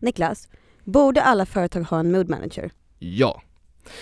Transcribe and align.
Niklas, 0.00 0.48
borde 0.84 1.22
alla 1.22 1.46
företag 1.46 1.80
ha 1.80 2.00
en 2.00 2.12
mood 2.12 2.28
manager? 2.28 2.70
Ja. 2.98 3.42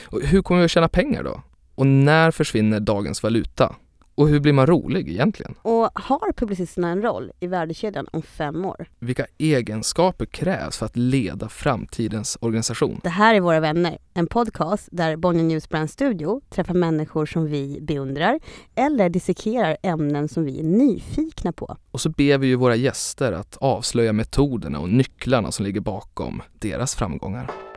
Och 0.04 0.20
hur 0.22 0.42
kommer 0.42 0.60
vi 0.60 0.64
att 0.64 0.70
tjäna 0.70 0.88
pengar 0.88 1.22
då? 1.22 1.42
Och 1.74 1.86
när 1.86 2.30
försvinner 2.30 2.80
dagens 2.80 3.22
valuta? 3.22 3.76
Och 4.18 4.28
hur 4.28 4.40
blir 4.40 4.52
man 4.52 4.66
rolig 4.66 5.08
egentligen? 5.08 5.54
Och 5.62 5.90
har 5.94 6.32
publicisterna 6.32 6.88
en 6.88 7.02
roll 7.02 7.32
i 7.40 7.46
värdekedjan 7.46 8.06
om 8.12 8.22
fem 8.22 8.64
år? 8.64 8.88
Vilka 8.98 9.26
egenskaper 9.38 10.26
krävs 10.26 10.78
för 10.78 10.86
att 10.86 10.96
leda 10.96 11.48
framtidens 11.48 12.38
organisation? 12.40 13.00
Det 13.02 13.08
här 13.08 13.34
är 13.34 13.40
Våra 13.40 13.60
vänner, 13.60 13.98
en 14.14 14.26
podcast 14.26 14.88
där 14.92 15.16
Bonnier 15.16 15.44
News 15.44 15.68
Brand 15.68 15.90
Studio 15.90 16.40
träffar 16.50 16.74
människor 16.74 17.26
som 17.26 17.46
vi 17.46 17.78
beundrar 17.80 18.40
eller 18.74 19.08
dissekerar 19.08 19.76
ämnen 19.82 20.28
som 20.28 20.44
vi 20.44 20.60
är 20.60 20.64
nyfikna 20.64 21.52
på. 21.52 21.76
Och 21.90 22.00
så 22.00 22.10
ber 22.10 22.38
vi 22.38 22.46
ju 22.46 22.54
våra 22.54 22.76
gäster 22.76 23.32
att 23.32 23.56
avslöja 23.56 24.12
metoderna 24.12 24.78
och 24.78 24.88
nycklarna 24.88 25.52
som 25.52 25.64
ligger 25.64 25.80
bakom 25.80 26.42
deras 26.58 26.94
framgångar. 26.94 27.67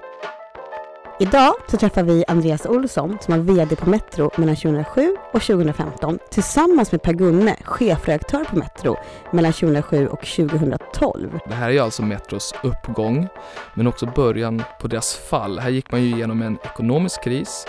Idag 1.21 1.53
så 1.67 1.77
träffar 1.77 2.03
vi 2.03 2.23
Andreas 2.27 2.65
Olsson 2.65 3.17
som 3.21 3.37
var 3.37 3.53
VD 3.55 3.75
på 3.75 3.89
Metro 3.89 4.31
mellan 4.35 4.55
2007 4.55 5.15
och 5.33 5.41
2015 5.41 6.19
tillsammans 6.29 6.91
med 6.91 7.01
Per 7.01 7.13
Gunne, 7.13 7.57
chefredaktör 7.63 8.43
på 8.43 8.55
Metro 8.55 8.97
mellan 9.31 9.53
2007 9.53 10.07
och 10.07 10.25
2012. 10.25 11.39
Det 11.45 11.53
här 11.53 11.69
är 11.69 11.73
ju 11.73 11.79
alltså 11.79 12.03
Metros 12.03 12.53
uppgång, 12.63 13.27
men 13.73 13.87
också 13.87 14.05
början 14.05 14.63
på 14.79 14.87
deras 14.87 15.15
fall. 15.15 15.59
Här 15.59 15.69
gick 15.69 15.91
man 15.91 16.01
ju 16.03 16.15
igenom 16.15 16.41
en 16.41 16.57
ekonomisk 16.63 17.23
kris 17.23 17.65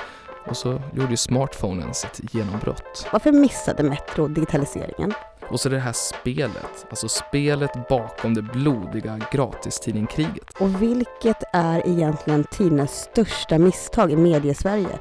och 0.48 0.57
så 0.57 0.82
gjorde 0.95 1.10
ju 1.10 1.16
smartphonen 1.16 1.95
sitt 1.95 2.34
genombrott. 2.34 3.07
Varför 3.12 3.32
missade 3.32 3.82
Metro 3.82 4.29
digitaliseringen? 4.29 5.15
Och 5.51 5.60
så 5.60 5.69
det 5.69 5.78
här 5.78 5.92
spelet, 5.92 6.87
alltså 6.91 7.09
spelet 7.09 7.88
bakom 7.88 8.34
det 8.34 8.42
blodiga 8.42 9.19
gratistidningskriget. 9.32 10.60
Och 10.60 10.82
vilket 10.82 11.42
är 11.52 11.88
egentligen 11.88 12.45
tidningens 12.45 12.92
största 12.92 13.59
misstag 13.59 14.12
i 14.12 14.16
mediesverige? 14.16 14.98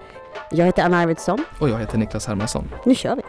Jag 0.52 0.66
heter 0.66 0.84
Anna 0.84 0.97
Arvidsson. 0.97 1.44
Och 1.59 1.69
jag 1.69 1.80
heter 1.80 1.97
Niklas 1.97 2.28
Hermansson. 2.28 2.72
Nu 2.86 2.95
kör 2.95 3.16
vi! 3.16 3.22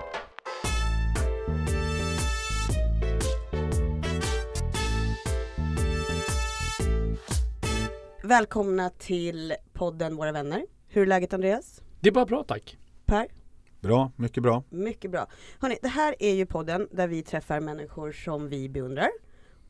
Välkomna 8.24 8.90
till 8.90 9.54
podden 9.72 10.16
Våra 10.16 10.32
vänner. 10.32 10.62
Hur 10.88 11.02
är 11.02 11.06
läget 11.06 11.32
Andreas? 11.32 11.80
Det 12.00 12.08
är 12.08 12.12
bara 12.12 12.26
bra 12.26 12.44
tack. 12.44 12.76
Per? 13.06 13.26
Bra, 13.82 14.12
mycket 14.16 14.42
bra. 14.42 14.64
Mycket 14.70 15.10
bra. 15.10 15.26
Hörrni, 15.60 15.78
det 15.82 15.88
här 15.88 16.14
är 16.18 16.34
ju 16.34 16.46
podden 16.46 16.88
där 16.90 17.08
vi 17.08 17.22
träffar 17.22 17.60
människor 17.60 18.12
som 18.12 18.48
vi 18.48 18.68
beundrar. 18.68 19.10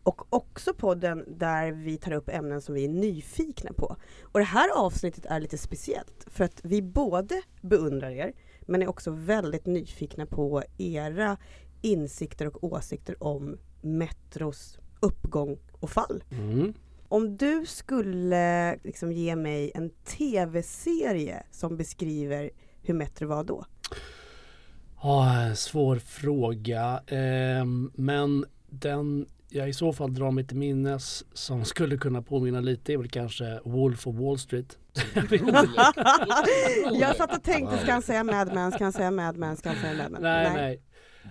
Och 0.03 0.35
också 0.35 0.75
podden 0.75 1.25
där 1.39 1.73
vi 1.73 1.97
tar 1.97 2.13
upp 2.13 2.29
ämnen 2.29 2.61
som 2.61 2.75
vi 2.75 2.85
är 2.85 2.89
nyfikna 2.89 3.73
på. 3.73 3.97
Och 4.23 4.39
det 4.41 4.45
här 4.45 4.69
avsnittet 4.71 5.27
är 5.27 5.41
lite 5.41 5.59
speciellt 5.59 6.27
för 6.27 6.45
att 6.45 6.61
vi 6.65 6.83
både 6.83 7.43
beundrar 7.61 8.11
er 8.11 8.33
men 8.61 8.83
är 8.83 8.89
också 8.89 9.11
väldigt 9.11 9.67
nyfikna 9.67 10.27
på 10.27 10.63
era 10.79 11.37
insikter 11.83 12.47
och 12.47 12.65
åsikter 12.65 13.23
om 13.23 13.59
Metros 13.83 14.79
uppgång 15.01 15.59
och 15.73 15.91
fall. 15.91 16.25
Mm. 16.31 16.75
Om 17.09 17.37
du 17.37 17.67
skulle 17.67 18.77
liksom 18.77 19.13
ge 19.13 19.37
mig 19.37 19.73
en 19.75 19.91
tv-serie 19.91 21.43
som 21.51 21.77
beskriver 21.77 22.51
hur 22.83 22.95
Metro 22.95 23.29
var 23.29 23.45
då? 23.45 23.65
Ah, 25.01 25.55
svår 25.55 25.97
fråga. 25.97 27.03
Ehm, 27.07 27.91
men 27.95 28.45
den 28.71 29.27
jag 29.55 29.69
i 29.69 29.73
så 29.73 29.93
fall 29.93 30.15
drar 30.15 30.31
mig 30.31 30.45
till 30.47 30.57
minnes 30.57 31.25
som 31.33 31.65
skulle 31.65 31.97
kunna 31.97 32.23
påminna 32.23 32.61
lite 32.61 32.93
är 32.93 32.97
väl 32.97 33.09
kanske 33.09 33.61
Wolf 33.65 34.07
of 34.07 34.17
Wall 34.17 34.39
Street. 34.39 34.79
jag 36.93 37.17
satt 37.17 37.37
och 37.37 37.43
tänkte, 37.43 37.79
ska 37.79 37.93
han 37.93 38.03
säga 38.03 38.25
Mad 38.25 38.55
Men, 38.55 38.73
ska 38.73 38.85
han 38.85 38.93
säga 38.93 39.11
Mad 39.11 39.37
Men, 39.37 39.57
ska 39.57 39.69
han 39.69 39.79
säga 39.79 39.95
Mad 39.95 40.13
Men? 40.13 40.23
Nej, 40.23 40.53
nej. 40.55 40.81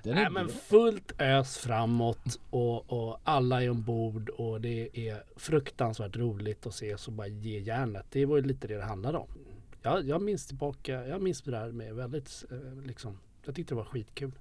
Nej 0.03 0.29
men 0.29 0.49
fullt 0.49 1.21
ös 1.21 1.57
framåt 1.57 2.39
och, 2.49 2.93
och 2.93 3.19
alla 3.23 3.63
är 3.63 3.69
ombord 3.69 4.29
och 4.29 4.61
det 4.61 5.09
är 5.09 5.23
fruktansvärt 5.35 6.17
roligt 6.17 6.67
att 6.67 6.73
se 6.73 6.97
så 6.97 7.11
bara 7.11 7.27
ge 7.27 7.59
järnet. 7.59 8.05
Det 8.09 8.25
var 8.25 8.37
ju 8.37 8.43
lite 8.43 8.67
det 8.67 8.77
det 8.77 8.83
handlade 8.83 9.17
om. 9.17 9.27
Jag, 9.81 10.07
jag 10.07 10.21
minns 10.21 10.47
tillbaka, 10.47 11.07
jag 11.07 11.21
minns 11.21 11.41
det 11.41 11.51
där 11.51 11.71
med 11.71 11.95
väldigt 11.95 12.43
eh, 12.51 12.85
liksom, 12.85 13.17
jag 13.45 13.55
tyckte 13.55 13.73
det 13.73 13.77
var 13.77 13.85
skitkul. 13.85 14.31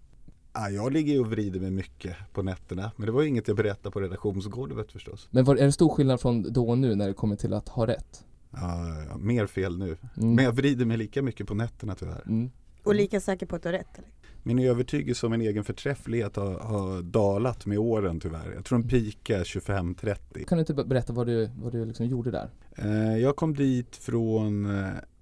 Ja, 0.52 0.70
jag 0.70 0.92
ligger 0.92 1.12
ju 1.12 1.20
och 1.20 1.30
vrider 1.30 1.60
mig 1.60 1.70
mycket 1.70 2.16
på 2.32 2.42
nätterna 2.42 2.92
men 2.96 3.06
det 3.06 3.12
var 3.12 3.22
inget 3.22 3.48
jag 3.48 3.56
berättade 3.56 3.90
på 3.90 4.00
redaktionsgolvet 4.00 4.92
förstås. 4.92 5.28
Men 5.30 5.44
var, 5.44 5.56
är 5.56 5.64
det 5.64 5.72
stor 5.72 5.88
skillnad 5.88 6.20
från 6.20 6.52
då 6.52 6.68
och 6.68 6.78
nu 6.78 6.94
när 6.94 7.08
det 7.08 7.14
kommer 7.14 7.36
till 7.36 7.54
att 7.54 7.68
ha 7.68 7.86
rätt? 7.86 8.24
Ja, 8.50 9.04
ja, 9.08 9.16
mer 9.16 9.46
fel 9.46 9.78
nu. 9.78 9.96
Mm. 10.16 10.34
Men 10.34 10.44
jag 10.44 10.52
vrider 10.52 10.84
mig 10.84 10.96
lika 10.96 11.22
mycket 11.22 11.46
på 11.46 11.54
nätterna 11.54 11.94
tyvärr. 11.94 12.22
Mm. 12.26 12.50
Och 12.82 12.94
lika 12.94 13.20
säker 13.20 13.46
på 13.46 13.56
att 13.56 13.62
du 13.62 13.68
har 13.68 13.72
rätt 13.72 13.98
eller? 13.98 14.08
Min 14.42 14.58
övertygelse 14.58 15.26
om 15.26 15.32
min 15.32 15.40
egen 15.40 15.64
förträfflighet 15.64 16.36
har, 16.36 16.58
har 16.58 17.02
dalat 17.02 17.66
med 17.66 17.78
åren 17.78 18.20
tyvärr. 18.20 18.52
Jag 18.54 18.64
tror 18.64 18.78
den 18.78 18.88
peakade 18.88 19.42
25-30. 19.42 20.44
Kan 20.44 20.58
du 20.58 20.60
inte 20.60 20.74
berätta 20.74 21.12
vad 21.12 21.26
du, 21.26 21.50
vad 21.56 21.72
du 21.72 21.84
liksom 21.84 22.06
gjorde 22.06 22.30
där? 22.30 22.50
Eh, 22.76 23.18
jag 23.18 23.36
kom 23.36 23.54
dit 23.54 23.96
från 23.96 24.66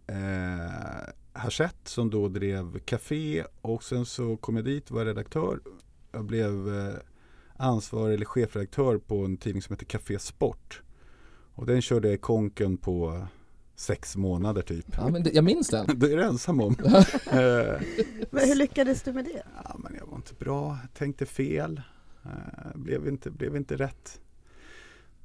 eh, 0.08 1.12
Hachette 1.32 1.91
som 1.91 2.10
då 2.10 2.28
drev 2.28 2.78
café 2.78 3.44
och 3.60 3.82
sen 3.84 4.06
så 4.06 4.36
kom 4.36 4.56
jag 4.56 4.64
dit 4.64 4.91
och 4.91 4.96
var 4.96 5.04
redaktör. 5.04 5.60
Jag 6.12 6.24
blev 6.24 6.78
eh, 6.78 6.94
ansvarig 7.56 8.14
eller 8.14 8.24
chefredaktör 8.24 8.98
på 8.98 9.24
en 9.24 9.36
tidning 9.36 9.62
som 9.62 9.72
heter 9.72 9.86
Café 9.86 10.18
Sport. 10.18 10.82
Och 11.54 11.66
den 11.66 11.82
körde 11.82 12.08
jag 12.08 12.14
i 12.14 12.18
konken 12.18 12.76
på 12.76 13.26
sex 13.76 14.16
månader 14.16 14.62
typ. 14.62 14.86
Ja, 14.97 15.08
men 15.08 15.22
det, 15.22 15.30
jag 15.30 15.44
minns 15.44 15.68
den. 15.68 15.86
det 15.97 16.12
är 16.12 16.16
du 16.16 16.24
ensam 16.24 16.60
om. 16.60 16.76
Eh, 17.30 17.80
Men 18.30 18.48
hur 18.48 18.54
lyckades 18.54 19.02
du 19.02 19.12
med 19.12 19.24
det? 19.24 19.42
ja, 19.64 19.76
men 19.78 19.94
jag 19.98 20.06
var 20.06 20.16
inte 20.16 20.34
bra, 20.34 20.78
tänkte 20.94 21.26
fel, 21.26 21.80
eh, 22.24 22.30
blev, 22.74 23.08
inte, 23.08 23.30
blev 23.30 23.56
inte 23.56 23.76
rätt. 23.76 24.20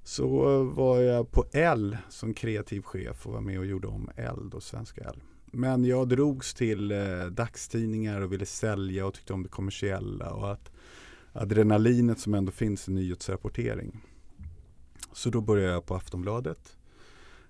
Så 0.04 0.64
var 0.64 1.00
jag 1.00 1.32
på 1.32 1.46
L 1.52 1.98
som 2.10 2.34
kreativ 2.34 2.82
chef 2.82 3.28
och 3.28 3.34
var 3.34 3.42
med 3.42 3.60
och 3.60 3.66
gjorde 3.66 3.88
om 3.88 4.10
L, 4.16 4.50
då 4.52 4.62
Svenska 4.62 5.02
L. 5.04 5.24
Men 5.46 5.86
jag 5.86 6.10
drogs 6.10 6.54
till 6.54 6.92
eh, 6.92 7.26
dagstidningar 7.32 8.22
och 8.22 8.34
ville 8.34 8.46
sälja 8.46 9.06
och 9.06 9.14
tyckte 9.14 9.34
om 9.34 9.44
det 9.44 9.50
kommersiella 9.50 10.34
och 10.34 10.52
att 10.52 10.72
adrenalinet 11.34 12.20
som 12.20 12.34
ändå 12.34 12.52
finns 12.52 12.90
i 12.90 12.92
nyhetsrapportering. 12.92 14.02
Så 15.14 15.30
då 15.30 15.42
började 15.42 15.74
jag 15.74 15.86
på 15.86 15.96
Aftonbladet 15.96 16.78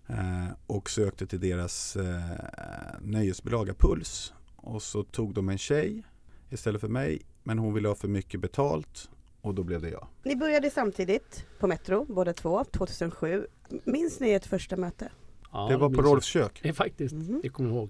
eh, 0.08 0.48
och 0.68 0.90
sökte 0.90 1.28
till 1.28 1.40
deras 1.40 1.96
eh, 1.96 2.22
nöjesbilaga 3.02 3.74
Puls. 3.74 4.34
Och 4.56 4.84
så 4.84 5.04
tog 5.04 5.34
de 5.34 5.50
en 5.50 5.58
tjej 5.58 6.04
istället 6.50 6.82
för 6.82 6.88
mig 6.88 7.22
men 7.44 7.60
hon 7.60 7.74
ville 7.74 7.88
ha 7.88 7.96
för 7.96 8.08
mycket 8.08 8.40
betalt 8.40 9.10
och 9.44 9.54
då 9.56 9.64
blev 9.64 9.82
det 9.82 9.90
jag. 9.90 10.08
Ni 10.24 10.36
började 10.36 10.70
samtidigt 10.70 11.46
på 11.60 11.68
Metro, 11.68 12.06
båda 12.10 12.34
två, 12.34 12.64
2007. 12.64 13.48
Minns 13.84 14.20
ni 14.20 14.32
ert 14.32 14.46
första 14.46 14.76
möte? 14.78 15.12
Ja, 15.52 15.68
det 15.70 15.78
var 15.78 15.90
på 15.90 16.02
Rolfs 16.02 16.26
kök. 16.28 16.66
Eh, 16.66 16.74
Faktiskt, 16.74 17.14
Mhm. 17.16 17.40
det 17.44 17.50
kommer 17.50 17.70
jag 17.70 17.76
ihåg. 17.78 17.90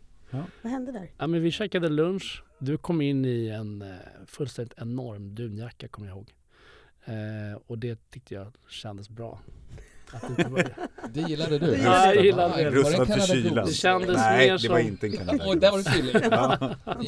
Vad 0.61 0.71
hände 0.71 0.91
där? 0.91 1.11
Ja, 1.17 1.27
men 1.27 1.41
vi 1.41 1.51
käkade 1.51 1.89
lunch. 1.89 2.43
Du 2.59 2.77
kom 2.77 3.01
in 3.01 3.25
i 3.25 3.47
en 3.47 3.81
eh, 3.81 3.87
fullständigt 4.27 4.73
enorm 4.77 5.35
dunjacka 5.35 5.87
kommer 5.87 6.07
jag 6.07 6.17
ihåg. 6.17 6.33
Eh, 7.05 7.61
och 7.67 7.77
det 7.77 8.09
tyckte 8.09 8.33
jag 8.33 8.51
kändes 8.69 9.09
bra. 9.09 9.39
Att 10.13 10.22
det 10.22 10.28
inte 10.44 10.51
var... 10.51 10.68
Det 11.13 11.22
gillade 11.22 11.59
du? 11.59 11.78
Ja, 11.78 12.06
jag 12.13 12.25
gillade 12.25 12.63
det. 12.63 12.72
För 12.84 12.91
Canada 13.06 13.19
kylan. 13.22 13.66
Det 13.66 13.74
kändes 13.74 14.18
Nej, 14.18 14.38
mer 14.51 14.57
det 14.57 14.69
var 14.69 14.78
som- 14.79 14.88
inte 14.88 15.07
en 15.07 15.12
Canada 15.18 15.44
Oj, 15.47 15.57
där 15.59 15.72
var 15.72 15.78
du 15.78 15.84
tydlig. 15.84 16.16
Ja. 16.31 16.75
Det 17.01 17.07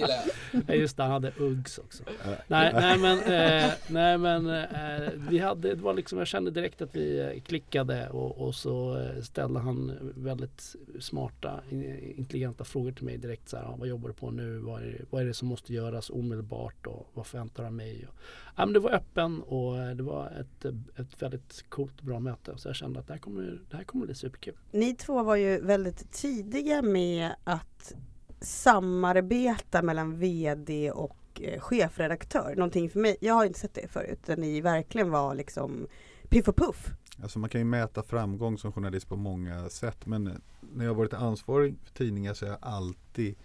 jag. 0.68 0.78
Just 0.78 0.98
det, 0.98 1.04
han 1.04 1.12
hade 1.12 1.32
Uggs 1.38 1.78
också. 1.78 2.04
Ja. 2.08 2.32
Nej, 2.48 2.72
nej 2.74 2.98
men, 2.98 3.18
eh, 3.20 3.72
nej, 3.88 4.18
men 4.18 4.50
eh, 4.50 5.10
vi 5.30 5.40
hade, 5.40 5.76
det 5.76 5.82
var 5.82 5.94
liksom, 5.94 6.18
jag 6.18 6.28
kände 6.28 6.52
direkt 6.52 6.82
att 6.82 6.96
vi 6.96 7.20
eh, 7.20 7.42
klickade 7.42 8.10
och, 8.10 8.38
och 8.48 8.56
så 8.56 8.98
eh, 8.98 9.22
ställde 9.24 9.60
han 9.60 9.92
väldigt 10.16 10.76
smarta, 11.00 11.60
in- 11.70 12.14
intelligenta 12.18 12.64
frågor 12.64 12.92
till 12.92 13.06
mig 13.06 13.18
direkt. 13.18 13.50
Så 13.50 13.58
här, 13.58 13.64
"Ja, 13.64 13.76
vad 13.80 13.88
jobbar 13.88 14.08
du 14.10 14.14
på 14.16 14.32
nu? 14.32 14.58
Vad 14.58 14.82
är, 14.82 14.86
det- 14.86 15.06
vad 15.10 15.22
är 15.22 15.26
det 15.26 15.34
som 15.34 15.48
måste 15.48 15.74
göras 15.74 16.10
omedelbart? 16.10 16.88
Och 16.88 17.08
vad 17.14 17.26
förväntar 17.28 17.64
du 17.64 17.68
av 17.68 17.74
mig? 17.74 18.06
Och, 18.10 18.16
ja, 18.56 18.66
men 18.66 18.74
det 18.74 18.80
var 18.80 18.92
öppen 18.92 19.42
och 19.42 19.78
eh, 19.78 19.96
det 19.96 20.04
var 20.04 20.28
ett, 20.28 20.66
ett 21.00 21.22
väldigt 21.22 21.66
coolt 21.70 22.00
och 22.00 22.06
bra 22.06 22.20
möte. 22.20 22.58
Så 22.58 22.70
jag 22.70 22.76
kände 22.76 23.00
att 23.00 23.08
det 23.08 23.14
här 23.14 23.20
kommer, 23.20 23.62
det 23.70 23.78
här 23.78 23.84
kommer 23.84 24.06
bli 24.06 24.16
superkul. 24.16 24.56
Ni 24.72 24.96
två 24.96 25.24
var 25.24 25.36
ju 25.36 25.62
väldigt 25.62 26.12
tidiga 26.12 26.82
med 26.82 27.32
att 27.44 27.94
samarbeta 28.40 29.82
mellan 29.82 30.20
VD 30.20 30.92
och 30.92 31.42
eh, 31.42 31.60
chefredaktör. 31.60 32.54
Någonting 32.56 32.90
för 32.90 33.00
mig, 33.00 33.18
jag 33.22 33.34
har 33.34 33.46
inte 33.46 33.60
sett 33.60 33.74
det 33.74 33.88
förut, 33.92 34.20
där 34.26 34.38
ni 34.38 34.62
verkligen 34.62 35.12
var 35.12 35.36
liksom 35.36 35.88
piff 36.30 36.48
och 36.48 36.56
puff. 36.56 36.88
Alltså 37.24 37.40
man 37.40 37.50
kan 37.50 37.62
ju 37.62 37.66
mäta 37.66 38.04
framgång 38.04 38.58
som 38.58 38.72
journalist 38.72 39.10
på 39.10 39.16
många 39.16 39.70
sätt. 39.70 40.06
Men 40.06 40.42
när 40.74 40.86
jag 40.86 40.92
har 40.92 40.96
varit 40.98 41.14
ansvarig 41.14 41.76
för 41.84 41.94
tidningar 41.94 42.34
så 42.34 42.46
har 42.46 42.52
jag 42.52 42.60
alltid 42.62 43.30
eh, 43.30 43.36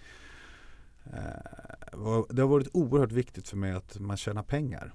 Eh, 1.12 2.24
det 2.28 2.42
har 2.42 2.48
varit 2.48 2.68
oerhört 2.72 3.12
viktigt 3.12 3.48
för 3.48 3.56
mig 3.56 3.72
att 3.72 3.98
man 3.98 4.16
tjänar 4.16 4.42
pengar. 4.42 4.94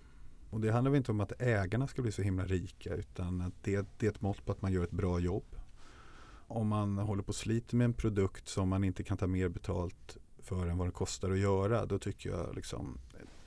Och 0.49 0.61
det 0.61 0.71
handlar 0.71 0.95
inte 0.95 1.11
om 1.11 1.19
att 1.19 1.41
ägarna 1.41 1.87
ska 1.87 2.01
bli 2.01 2.11
så 2.11 2.21
himla 2.21 2.45
rika 2.45 2.95
utan 2.95 3.41
att 3.41 3.53
det, 3.61 3.87
det 3.97 4.05
är 4.05 4.11
ett 4.11 4.21
mått 4.21 4.45
på 4.45 4.51
att 4.51 4.61
man 4.61 4.71
gör 4.71 4.83
ett 4.83 4.91
bra 4.91 5.19
jobb. 5.19 5.55
Om 6.47 6.67
man 6.67 6.97
håller 6.97 7.23
på 7.23 7.29
och 7.29 7.35
sliter 7.35 7.75
med 7.75 7.85
en 7.85 7.93
produkt 7.93 8.47
som 8.47 8.69
man 8.69 8.83
inte 8.83 9.03
kan 9.03 9.17
ta 9.17 9.27
mer 9.27 9.49
betalt 9.49 10.17
för 10.39 10.67
än 10.67 10.77
vad 10.77 10.87
det 10.87 10.91
kostar 10.91 11.31
att 11.31 11.39
göra, 11.39 11.85
då 11.85 11.99
tycker 11.99 12.29
jag 12.29 12.55
liksom 12.55 12.97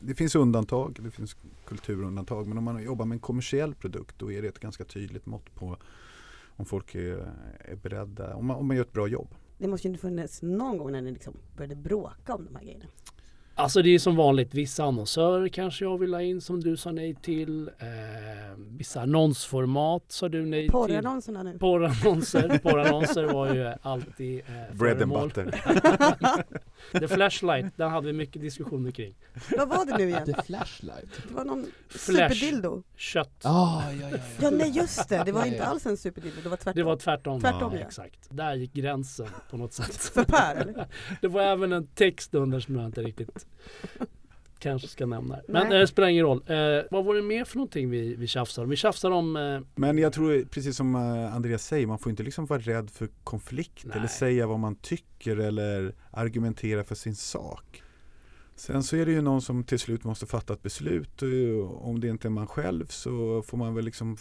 det 0.01 0.15
finns 0.15 0.35
undantag, 0.35 0.99
det 1.01 1.11
finns 1.11 1.37
kulturundantag, 1.67 2.47
men 2.47 2.59
om 2.59 2.65
man 2.65 2.83
jobbar 2.83 3.05
med 3.05 3.17
en 3.17 3.21
kommersiell 3.21 3.75
produkt 3.75 4.19
då 4.19 4.33
är 4.33 4.43
det 4.43 4.49
ett 4.49 4.59
ganska 4.59 4.85
tydligt 4.85 5.27
mått 5.27 5.55
på 5.55 5.77
om 6.57 6.65
folk 6.65 6.95
är, 6.95 7.33
är 7.59 7.77
beredda, 7.77 8.35
om 8.35 8.47
man, 8.47 8.57
om 8.57 8.67
man 8.67 8.77
gör 8.77 8.85
ett 8.85 8.93
bra 8.93 9.09
jobb. 9.09 9.35
Det 9.59 9.69
måste 9.69 9.89
ju 9.89 9.93
inte 9.93 10.01
funnits 10.01 10.43
någon 10.43 10.79
gång 10.79 10.93
när 10.93 11.01
ni 11.01 11.13
liksom 11.13 11.35
började 11.57 11.77
bråka 11.77 12.35
om 12.35 12.45
de 12.45 12.57
här 12.57 12.63
grejerna. 12.63 12.85
Alltså 13.59 13.83
det 13.83 13.95
är 13.95 13.99
som 13.99 14.17
vanligt, 14.17 14.55
vissa 14.55 14.85
annonsörer 14.85 15.49
kanske 15.49 15.85
jag 15.85 15.99
vill 15.99 16.15
ha 16.15 16.23
in 16.23 16.41
som 16.41 16.61
du 16.61 16.77
sa 16.77 16.93
nej 16.93 17.15
till. 17.15 17.69
Eh, 17.79 17.87
vissa 18.71 19.01
annonsformat 19.01 20.03
sa 20.09 20.29
du 20.29 20.47
nej 20.47 20.63
till. 20.63 20.71
Porrannonserna 20.71 21.43
nu. 21.43 21.59
Porrannonser. 21.59 22.59
Porrannonser 22.63 23.25
var 23.25 23.55
ju 23.55 23.73
alltid 23.83 24.39
eh, 24.39 24.77
Bread 24.77 25.03
and 25.03 25.13
butter. 25.13 25.55
The 27.01 27.09
Flashlight, 27.09 27.77
den 27.77 27.91
hade 27.91 28.07
vi 28.07 28.13
mycket 28.13 28.43
diskussioner 28.43 28.91
kring. 28.91 29.15
Vad 29.59 29.69
var 29.69 29.85
det 29.85 29.99
nu 29.99 30.09
igen? 30.09 30.27
The 30.27 30.43
flashlight. 30.43 31.23
Det 31.29 31.35
var 31.35 31.45
någon 31.45 31.67
Flash. 31.89 32.35
superdildo. 32.35 32.83
Kött. 32.97 33.41
Ah, 33.45 33.83
ja, 33.91 33.93
ja, 34.01 34.09
ja. 34.11 34.19
Ja 34.41 34.51
nej 34.51 34.71
just 34.71 35.09
det, 35.09 35.23
det 35.25 35.33
var 35.33 35.45
inte 35.47 35.65
alls 35.65 35.87
en 35.87 35.97
superdildo, 35.97 36.41
det 36.43 36.49
var 36.49 36.57
tvärtom. 36.57 36.77
Det 36.77 36.83
var 36.83 36.97
tvärtom. 36.97 37.41
Tvärtom, 37.41 37.73
ja. 37.73 37.81
ja. 37.81 37.87
Exakt. 37.87 38.29
Där 38.31 38.55
gick 38.55 38.73
gränsen 38.73 39.29
på 39.51 39.57
något 39.57 39.73
sätt. 39.73 39.97
För 39.97 40.25
Per 40.25 40.55
eller? 40.55 40.87
Det 41.21 41.29
var 41.29 41.43
även 41.43 41.73
en 41.73 41.87
text 41.87 42.35
under 42.35 42.61
som 42.61 42.77
jag 42.77 42.87
inte 42.87 43.03
riktigt 43.03 43.48
kanske 44.59 44.89
ska 44.89 45.07
nämna. 45.07 45.41
Men 45.49 45.69
Nej. 45.69 45.77
eh, 45.77 45.81
det 45.81 45.87
spelar 45.87 46.09
ingen 46.09 46.25
roll. 46.25 46.43
Eh, 46.47 46.57
vad 46.91 47.05
var 47.05 47.15
det 47.15 47.23
mer 47.23 47.45
för 47.45 47.57
någonting 47.57 47.91
vi, 47.91 48.15
vi 48.15 48.27
tjafsade 48.27 48.65
om? 48.65 48.71
Vi 48.71 48.77
tjafsade 48.77 49.15
om 49.15 49.37
eh, 49.37 49.61
Men 49.75 49.99
jag 49.99 50.13
tror 50.13 50.45
precis 50.45 50.77
som 50.77 50.95
eh, 50.95 51.35
Andreas 51.35 51.67
säger, 51.67 51.87
man 51.87 51.99
får 51.99 52.11
inte 52.11 52.23
liksom 52.23 52.47
vara 52.47 52.61
rädd 52.61 52.91
för 52.91 53.09
konflikt 53.25 53.85
Nej. 53.85 53.99
eller 53.99 54.09
säga 54.09 54.47
vad 54.47 54.59
man 54.59 54.77
tycker 54.77 55.37
eller 55.37 55.95
argumentera 56.11 56.85
för 56.85 56.95
sin 56.95 57.17
sak. 57.17 57.83
Sen 58.57 58.83
så 58.83 58.97
är 58.97 59.07
det 59.07 59.13
ju 59.13 59.21
någon 59.21 59.43
som 59.43 59.65
till 59.65 59.79
slut 59.79 60.05
måste 60.05 60.27
fatta 60.27 60.53
ett 60.53 60.63
beslut. 60.63 61.23
och 61.23 61.89
Om 61.89 62.01
det 62.01 62.09
inte 62.09 62.29
är 62.29 62.31
man 62.31 62.47
själv 62.47 62.87
så 62.87 63.43
får 63.43 63.57
man 63.59 63.75
väl 63.75 63.85
liksom 63.85 64.17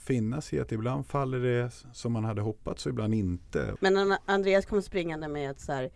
finna 0.00 0.40
sig 0.40 0.58
i 0.58 0.62
att 0.62 0.72
ibland 0.72 1.06
faller 1.06 1.38
det 1.38 1.70
som 1.92 2.12
man 2.12 2.24
hade 2.24 2.40
hoppats 2.40 2.86
och 2.86 2.90
ibland 2.90 3.14
inte. 3.14 3.74
Men 3.80 4.16
Andreas 4.24 4.66
kom 4.66 4.82
springande 4.82 5.28
med 5.28 5.50
att 5.50 5.60
så 5.60 5.72
här, 5.72 5.90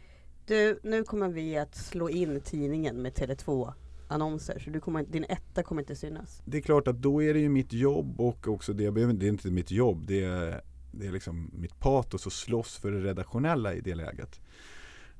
du 0.46 0.80
nu 0.82 1.04
kommer 1.04 1.28
vi 1.28 1.56
att 1.58 1.74
slå 1.74 2.08
in 2.08 2.40
tidningen 2.40 3.02
med 3.02 3.12
Tele2 3.12 3.72
annonser 4.08 4.58
så 4.58 4.70
du 4.70 4.80
kommer, 4.80 5.02
din 5.02 5.24
etta 5.28 5.62
kommer 5.62 5.82
inte 5.82 5.96
synas. 5.96 6.42
Det 6.44 6.56
är 6.56 6.60
klart 6.62 6.88
att 6.88 7.02
då 7.02 7.22
är 7.22 7.34
det 7.34 7.40
ju 7.40 7.48
mitt 7.48 7.72
jobb 7.72 8.20
och 8.20 8.48
också 8.48 8.72
det, 8.72 8.84
jag 8.84 8.94
behöver- 8.94 9.12
det 9.14 9.26
är 9.26 9.28
inte 9.28 9.50
mitt 9.50 9.70
jobb, 9.70 10.06
det 10.06 10.24
är, 10.24 10.60
det 10.92 11.06
är 11.06 11.12
liksom 11.12 11.50
mitt 11.54 11.78
patos 11.80 12.26
att 12.26 12.32
slåss 12.32 12.76
för 12.76 12.90
det 12.90 13.00
redaktionella 13.00 13.74
i 13.74 13.80
det 13.80 13.94
läget. 13.94 14.40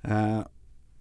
Eh, 0.02 0.40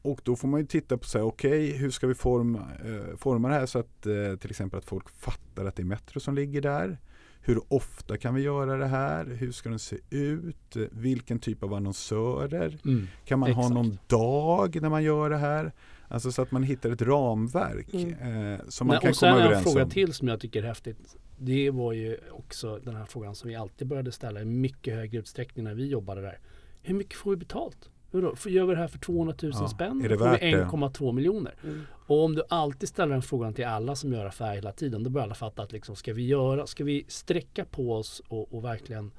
och 0.01 0.21
då 0.23 0.35
får 0.35 0.47
man 0.47 0.59
ju 0.59 0.65
titta 0.65 0.97
på 0.97 1.03
så 1.03 1.17
här, 1.17 1.25
okej 1.25 1.71
hur 1.77 1.89
ska 1.91 2.07
vi 2.07 2.13
forma, 2.13 2.59
eh, 2.85 3.17
forma 3.17 3.47
det 3.47 3.53
här 3.53 3.65
så 3.65 3.79
att 3.79 4.05
eh, 4.05 4.35
till 4.39 4.49
exempel 4.49 4.77
att 4.77 4.85
folk 4.85 5.09
fattar 5.09 5.65
att 5.65 5.75
det 5.75 5.81
är 5.81 5.85
Metro 5.85 6.19
som 6.19 6.35
ligger 6.35 6.61
där. 6.61 6.99
Hur 7.43 7.59
ofta 7.73 8.17
kan 8.17 8.35
vi 8.35 8.41
göra 8.41 8.77
det 8.77 8.87
här? 8.87 9.25
Hur 9.25 9.51
ska 9.51 9.69
den 9.69 9.79
se 9.79 9.97
ut? 10.09 10.75
Vilken 10.91 11.39
typ 11.39 11.63
av 11.63 11.73
annonsörer? 11.73 12.77
mm. 12.85 13.07
Kan 13.25 13.39
man 13.39 13.51
ha 13.51 13.61
Exakt. 13.61 13.73
någon 13.75 13.97
dag 14.07 14.81
när 14.81 14.89
man 14.89 15.03
gör 15.03 15.29
det 15.29 15.37
här? 15.37 15.71
Alltså 16.07 16.31
så 16.31 16.41
att 16.41 16.51
man 16.51 16.63
hittar 16.63 16.89
ett 16.91 17.01
ramverk 17.01 17.93
Mm. 17.93 18.09
eh, 18.53 18.59
som 18.67 18.87
man 18.87 18.93
Nej, 18.93 19.01
kan 19.01 19.09
och 19.09 19.15
sen 19.15 19.29
komma 19.31 19.39
en 19.41 19.45
överens 19.47 19.63
fråga 19.63 19.83
om. 19.83 19.89
till 19.89 20.13
som 20.13 20.27
jag 20.27 20.39
tycker 20.39 20.63
är 20.63 20.67
häftigt. 20.67 21.15
Det 21.39 21.69
var 21.71 21.93
ju 21.93 22.17
också 22.31 22.79
den 22.83 22.95
här 22.95 23.05
frågan 23.05 23.35
som 23.35 23.47
vi 23.49 23.55
alltid 23.55 23.87
började 23.87 24.11
ställa 24.11 24.41
i 24.41 24.45
mycket 24.45 24.93
högre 24.95 25.17
utsträckning 25.19 25.63
när 25.65 25.73
vi 25.73 25.87
jobbade 25.87 26.21
där. 26.21 26.39
Hur 26.81 26.93
mycket 26.95 27.13
får 27.15 27.31
vi 27.31 27.37
betalt? 27.37 27.89
Hur 28.11 28.49
Gör 28.49 28.65
vi 28.65 28.73
det 28.73 28.79
här 28.81 28.87
för 28.87 28.99
200 28.99 29.35
000 29.41 29.51
Ja, 29.55 29.67
spänn? 29.67 30.01
är 30.05 30.09
det 30.09 30.17
värt 30.17 30.43
vi 30.43 30.51
det? 30.51 30.63
1,2 30.65 31.11
miljoner? 31.11 31.55
Mm. 31.63 31.81
Och 32.07 32.23
om 32.23 32.35
du 32.35 32.43
alltid 32.49 32.89
ställer 32.89 33.13
den 33.13 33.21
frågan 33.21 33.53
till 33.53 33.65
alla 33.65 33.95
som 33.95 34.13
gör 34.13 34.25
affärer 34.25 34.55
hela 34.55 34.71
tiden, 34.71 35.03
då 35.03 35.09
börjar 35.09 35.25
alla 35.25 35.35
fatta 35.35 35.61
att 35.61 35.71
liksom, 35.71 35.95
ska 35.95 36.13
vi 36.13 36.27
göra, 36.27 36.67
ska 36.67 36.83
vi 36.83 37.05
sträcka 37.07 37.65
på 37.65 37.93
oss 37.93 38.21
och, 38.27 38.53
och 38.53 38.63
verkligen 38.63 39.11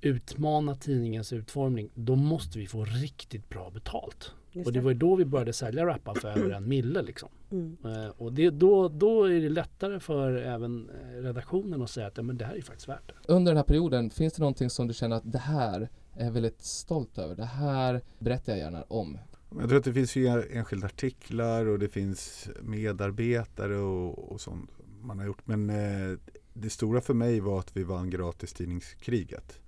utmana 0.00 0.74
tidningens 0.74 1.32
utformning, 1.32 1.90
då 1.94 2.16
måste 2.16 2.58
vi 2.58 2.66
få 2.66 2.84
riktigt 2.84 3.48
bra 3.48 3.70
betalt. 3.70 4.34
Just 4.52 4.66
Och 4.66 4.72
det 4.72 4.80
var 4.80 4.90
ju 4.90 4.96
då 4.98 5.16
vi 5.16 5.24
började 5.24 5.52
sälja 5.52 5.86
rappar 5.86 6.14
för 6.14 6.28
över 6.28 6.50
en 6.50 6.68
mille 6.68 7.02
liksom. 7.02 7.28
Mm. 7.50 7.76
Eh, 7.84 8.08
och 8.08 8.32
det, 8.32 8.50
då, 8.50 8.88
då 8.88 9.24
är 9.24 9.40
det 9.40 9.48
lättare 9.48 10.00
för 10.00 10.36
även 10.36 10.90
eh, 10.90 11.22
redaktionen 11.22 11.82
att 11.82 11.90
säga 11.90 12.06
att 12.06 12.16
ja, 12.16 12.22
men 12.22 12.36
det 12.36 12.44
här 12.44 12.54
är 12.54 12.62
faktiskt 12.62 12.88
värt 12.88 13.08
det. 13.08 13.32
Under 13.32 13.52
den 13.52 13.56
här 13.56 13.64
perioden, 13.64 14.10
finns 14.10 14.32
det 14.32 14.40
någonting 14.40 14.70
som 14.70 14.88
du 14.88 14.94
känner 14.94 15.16
att 15.16 15.32
det 15.32 15.38
här 15.38 15.88
är 16.16 16.30
väldigt 16.30 16.62
stolt 16.62 17.18
över? 17.18 17.36
Det 17.36 17.44
här 17.44 18.00
berättar 18.18 18.52
jag 18.52 18.58
gärna 18.58 18.82
om. 18.82 19.18
Jag 19.58 19.68
tror 19.68 19.78
att 19.78 19.84
det 19.84 19.92
finns 19.92 20.16
ju 20.16 20.26
enskilda 20.50 20.86
artiklar 20.86 21.66
och 21.66 21.78
det 21.78 21.88
finns 21.88 22.48
medarbetare 22.62 23.76
och, 23.76 24.32
och 24.32 24.40
sånt 24.40 24.70
man 25.02 25.18
har 25.18 25.26
gjort. 25.26 25.46
Men 25.46 25.70
eh, 25.70 26.18
det 26.52 26.70
stora 26.70 27.00
för 27.00 27.14
mig 27.14 27.40
var 27.40 27.58
att 27.58 27.76
vi 27.76 27.84
vann 27.84 28.10
gratistidningskriget. 28.10 29.60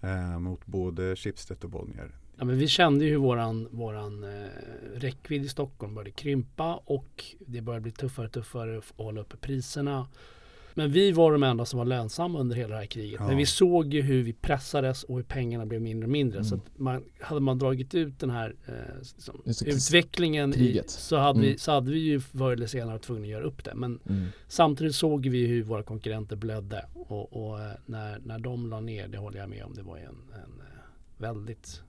Eh, 0.00 0.38
mot 0.38 0.66
både 0.66 1.16
Schibsted 1.16 1.64
och 1.64 1.70
Bonnier. 1.70 2.14
Ja, 2.36 2.44
men 2.44 2.58
vi 2.58 2.68
kände 2.68 3.04
ju 3.04 3.10
hur 3.10 3.18
våran, 3.18 3.68
våran 3.70 4.24
eh, 4.24 4.48
räckvidd 4.94 5.44
i 5.44 5.48
Stockholm 5.48 5.94
började 5.94 6.10
krympa 6.10 6.82
och 6.84 7.24
det 7.46 7.60
började 7.60 7.82
bli 7.82 7.92
tuffare 7.92 8.26
och 8.26 8.32
tuffare 8.32 8.78
att 8.78 8.84
hålla 8.96 9.20
uppe 9.20 9.36
priserna. 9.36 10.08
Men 10.78 10.90
vi 10.92 11.12
var 11.12 11.32
de 11.32 11.42
enda 11.42 11.64
som 11.64 11.78
var 11.78 11.84
lönsamma 11.86 12.38
under 12.38 12.56
hela 12.56 12.68
det 12.74 12.76
här 12.80 12.86
kriget. 12.86 13.20
Ja. 13.20 13.26
Men 13.26 13.36
vi 13.36 13.46
såg 13.46 13.94
ju 13.94 14.02
hur 14.02 14.22
vi 14.22 14.32
pressades 14.32 15.04
och 15.04 15.16
hur 15.16 15.22
pengarna 15.22 15.66
blev 15.66 15.82
mindre 15.82 16.04
och 16.06 16.10
mindre. 16.10 16.44
Så 16.44 16.54
Mm. 16.54 16.66
att 16.66 16.78
man, 16.78 17.04
hade 17.20 17.40
man 17.40 17.58
dragit 17.58 17.94
ut 17.94 18.18
den 18.20 18.30
här 18.30 18.54
eh, 18.66 18.74
liksom, 18.98 19.42
utvecklingen 19.66 20.54
i, 20.54 20.82
så, 20.86 21.16
hade 21.16 21.40
vi, 21.40 21.46
Mm. 21.46 21.58
så 21.58 21.72
hade 21.72 21.90
vi 21.90 21.98
ju 21.98 22.20
förr 22.20 22.52
eller 22.52 22.66
senare 22.66 22.92
varit 22.92 23.02
tvungna 23.02 23.22
att 23.24 23.28
göra 23.30 23.44
upp 23.44 23.64
det. 23.64 23.74
Men 23.74 23.98
Mm. 24.08 24.24
Samtidigt 24.48 24.94
såg 24.94 25.26
vi 25.26 25.46
hur 25.46 25.62
våra 25.62 25.82
konkurrenter 25.82 26.36
blödde 26.36 26.84
och, 26.94 27.32
och 27.32 27.60
eh, 27.60 27.70
när, 27.86 28.18
när 28.18 28.38
de 28.38 28.66
la 28.70 28.80
ner, 28.80 29.08
det 29.08 29.18
håller 29.18 29.38
jag 29.38 29.48
med 29.48 29.64
om, 29.64 29.74
det 29.74 29.82
var 29.82 29.96
en, 29.96 30.04
en 30.04 30.60
eh, 30.60 30.82
väldigt 31.18 31.82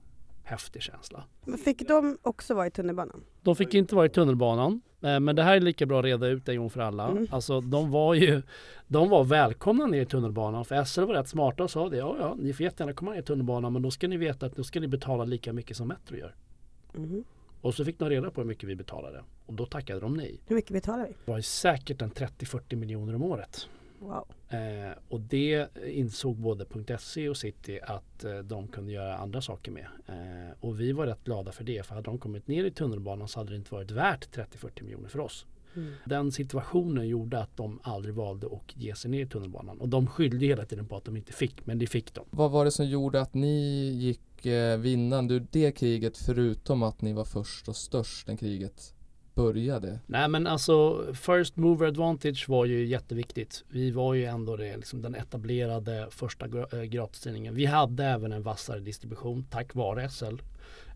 häftig 0.50 0.82
känsla. 0.82 1.24
Men 1.46 1.58
fick 1.58 1.88
de 1.88 2.18
också 2.22 2.54
vara 2.54 2.68
i 2.68 2.72
tunnelbanan? 2.72 3.24
De 3.42 3.56
fick 3.56 3.74
inte 3.74 3.96
vara 3.96 4.06
i 4.06 4.10
tunnelbanan, 4.10 4.82
eh, 5.02 5.20
men 5.20 5.36
det 5.36 5.44
här 5.44 5.56
är 5.56 5.60
lika 5.60 5.86
bra 5.86 6.00
att 6.00 6.06
reda 6.06 6.28
ut 6.28 6.50
en 6.50 6.58
gång 6.58 6.70
för 6.70 6.80
alla. 6.80 7.08
Mm. 7.08 7.28
Alltså 7.32 7.62
de 7.62 7.92
var 7.92 8.14
ju 8.14 8.42
de 8.88 9.10
var 9.10 9.24
välkomna 9.24 9.86
ner 9.86 10.02
i 10.02 10.06
tunnelbanan 10.06 10.66
för 10.66 10.84
SL 10.84 11.02
var 11.02 11.14
rätt 11.14 11.28
smarta 11.28 11.64
och 11.64 11.72
sa 11.72 11.90
det. 11.90 11.98
Ja, 11.98 12.16
ja, 12.20 12.36
ni 12.40 12.54
får 12.54 12.64
jättegärna 12.64 12.94
komma 12.94 13.12
ner 13.12 13.20
i 13.20 13.24
tunnelbanan 13.24 13.74
men 13.74 13.82
då 13.82 13.92
ska 13.92 14.08
ni 14.08 14.18
veta 14.18 14.46
att 14.46 14.56
då 14.56 14.64
ska 14.64 14.80
ni 14.80 14.88
betala 14.88 15.24
lika 15.24 15.54
mycket 15.54 15.78
som 15.78 15.88
Metro 15.88 16.18
gör. 16.18 16.36
Mhm. 16.94 17.24
Och 17.62 17.74
så 17.76 17.86
fick 17.86 18.00
de 18.00 18.10
reda 18.10 18.32
på 18.32 18.42
hur 18.42 18.48
mycket 18.48 18.70
vi 18.70 18.76
betalade 18.76 19.24
och 19.46 19.54
då 19.54 19.66
tackade 19.66 20.00
de 20.00 20.14
nej. 20.14 20.42
Hur 20.48 20.56
mycket 20.56 20.72
betalar 20.72 21.06
vi? 21.08 21.14
Det 21.26 21.32
var 21.32 21.42
säkert 21.42 22.02
en 22.02 22.12
30-40 22.12 22.76
miljoner 22.76 23.16
om 23.16 23.24
året. 23.24 23.70
Wow. 24.00 24.26
Eh, 24.50 24.98
och 25.08 25.22
det 25.22 25.68
insåg 25.88 26.36
både 26.36 26.66
.se 27.00 27.30
och 27.30 27.38
City 27.38 27.80
att 27.84 28.24
eh, 28.24 28.38
de 28.38 28.68
kunde 28.68 28.92
göra 28.92 29.18
andra 29.18 29.42
saker 29.42 29.72
med. 29.72 29.88
Eh, 30.08 30.56
och 30.60 30.82
vi 30.82 30.92
var 30.92 31.06
rätt 31.06 31.24
glada 31.24 31.52
för 31.52 31.64
det. 31.64 31.86
För 31.86 31.96
hade 31.96 32.06
de 32.06 32.18
kommit 32.18 32.48
ner 32.48 32.64
i 32.64 32.72
tunnelbanan 32.72 33.28
så 33.28 33.40
hade 33.40 33.50
det 33.50 33.56
inte 33.56 33.74
varit 33.74 33.92
värt 33.92 34.36
30-40 34.36 34.84
miljoner 34.84 35.10
för 35.10 35.20
oss. 35.20 35.46
Mm. 35.76 35.94
Den 36.06 36.32
situationen 36.32 37.08
gjorde 37.08 37.40
att 37.40 37.58
de 37.58 37.80
aldrig 37.84 38.16
valde 38.16 38.48
att 38.48 38.78
ge 38.78 38.96
sig 38.96 39.12
ner 39.12 39.26
i 39.26 39.28
tunnelbanan. 39.28 39.82
Och 39.82 39.90
de 39.90 40.08
skyllde 40.08 40.46
hela 40.46 40.66
tiden 40.66 40.86
på 40.86 40.98
att 40.98 41.06
de 41.06 41.18
inte 41.18 41.34
fick, 41.34 41.66
men 41.66 41.80
det 41.80 41.88
fick 41.88 42.14
de. 42.14 42.26
Vad 42.30 42.52
var 42.52 42.66
det 42.66 42.72
som 42.72 42.86
gjorde 42.86 43.22
att 43.22 43.34
ni 43.34 43.90
gick 43.90 44.46
eh, 44.46 44.78
vinnande 44.78 45.34
ur 45.34 45.48
det 45.52 45.72
kriget 45.72 46.18
förutom 46.18 46.84
att 46.84 47.02
ni 47.02 47.14
var 47.14 47.26
först 47.26 47.68
och 47.68 47.76
störst 47.76 48.28
när 48.28 48.36
kriget 48.36 48.94
började? 49.40 50.00
Nej 50.06 50.28
men 50.28 50.48
alltså 50.48 51.06
First 51.14 51.56
Mover 51.56 51.88
Advantage 51.88 52.50
var 52.50 52.66
ju 52.66 52.86
jätteviktigt. 52.86 53.64
Vi 53.70 53.92
var 53.92 54.14
ju 54.14 54.26
ändå 54.26 54.56
det, 54.56 54.78
liksom, 54.78 55.02
den 55.02 55.16
etablerade 55.16 56.08
första 56.12 56.46
eh, 56.46 56.82
gratistidningen. 56.84 57.56
Vi 57.56 57.66
hade 57.66 58.06
även 58.06 58.32
en 58.32 58.44
vassare 58.44 58.80
distribution 58.80 59.46
tack 59.50 59.76
vare 59.76 60.10
SL. 60.10 60.36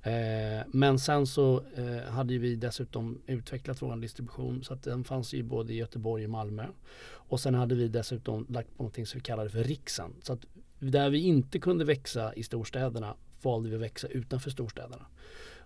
Eh, 0.03 0.65
men 0.67 1.00
sen 1.00 1.27
så 1.27 1.63
eh, 1.75 2.12
hade 2.12 2.38
vi 2.38 2.55
dessutom 2.55 3.21
utvecklat 3.27 3.81
vår 3.81 3.95
distribution 3.95 4.63
så 4.63 4.73
att 4.73 4.83
den 4.83 5.03
fanns 5.03 5.33
ju 5.33 5.43
både 5.43 5.73
i 5.73 5.75
Göteborg 5.75 6.23
och 6.23 6.29
Malmö. 6.29 6.65
Och 7.05 7.39
sen 7.39 7.55
hade 7.55 7.75
vi 7.75 7.88
dessutom 7.88 8.45
lagt 8.50 8.77
på 8.77 8.83
någonting 8.83 9.05
som 9.05 9.17
vi 9.17 9.23
kallade 9.23 9.50
för 9.50 9.63
Riksen. 9.63 10.13
Så 10.21 10.33
att 10.33 10.45
där 10.79 11.09
vi 11.09 11.19
inte 11.19 11.59
kunde 11.59 11.85
växa 11.85 12.33
i 12.33 12.43
storstäderna 12.43 13.15
valde 13.41 13.69
vi 13.69 13.75
att 13.75 13.81
växa 13.81 14.07
utanför 14.07 14.50
storstäderna. 14.50 15.05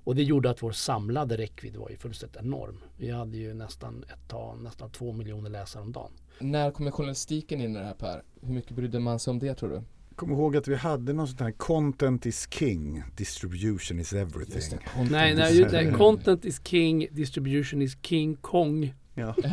Och 0.07 0.15
det 0.15 0.23
gjorde 0.23 0.49
att 0.49 0.63
vår 0.63 0.71
samlade 0.71 1.37
räckvidd 1.37 1.75
var 1.75 1.89
ju 1.89 1.97
fullständigt 1.97 2.41
enorm. 2.41 2.79
Vi 2.97 3.11
hade 3.11 3.37
ju 3.37 3.53
nästan 3.53 4.03
ett 4.13 4.27
tag, 4.29 4.61
nästan 4.61 4.89
två 4.91 5.11
miljoner 5.13 5.49
läsare 5.49 5.83
om 5.83 5.91
dagen. 5.91 6.11
När 6.39 6.71
kommer 6.71 6.91
journalistiken 6.91 7.61
in 7.61 7.75
i 7.75 7.79
det 7.79 7.85
här 7.85 7.93
Per? 7.93 8.23
Hur 8.41 8.53
mycket 8.53 8.71
brydde 8.71 8.99
man 8.99 9.19
sig 9.19 9.31
om 9.31 9.39
det 9.39 9.53
tror 9.55 9.69
du? 9.69 9.81
Kom 10.15 10.31
ihåg 10.31 10.57
att 10.57 10.67
vi 10.67 10.75
hade 10.75 11.13
någon 11.13 11.27
sån 11.27 11.37
här 11.45 11.51
content 11.51 12.25
is 12.25 12.47
king, 12.51 13.03
distribution 13.17 13.99
is 13.99 13.99
Just 13.99 14.11
det, 14.11 14.19
everything. 14.19 14.79
content 14.93 15.11
Nej, 15.11 15.31
is 15.31 15.37
nej, 15.39 15.55
ju- 15.57 15.63
everything. 15.63 15.89
nej, 15.89 15.97
content 15.97 16.45
is 16.45 16.61
king, 16.67 17.07
distribution 17.11 17.81
is 17.81 17.97
king 18.01 18.35
kong. 18.35 18.93
Ja. 19.13 19.35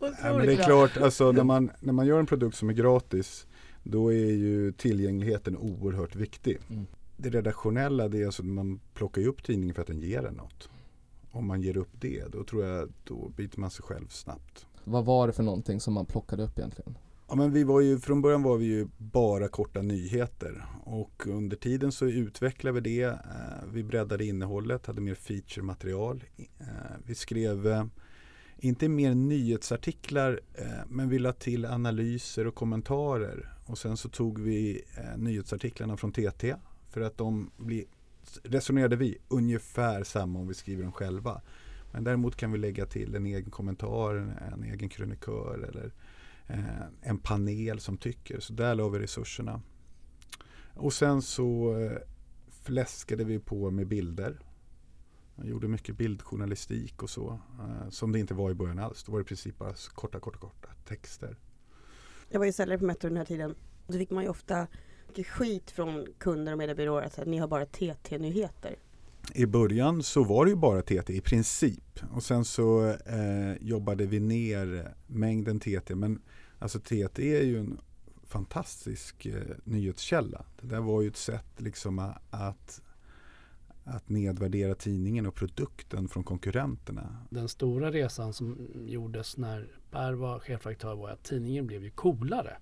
Nej, 0.00 0.32
men 0.36 0.46
det 0.46 0.52
är 0.52 0.64
klart, 0.64 0.96
alltså, 0.96 1.32
när, 1.32 1.44
man, 1.44 1.70
när 1.80 1.92
man 1.92 2.06
gör 2.06 2.18
en 2.18 2.26
produkt 2.26 2.56
som 2.56 2.68
är 2.68 2.72
gratis 2.72 3.46
då 3.82 4.12
är 4.12 4.32
ju 4.32 4.72
tillgängligheten 4.72 5.56
oerhört 5.56 6.16
viktig. 6.16 6.58
Mm. 6.70 6.86
Det 7.16 7.30
redaktionella 7.30 8.08
det 8.08 8.22
är 8.22 8.26
alltså 8.26 8.42
att 8.42 8.48
man 8.48 8.80
plockar 8.94 9.26
upp 9.26 9.44
tidningen 9.44 9.74
för 9.74 9.82
att 9.82 9.88
den 9.88 10.00
ger 10.00 10.24
en 10.24 10.34
något. 10.34 10.68
Om 11.30 11.46
man 11.46 11.62
ger 11.62 11.76
upp 11.76 11.90
det 12.00 12.24
då 12.32 12.44
tror 12.44 12.64
jag 12.64 12.92
då 13.04 13.28
byter 13.36 13.60
man 13.60 13.70
sig 13.70 13.82
själv 13.84 14.08
snabbt. 14.08 14.66
Vad 14.84 15.04
var 15.04 15.26
det 15.26 15.32
för 15.32 15.42
någonting 15.42 15.80
som 15.80 15.94
man 15.94 16.06
plockade 16.06 16.42
upp 16.42 16.58
egentligen? 16.58 16.98
Ja, 17.28 17.34
men 17.34 17.52
vi 17.52 17.64
var 17.64 17.80
ju, 17.80 17.98
från 17.98 18.22
början 18.22 18.42
var 18.42 18.56
vi 18.56 18.64
ju 18.66 18.86
bara 18.98 19.48
korta 19.48 19.82
nyheter 19.82 20.64
och 20.84 21.26
under 21.26 21.56
tiden 21.56 21.92
så 21.92 22.06
utvecklade 22.06 22.80
vi 22.80 22.96
det. 22.96 23.02
Eh, 23.04 23.18
Vi 23.72 23.82
breddade 23.82 24.24
innehållet, 24.24 24.86
hade 24.86 25.00
mer 25.00 25.14
feature-material. 25.14 26.24
Eh, 26.58 26.66
Vi 27.06 27.14
skrev 27.14 27.66
eh, 27.66 27.84
inte 28.64 28.88
mer 28.88 29.14
nyhetsartiklar 29.14 30.40
eh, 30.54 30.66
men 30.88 31.08
vi 31.08 31.18
la 31.18 31.32
till 31.32 31.64
analyser 31.64 32.46
och 32.46 32.54
kommentarer. 32.54 33.54
Och 33.66 33.78
sen 33.78 33.96
så 33.96 34.08
tog 34.08 34.40
vi 34.40 34.82
eh, 34.96 35.18
nyhetsartiklarna 35.18 35.96
från 35.96 36.12
TT 36.12 36.54
för 36.90 37.00
att 37.00 37.18
de 37.18 37.50
blir, 37.56 37.84
resonerade 38.42 38.96
vi, 38.96 39.18
ungefär 39.28 40.04
samma 40.04 40.38
om 40.38 40.48
vi 40.48 40.54
skriver 40.54 40.82
dem 40.82 40.92
själva. 40.92 41.40
Men 41.92 42.04
däremot 42.04 42.36
kan 42.36 42.52
vi 42.52 42.58
lägga 42.58 42.86
till 42.86 43.14
en 43.14 43.26
egen 43.26 43.50
kommentar, 43.50 44.14
en, 44.14 44.30
en 44.52 44.64
egen 44.64 44.88
krönikör 44.88 45.68
eller 45.68 45.92
eh, 46.46 46.82
en 47.00 47.18
panel 47.18 47.80
som 47.80 47.96
tycker. 47.96 48.40
Så 48.40 48.52
där 48.52 48.74
la 48.74 48.88
vi 48.88 48.98
resurserna. 48.98 49.62
Och 50.74 50.92
sen 50.92 51.22
så 51.22 51.78
eh, 51.78 51.98
fläskade 52.62 53.24
vi 53.24 53.38
på 53.38 53.70
med 53.70 53.86
bilder. 53.86 54.38
Jag 55.36 55.46
gjorde 55.46 55.68
mycket 55.68 55.96
bildjournalistik 55.96 57.02
och 57.02 57.10
så. 57.10 57.40
Eh, 57.60 57.88
som 57.90 58.12
det 58.12 58.18
inte 58.18 58.34
var 58.34 58.50
i 58.50 58.54
början 58.54 58.78
alls. 58.78 59.04
Då 59.04 59.12
var 59.12 59.18
det 59.18 59.22
i 59.22 59.24
princip 59.24 59.58
bara 59.58 59.74
korta, 59.94 60.20
korta, 60.20 60.38
korta 60.38 60.68
texter. 60.88 61.36
Jag 62.28 62.38
var 62.38 62.46
ju 62.46 62.52
säljare 62.52 62.78
på 62.78 62.84
Metro 62.84 63.08
den 63.08 63.16
här 63.16 63.24
tiden. 63.24 63.54
Då 63.86 63.98
fick 63.98 64.10
man 64.10 64.22
ju 64.22 64.28
ofta 64.28 64.66
skit 65.26 65.70
från 65.70 66.06
kunder 66.18 66.52
och 66.52 66.58
mediebyråer 66.58 67.02
att 67.02 67.26
ni 67.26 67.38
har 67.38 67.48
bara 67.48 67.66
TT-nyheter. 67.66 68.76
I 69.34 69.46
början 69.46 70.02
så 70.02 70.24
var 70.24 70.44
det 70.44 70.50
ju 70.50 70.56
bara 70.56 70.82
TT 70.82 71.12
i 71.12 71.20
princip. 71.20 72.00
Och 72.12 72.22
sen 72.22 72.44
så 72.44 72.88
eh, 72.88 73.56
jobbade 73.60 74.06
vi 74.06 74.20
ner 74.20 74.94
mängden 75.06 75.60
TT. 75.60 75.94
Men 75.94 76.22
alltså 76.58 76.80
TT 76.80 77.36
är 77.36 77.42
ju 77.42 77.58
en 77.58 77.80
fantastisk 78.24 79.26
eh, 79.26 79.42
nyhetskälla. 79.64 80.44
Det 80.60 80.66
där 80.66 80.80
var 80.80 81.02
ju 81.02 81.08
ett 81.08 81.16
sätt 81.16 81.52
liksom 81.56 81.98
att, 82.30 82.81
att 83.84 84.08
nedvärdera 84.08 84.74
tidningen 84.74 85.26
och 85.26 85.34
produkten 85.34 86.08
från 86.08 86.24
konkurrenterna. 86.24 87.16
Den 87.30 87.48
stora 87.48 87.90
resan 87.90 88.32
som 88.32 88.68
gjordes 88.86 89.36
när 89.36 89.68
Per 89.90 90.12
var 90.12 90.38
chefredaktör 90.38 90.94
var 90.94 91.10
att 91.10 91.24
tidningen 91.24 91.66
blev 91.66 91.84
ju 91.84 91.90
coolare. 91.90 92.56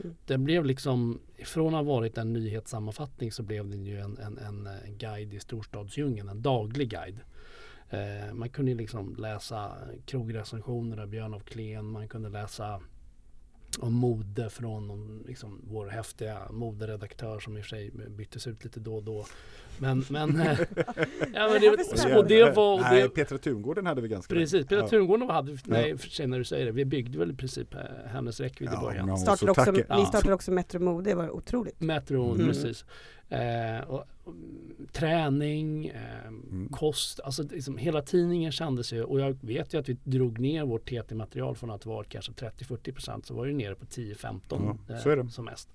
Mm. 0.00 0.16
Den 0.26 0.44
blev 0.44 0.64
liksom, 0.64 1.20
från 1.44 1.74
att 1.74 1.86
ha 1.86 1.94
varit 1.94 2.18
en 2.18 2.32
nyhetssammanfattning 2.32 3.32
så 3.32 3.42
blev 3.42 3.68
den 3.68 3.86
ju 3.86 3.98
en, 3.98 4.18
en, 4.18 4.38
en, 4.38 4.66
en 4.66 4.98
guide 4.98 5.34
i 5.34 5.40
storstadsdjungeln, 5.40 6.28
en 6.28 6.42
daglig 6.42 6.90
guide. 6.90 7.20
Eh, 7.90 8.34
man 8.34 8.48
kunde 8.48 8.74
liksom 8.74 9.16
läsa 9.18 9.72
krogrecensioner 10.06 10.98
av 10.98 11.08
Björn 11.08 11.34
af 11.34 11.44
Kleen, 11.44 11.84
man 11.84 12.08
kunde 12.08 12.28
läsa 12.28 12.80
om 13.80 13.92
mode 13.94 14.50
från 14.50 14.90
om, 14.90 15.24
liksom, 15.26 15.60
vår 15.70 15.86
häftiga 15.86 16.38
moderedaktör 16.50 17.40
som 17.40 17.56
i 17.56 17.60
och 17.60 17.64
för 17.64 17.68
sig 17.68 17.90
byttes 17.90 18.46
ut 18.46 18.64
lite 18.64 18.80
då 18.80 18.96
och 18.96 19.02
då. 19.02 19.26
Men, 19.80 20.04
men, 20.10 20.40
eh, 20.40 20.58
ja, 21.34 21.48
men 21.52 21.60
det, 21.60 22.16
och 22.18 22.26
det 22.26 22.50
var... 22.56 22.74
Och 22.74 22.80
Nej, 22.80 23.02
det, 23.02 23.08
Petra 23.08 23.38
Tungården 23.38 23.86
hade 23.86 24.00
vi 24.00 24.08
ganska 24.08 24.34
Precis. 24.34 24.66
Petra 24.66 24.78
Ja. 24.84 24.88
Tungården 24.88 25.30
hade, 25.30 25.58
nej 25.64 25.90
Ja. 25.90 25.96
för 25.98 26.08
sig 26.08 26.26
när 26.26 26.38
du 26.38 26.44
säger 26.44 26.66
det, 26.66 26.72
vi 26.72 26.84
byggde 26.84 27.18
väl 27.18 27.30
i 27.30 27.34
princip 27.34 27.74
eh, 27.74 27.80
hennes 28.06 28.40
räckvidd 28.40 28.68
i 28.68 28.72
Ja, 28.74 28.80
början. 28.80 29.00
men 29.06 29.08
hon- 29.10 29.18
Startade 29.18 29.38
så 29.54 29.60
också, 29.60 29.64
tackar- 29.72 29.96
Ni 29.96 30.02
ja. 30.02 30.06
startade 30.06 30.34
också 30.34 30.50
Metro 30.50 30.80
Mode, 30.80 31.10
det 31.10 31.14
var 31.16 31.30
otroligt. 31.30 31.80
Metro, 31.80 32.34
Mm. 32.34 32.46
precis. 32.46 32.84
Eh, 33.30 33.80
och, 33.88 34.04
och, 34.24 34.34
träning, 34.92 35.86
eh, 35.86 36.26
Mm. 36.26 36.68
kost, 36.72 37.20
alltså 37.20 37.42
liksom, 37.42 37.76
hela 37.78 38.02
tidningen 38.02 38.52
kändes 38.52 38.92
ju 38.92 39.02
och 39.04 39.20
jag 39.20 39.36
vet 39.40 39.74
ju 39.74 39.78
att 39.80 39.88
vi 39.88 39.96
drog 40.04 40.38
ner 40.38 40.64
vårt 40.64 40.88
TT-material 40.88 41.56
från 41.56 41.70
att 41.70 41.86
vara 41.86 42.04
kanske 42.04 42.32
30-40% 42.32 43.22
så 43.26 43.34
var 43.34 43.46
det 43.46 43.52
nere 43.52 43.74
på 43.74 43.84
10-15 43.86 44.78
Ja, 44.88 44.98
så 44.98 45.10
är 45.10 45.16
det. 45.16 45.30
som 45.30 45.44
mest. 45.44 45.68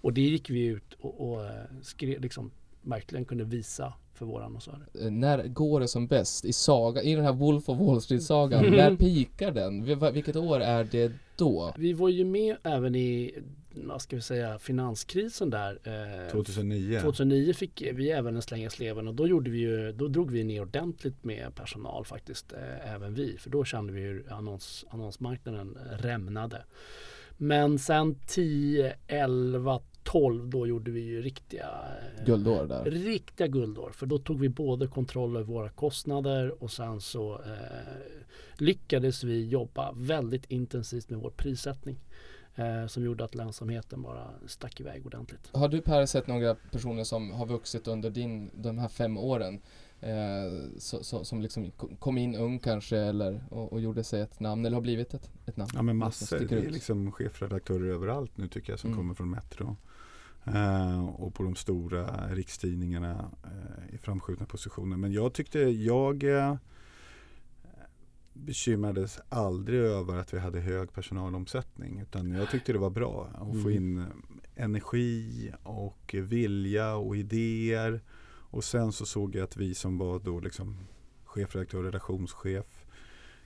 Och 0.00 0.12
det 0.12 0.20
gick 0.20 0.50
vi 0.50 0.64
ut 0.66 0.92
och, 1.00 1.30
och 1.32 1.44
eh, 1.44 1.50
skrev, 1.82 2.20
liksom, 2.20 2.50
verkligen 2.82 3.24
kunde 3.24 3.44
visa 3.44 3.92
för 4.14 4.26
våra 4.26 4.44
annonsörer. 4.44 4.86
Eh, 5.02 5.10
När 5.10 5.48
går 5.48 5.80
det 5.80 5.88
som 5.88 6.06
bäst? 6.06 6.44
I 6.44 6.52
saga, 6.52 7.02
i 7.02 7.14
den 7.14 7.24
här 7.24 7.32
Wolf 7.32 7.68
of 7.68 7.78
Wall 7.78 8.00
Street-sagan, 8.00 8.64
Mm. 8.64 8.76
när 8.76 8.96
pikar 8.96 9.50
den? 9.50 9.84
Vilket 10.14 10.36
år 10.36 10.60
är 10.60 10.84
det 10.84 11.12
då? 11.36 11.72
Vi 11.78 11.92
var 11.92 12.08
ju 12.08 12.24
med 12.24 12.56
även 12.62 12.94
i, 12.94 13.34
vad 13.74 14.02
ska 14.02 14.16
vi 14.16 14.22
säga, 14.22 14.58
finanskrisen 14.58 15.50
där. 15.50 15.78
Eh, 15.84 16.32
2009. 16.32 17.00
2009 17.00 17.52
fick 17.52 17.82
vi 17.94 18.10
även 18.10 18.36
en 18.36 18.42
släng 18.42 18.64
i 18.64 18.70
sleven 18.70 19.08
och 19.08 19.14
då, 19.14 19.28
gjorde 19.28 19.50
vi 19.50 19.58
ju, 19.58 19.92
då 19.92 20.08
drog 20.08 20.30
vi 20.30 20.44
ner 20.44 20.62
ordentligt 20.62 21.24
med 21.24 21.54
personal 21.54 22.04
faktiskt, 22.04 22.52
eh, 22.52 22.94
även 22.94 23.14
vi. 23.14 23.36
För 23.38 23.50
då 23.50 23.64
kände 23.64 23.92
vi 23.92 24.00
hur 24.00 24.32
annons, 24.32 24.84
annonsmarknaden 24.90 25.78
rämnade. 25.98 26.64
Men 27.36 27.78
sen 27.78 28.16
10, 28.26 28.96
11, 29.06 29.80
12 30.04 30.48
då 30.48 30.66
gjorde 30.66 30.90
vi 30.90 31.00
ju 31.00 31.22
riktiga 31.22 31.68
eh, 32.18 32.24
Guldår 32.24 32.66
där. 32.66 32.84
Riktiga 32.84 33.46
guldår. 33.46 33.90
För 33.90 34.06
då 34.06 34.18
tog 34.18 34.40
vi 34.40 34.48
både 34.48 34.86
kontroll 34.86 35.36
över 35.36 35.46
våra 35.46 35.68
kostnader 35.68 36.62
och 36.62 36.70
sen 36.70 37.00
så 37.00 37.32
eh, 37.32 38.58
lyckades 38.58 39.24
vi 39.24 39.46
jobba 39.46 39.92
väldigt 39.96 40.50
intensivt 40.50 41.10
med 41.10 41.18
vår 41.18 41.30
prissättning. 41.30 41.96
Eh, 42.56 42.86
som 42.86 43.04
gjorde 43.04 43.24
att 43.24 43.34
lönsamheten 43.34 44.02
bara 44.02 44.30
stack 44.46 44.80
iväg 44.80 45.06
ordentligt. 45.06 45.48
Har 45.52 45.68
du 45.68 45.80
Per 45.80 46.06
sett 46.06 46.26
några 46.26 46.54
personer 46.54 47.04
som 47.04 47.30
har 47.30 47.46
vuxit 47.46 47.88
under 47.88 48.10
din, 48.10 48.50
de 48.54 48.78
här 48.78 48.88
fem 48.88 49.18
åren? 49.18 49.60
Eh, 50.00 50.10
så, 50.78 51.04
så, 51.04 51.24
som 51.24 51.40
liksom 51.40 51.70
ko- 51.70 51.96
kom 51.98 52.18
in 52.18 52.34
ung 52.34 52.58
kanske 52.58 52.98
eller 52.98 53.44
och, 53.50 53.72
och 53.72 53.80
gjorde 53.80 54.04
sig 54.04 54.20
ett 54.20 54.40
namn 54.40 54.66
eller 54.66 54.74
har 54.74 54.82
blivit 54.82 55.14
ett, 55.14 55.30
ett 55.46 55.56
namn? 55.56 55.70
Ja 55.74 55.82
men 55.82 55.96
massor. 55.96 56.38
Det 56.38 56.52
är 56.66 56.70
liksom 56.70 57.12
chefredaktörer 57.12 57.86
överallt 57.94 58.36
nu 58.36 58.48
tycker 58.48 58.72
jag 58.72 58.80
som 58.80 58.88
Mm. 58.90 58.98
kommer 58.98 59.14
från 59.14 59.30
Metro. 59.30 59.76
Eh, 60.44 61.04
och 61.08 61.34
på 61.34 61.42
de 61.42 61.56
stora 61.56 62.28
rikstidningarna 62.34 63.30
eh, 63.44 63.94
i 63.94 63.98
framskjutna 63.98 64.46
positioner. 64.46 64.96
Men 64.96 65.12
jag 65.12 65.32
tyckte 65.32 65.58
jag 65.60 66.22
eh, 66.24 66.56
bekymrades 68.34 69.20
aldrig 69.28 69.80
över 69.80 70.16
att 70.16 70.34
vi 70.34 70.38
hade 70.38 70.60
hög 70.60 70.92
personalomsättning. 70.92 72.00
Utan 72.00 72.30
jag 72.30 72.50
tyckte 72.50 72.72
det 72.72 72.78
var 72.78 72.90
bra 72.90 73.28
att 73.34 73.62
få 73.62 73.68
Mm. 73.68 73.72
in 73.72 73.98
eh, 73.98 74.04
energi 74.64 75.52
och 75.62 76.14
vilja 76.18 76.94
och 76.96 77.16
idéer. 77.16 78.00
Och 78.50 78.64
sen 78.64 78.92
så 78.92 79.06
såg 79.06 79.34
jag 79.34 79.44
att 79.44 79.56
vi 79.56 79.74
som 79.74 79.98
var 79.98 80.18
då 80.18 80.40
liksom 80.40 80.76
chefredaktör, 81.24 81.82
redaktionschef, 81.82 82.86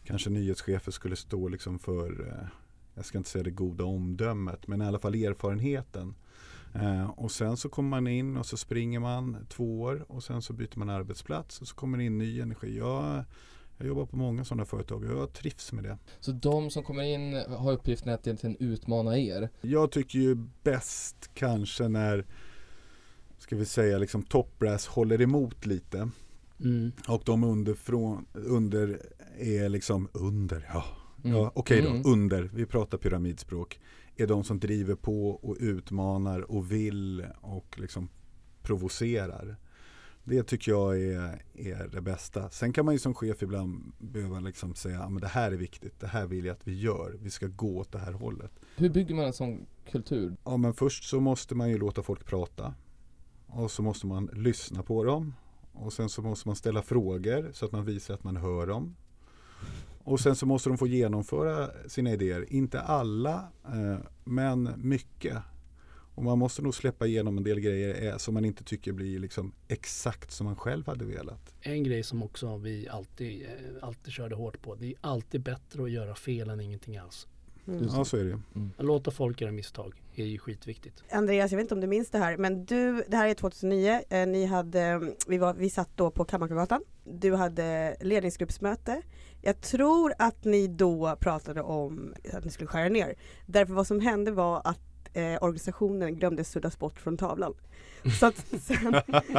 kanske 0.04 0.30
nyhetschefer 0.30 0.92
skulle 0.92 1.16
stå 1.16 1.49
liksom 1.49 1.78
för, 1.78 2.26
eh, 2.28 2.49
jag 2.95 3.04
ska 3.04 3.18
inte 3.18 3.30
säga 3.30 3.45
det 3.45 3.50
goda 3.50 3.85
omdömet, 3.85 4.66
men 4.66 4.83
i 4.83 4.85
alla 4.85 4.99
fall 4.99 5.14
erfarenheten. 5.14 6.14
Eh, 6.75 7.11
och 7.11 7.30
sen 7.30 7.57
så 7.57 7.68
kommer 7.68 7.88
man 7.90 8.07
in 8.07 8.37
och 8.37 8.47
så 8.47 8.57
springer 8.57 9.00
man 9.00 9.37
två 9.49 9.80
år 9.80 10.04
och 10.09 10.23
sen 10.23 10.42
så 10.42 10.52
byter 10.52 10.78
man 10.78 10.90
arbetsplats 10.90 11.61
och 11.61 11.68
så 11.68 11.75
kommer 11.75 11.99
det 11.99 12.04
in 12.04 12.18
ny 12.18 12.40
energi. 12.40 12.78
Jag, 12.78 13.25
jag 13.78 13.87
jobbar 13.87 14.06
på 14.06 14.16
många 14.16 14.44
sådana 14.44 14.64
företag 14.64 15.04
och 15.04 15.11
jag 15.11 15.32
trivs 15.32 15.73
med 15.73 15.85
det. 15.85 15.99
Så 16.20 16.32
de 16.32 16.70
som 16.70 16.82
kommer 16.82 17.02
in 17.02 17.35
har 17.49 17.73
uppgiften 17.73 18.12
att 18.14 18.26
egentligen 18.26 18.56
utmana 18.61 19.18
er. 19.18 19.49
Jag 19.61 19.90
tycker 19.92 20.18
ju 20.18 20.35
bäst 20.62 21.30
kanske 21.35 21.88
när, 21.88 22.25
ska 23.38 23.56
vi 23.56 23.64
säga, 23.64 23.99
liksom 23.99 24.23
top 24.23 24.58
brass 24.58 24.87
håller 24.87 25.20
emot 25.20 25.66
lite. 25.66 26.11
Mm. 26.61 26.92
Och 27.08 27.23
de 27.25 27.44
underifrån, 27.44 28.26
under 28.32 29.02
är 29.38 29.68
liksom 29.68 30.08
under, 30.12 30.68
ja, 30.73 30.85
Mm. 31.25 31.37
ja 31.37 31.52
okej 31.54 31.82
då, 31.82 31.88
Mm. 31.90 32.02
under, 32.06 32.42
vi 32.54 32.66
pratar 32.66 32.99
pyramidspråk, 32.99 33.80
är 34.16 34.26
de 34.26 34.44
som 34.44 34.58
driver 34.58 34.94
på 34.94 35.30
och 35.30 35.56
utmanar 35.61 36.50
och 36.50 36.73
vill 36.73 37.26
och 37.40 37.78
liksom 37.78 38.08
provocerar. 38.62 39.56
Det 40.28 40.42
tycker 40.42 40.73
jag 40.73 41.00
är, 41.00 41.42
är 41.54 41.88
det 41.92 42.00
bästa. 42.00 42.50
Sen 42.50 42.73
kan 42.73 42.85
man 42.85 42.94
ju 42.94 42.99
som 42.99 43.14
chef 43.14 43.42
ibland 43.42 43.92
behöva 43.99 44.40
liksom 44.40 44.75
säga, 44.75 45.00
att 45.00 45.20
det 45.20 45.28
här 45.28 45.52
är 45.52 45.56
viktigt, 45.56 46.00
det 46.00 46.06
här 46.06 46.26
vill 46.26 46.44
jag 46.44 46.54
att 46.54 46.68
vi 46.68 46.80
gör, 46.80 47.16
vi 47.23 47.30
ska 47.30 47.47
gå 47.47 47.78
åt 47.78 47.92
det 47.92 47.99
här 47.99 48.12
hållet. 48.12 48.50
Hur 48.76 48.90
bygger 48.90 49.14
man 49.14 49.25
en 49.25 49.32
sån 49.32 49.66
kultur? 49.90 50.37
Ja 50.44 50.56
men 50.56 50.75
först 50.75 51.04
så 51.04 51.20
måste 51.20 51.54
man 51.54 51.70
ju 51.70 51.78
låta 51.78 52.02
folk 52.02 52.26
prata. 52.26 52.75
Och 53.47 53.70
så 53.70 53.82
måste 53.82 54.06
man 54.06 54.30
lyssna 54.32 54.82
på 54.82 55.04
dem. 55.04 55.35
Och 55.73 55.92
sen 55.92 56.08
så 56.08 56.23
måste 56.23 56.49
man 56.49 56.56
ställa 56.56 56.82
frågor 56.82 57.50
så 57.52 57.66
att 57.66 57.73
man 57.73 57.85
visar 57.85 58.14
att 58.14 58.25
man 58.25 58.37
hör 58.37 58.66
dem. 58.66 58.97
Och 60.04 60.20
sen 60.20 60.37
så 60.37 60.47
måste 60.47 60.68
de 60.68 60.78
få 60.78 60.87
genomföra 60.87 61.70
sina 61.88 62.12
idéer. 62.12 62.52
Inte 62.52 62.80
alla, 62.80 63.49
eh, 63.64 63.99
men 64.25 64.73
mycket. 64.76 65.37
Och 66.18 66.25
man 66.25 66.38
måste 66.38 66.62
nog 66.62 66.75
släppa 66.75 67.06
igenom 67.06 67.38
en 67.38 67.44
del 67.44 67.60
grejer 67.60 68.12
eh, 68.12 68.16
som 68.16 68.34
man 68.34 68.44
inte 68.44 68.64
tycker 68.64 68.92
blir 68.92 69.18
liksom 69.18 69.52
exakt 69.68 70.30
som 70.30 70.44
man 70.44 70.56
själv 70.56 70.87
hade 70.87 71.04
velat. 71.04 71.54
En 71.60 71.82
grej 71.82 72.02
som 72.02 72.22
också 72.22 72.56
vi 72.56 72.88
alltid, 72.88 73.42
eh, 73.42 73.48
alltid 73.82 74.12
körde 74.12 74.34
hårt 74.34 74.62
på. 74.62 74.75
Det 74.75 74.87
är 74.87 74.94
alltid 75.00 75.42
bättre 75.42 75.82
att 75.82 75.90
göra 75.90 76.14
fel 76.14 76.50
än 76.50 76.60
ingenting 76.60 76.96
alls. 76.96 77.26
Mm. 77.68 77.88
Ja, 77.92 78.04
så 78.04 78.16
är 78.16 78.25
det. 78.25 78.40
Att 78.76 78.84
låta 78.84 79.10
folk 79.10 79.40
göra 79.40 79.52
misstag 79.52 80.02
är 80.14 80.25
ju 80.25 80.38
skitviktigt. 80.38 81.04
Andreas, 81.10 81.50
jag 81.50 81.56
vet 81.56 81.64
inte 81.64 81.75
om 81.75 81.80
du 81.80 81.87
minns 81.87 82.10
det 82.10 82.18
här, 82.18 82.37
men 82.37 82.64
du, 82.64 83.04
det 83.08 83.16
här 83.16 83.28
är 83.28 83.34
2009, 83.34 84.00
eh, 84.08 84.26
ni 84.26 84.44
hade, 84.44 85.12
vi, 85.26 85.38
var, 85.38 85.54
vi 85.54 85.70
satt 85.70 85.96
då 85.96 86.10
på 86.10 86.25
Kammarkolgatan, 86.25 86.82
du 87.04 87.34
hade 87.34 87.96
ledningsgruppsmöte. 88.00 89.02
Jag 89.42 89.60
tror 89.60 90.12
att 90.18 90.44
ni 90.44 90.66
då 90.66 91.16
pratade 91.20 91.62
om 91.62 92.14
att 92.32 92.44
ni 92.44 92.50
skulle 92.50 92.68
skära 92.68 92.88
ner. 92.88 93.14
Därför 93.46 93.75
vad 93.75 93.87
som 93.87 94.00
hände 94.00 94.30
var 94.30 94.62
att 94.64 94.88
eh, 95.18 95.38
organisationen 95.40 96.14
glömde 96.14 96.44
suddas 96.44 96.78
bort 96.78 97.00
från 97.00 97.16
tavlan. 97.16 97.54
Så 98.20 98.26
att 98.26 98.37
sen, 98.60 98.80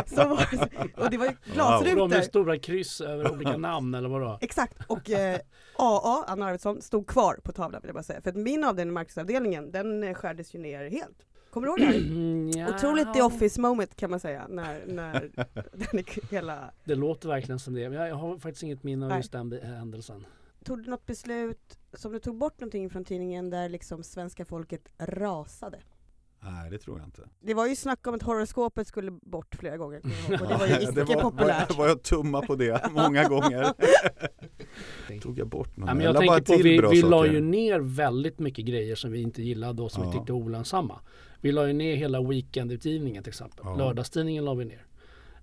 så 0.05 0.27
var 0.27 0.51
det, 0.51 1.03
och 1.03 1.09
det 1.09 1.17
var 1.17 1.25
ju 1.25 1.31
Och 1.31 1.37
de 1.45 1.53
glasrutor. 1.53 2.07
med 2.07 2.25
stora 2.25 2.59
kryss 2.59 3.01
över 3.01 3.31
olika 3.31 3.57
namn 3.57 3.93
eller 3.95 4.09
vadå? 4.09 4.37
Exakt, 4.41 4.77
och 4.87 5.09
eh, 5.09 5.39
AA, 5.77 6.23
Anna 6.27 6.45
Arvidsson, 6.45 6.81
stod 6.81 7.07
kvar 7.07 7.39
på 7.43 7.51
tavlan 7.51 7.81
vill 7.81 7.89
jag 7.89 7.95
bara 7.95 8.03
säga. 8.03 8.21
För 8.21 8.29
att 8.29 8.35
min 8.35 8.63
avdelning, 8.63 8.93
marknadsavdelningen, 8.93 9.71
den 9.71 10.03
eh, 10.03 10.13
skärdes 10.13 10.55
ju 10.55 10.59
ner 10.59 10.89
helt. 10.89 11.25
Kommer 11.49 11.67
du 11.67 11.71
ihåg 11.71 11.79
det 11.79 11.85
här? 11.85 12.07
Mm, 12.07 12.49
ja. 12.49 12.75
Otroligt 12.75 13.13
the 13.13 13.21
office 13.21 13.61
moment 13.61 13.95
kan 13.95 14.09
man 14.09 14.19
säga, 14.19 14.47
när, 14.49 14.83
när 14.87 15.13
den 15.73 15.99
är 15.99 16.31
hela... 16.31 16.71
Det 16.83 16.95
låter 16.95 17.27
verkligen 17.29 17.59
som 17.59 17.73
det. 17.73 17.89
Men 17.89 18.07
jag 18.07 18.15
har 18.15 18.37
faktiskt 18.37 18.63
inget 18.63 18.83
minne 18.83 19.05
av 19.05 19.17
just 19.17 19.31
den 19.31 19.59
händelsen. 19.63 20.25
Tog 20.63 20.83
du 20.83 20.89
något 20.89 21.05
beslut 21.05 21.78
som 21.93 22.11
du 22.11 22.19
tog 22.19 22.37
bort 22.37 22.59
någonting 22.59 22.89
från 22.89 23.05
tidningen 23.05 23.49
där 23.49 23.69
liksom 23.69 24.03
svenska 24.03 24.45
folket 24.45 24.81
rasade? 24.97 25.79
Nej, 26.41 26.71
det 26.71 26.77
tror 26.77 26.97
jag 26.99 27.07
inte. 27.07 27.29
Det 27.39 27.53
var 27.53 27.67
ju 27.67 27.75
snack 27.75 28.07
om 28.07 28.13
att 28.15 28.21
horoskopet 28.23 28.87
skulle 28.87 29.11
bort 29.11 29.55
flera 29.55 29.77
gånger, 29.77 30.01
jag 30.29 30.41
och 30.41 30.47
det 30.47 30.57
var 30.57 30.67
ju 30.67 30.73
icke 31.01 31.15
var, 31.15 31.21
populärt. 31.21 31.69
var, 31.69 31.77
var 31.77 31.87
jag 31.87 32.03
tumma 32.03 32.41
på 32.41 32.55
det 32.55 32.81
många 32.91 33.23
gånger. 33.27 33.73
Tog 35.21 35.39
jag 35.39 35.47
bort? 35.47 35.69
Ja, 35.77 35.85
men 35.85 36.01
jag 36.01 36.15
bara 36.15 36.35
tänker 36.35 36.53
på 36.53 36.57
till 36.57 36.63
vi, 36.63 36.87
vi 36.91 37.01
la 37.01 37.25
ju 37.27 37.41
ner 37.41 37.79
väldigt 37.79 38.39
mycket 38.39 38.65
grejer 38.65 38.95
som 38.95 39.11
vi 39.11 39.21
inte 39.21 39.41
gillade 39.43 39.81
och 39.81 39.91
som 39.91 40.03
Ja. 40.03 40.09
vi 40.09 40.17
tyckte 40.17 40.31
var 40.33 40.39
olönsamma. 40.39 40.99
Vi 41.41 41.51
la 41.51 41.67
ju 41.67 41.73
ner 41.73 41.95
hela 41.95 42.21
weekendutgivningen 42.21 43.23
till 43.23 43.31
exempel. 43.31 43.59
Ja. 43.63 43.75
Lördagstidningen 43.75 44.45
la 44.45 44.53
vi 44.53 44.65
ner. 44.65 44.85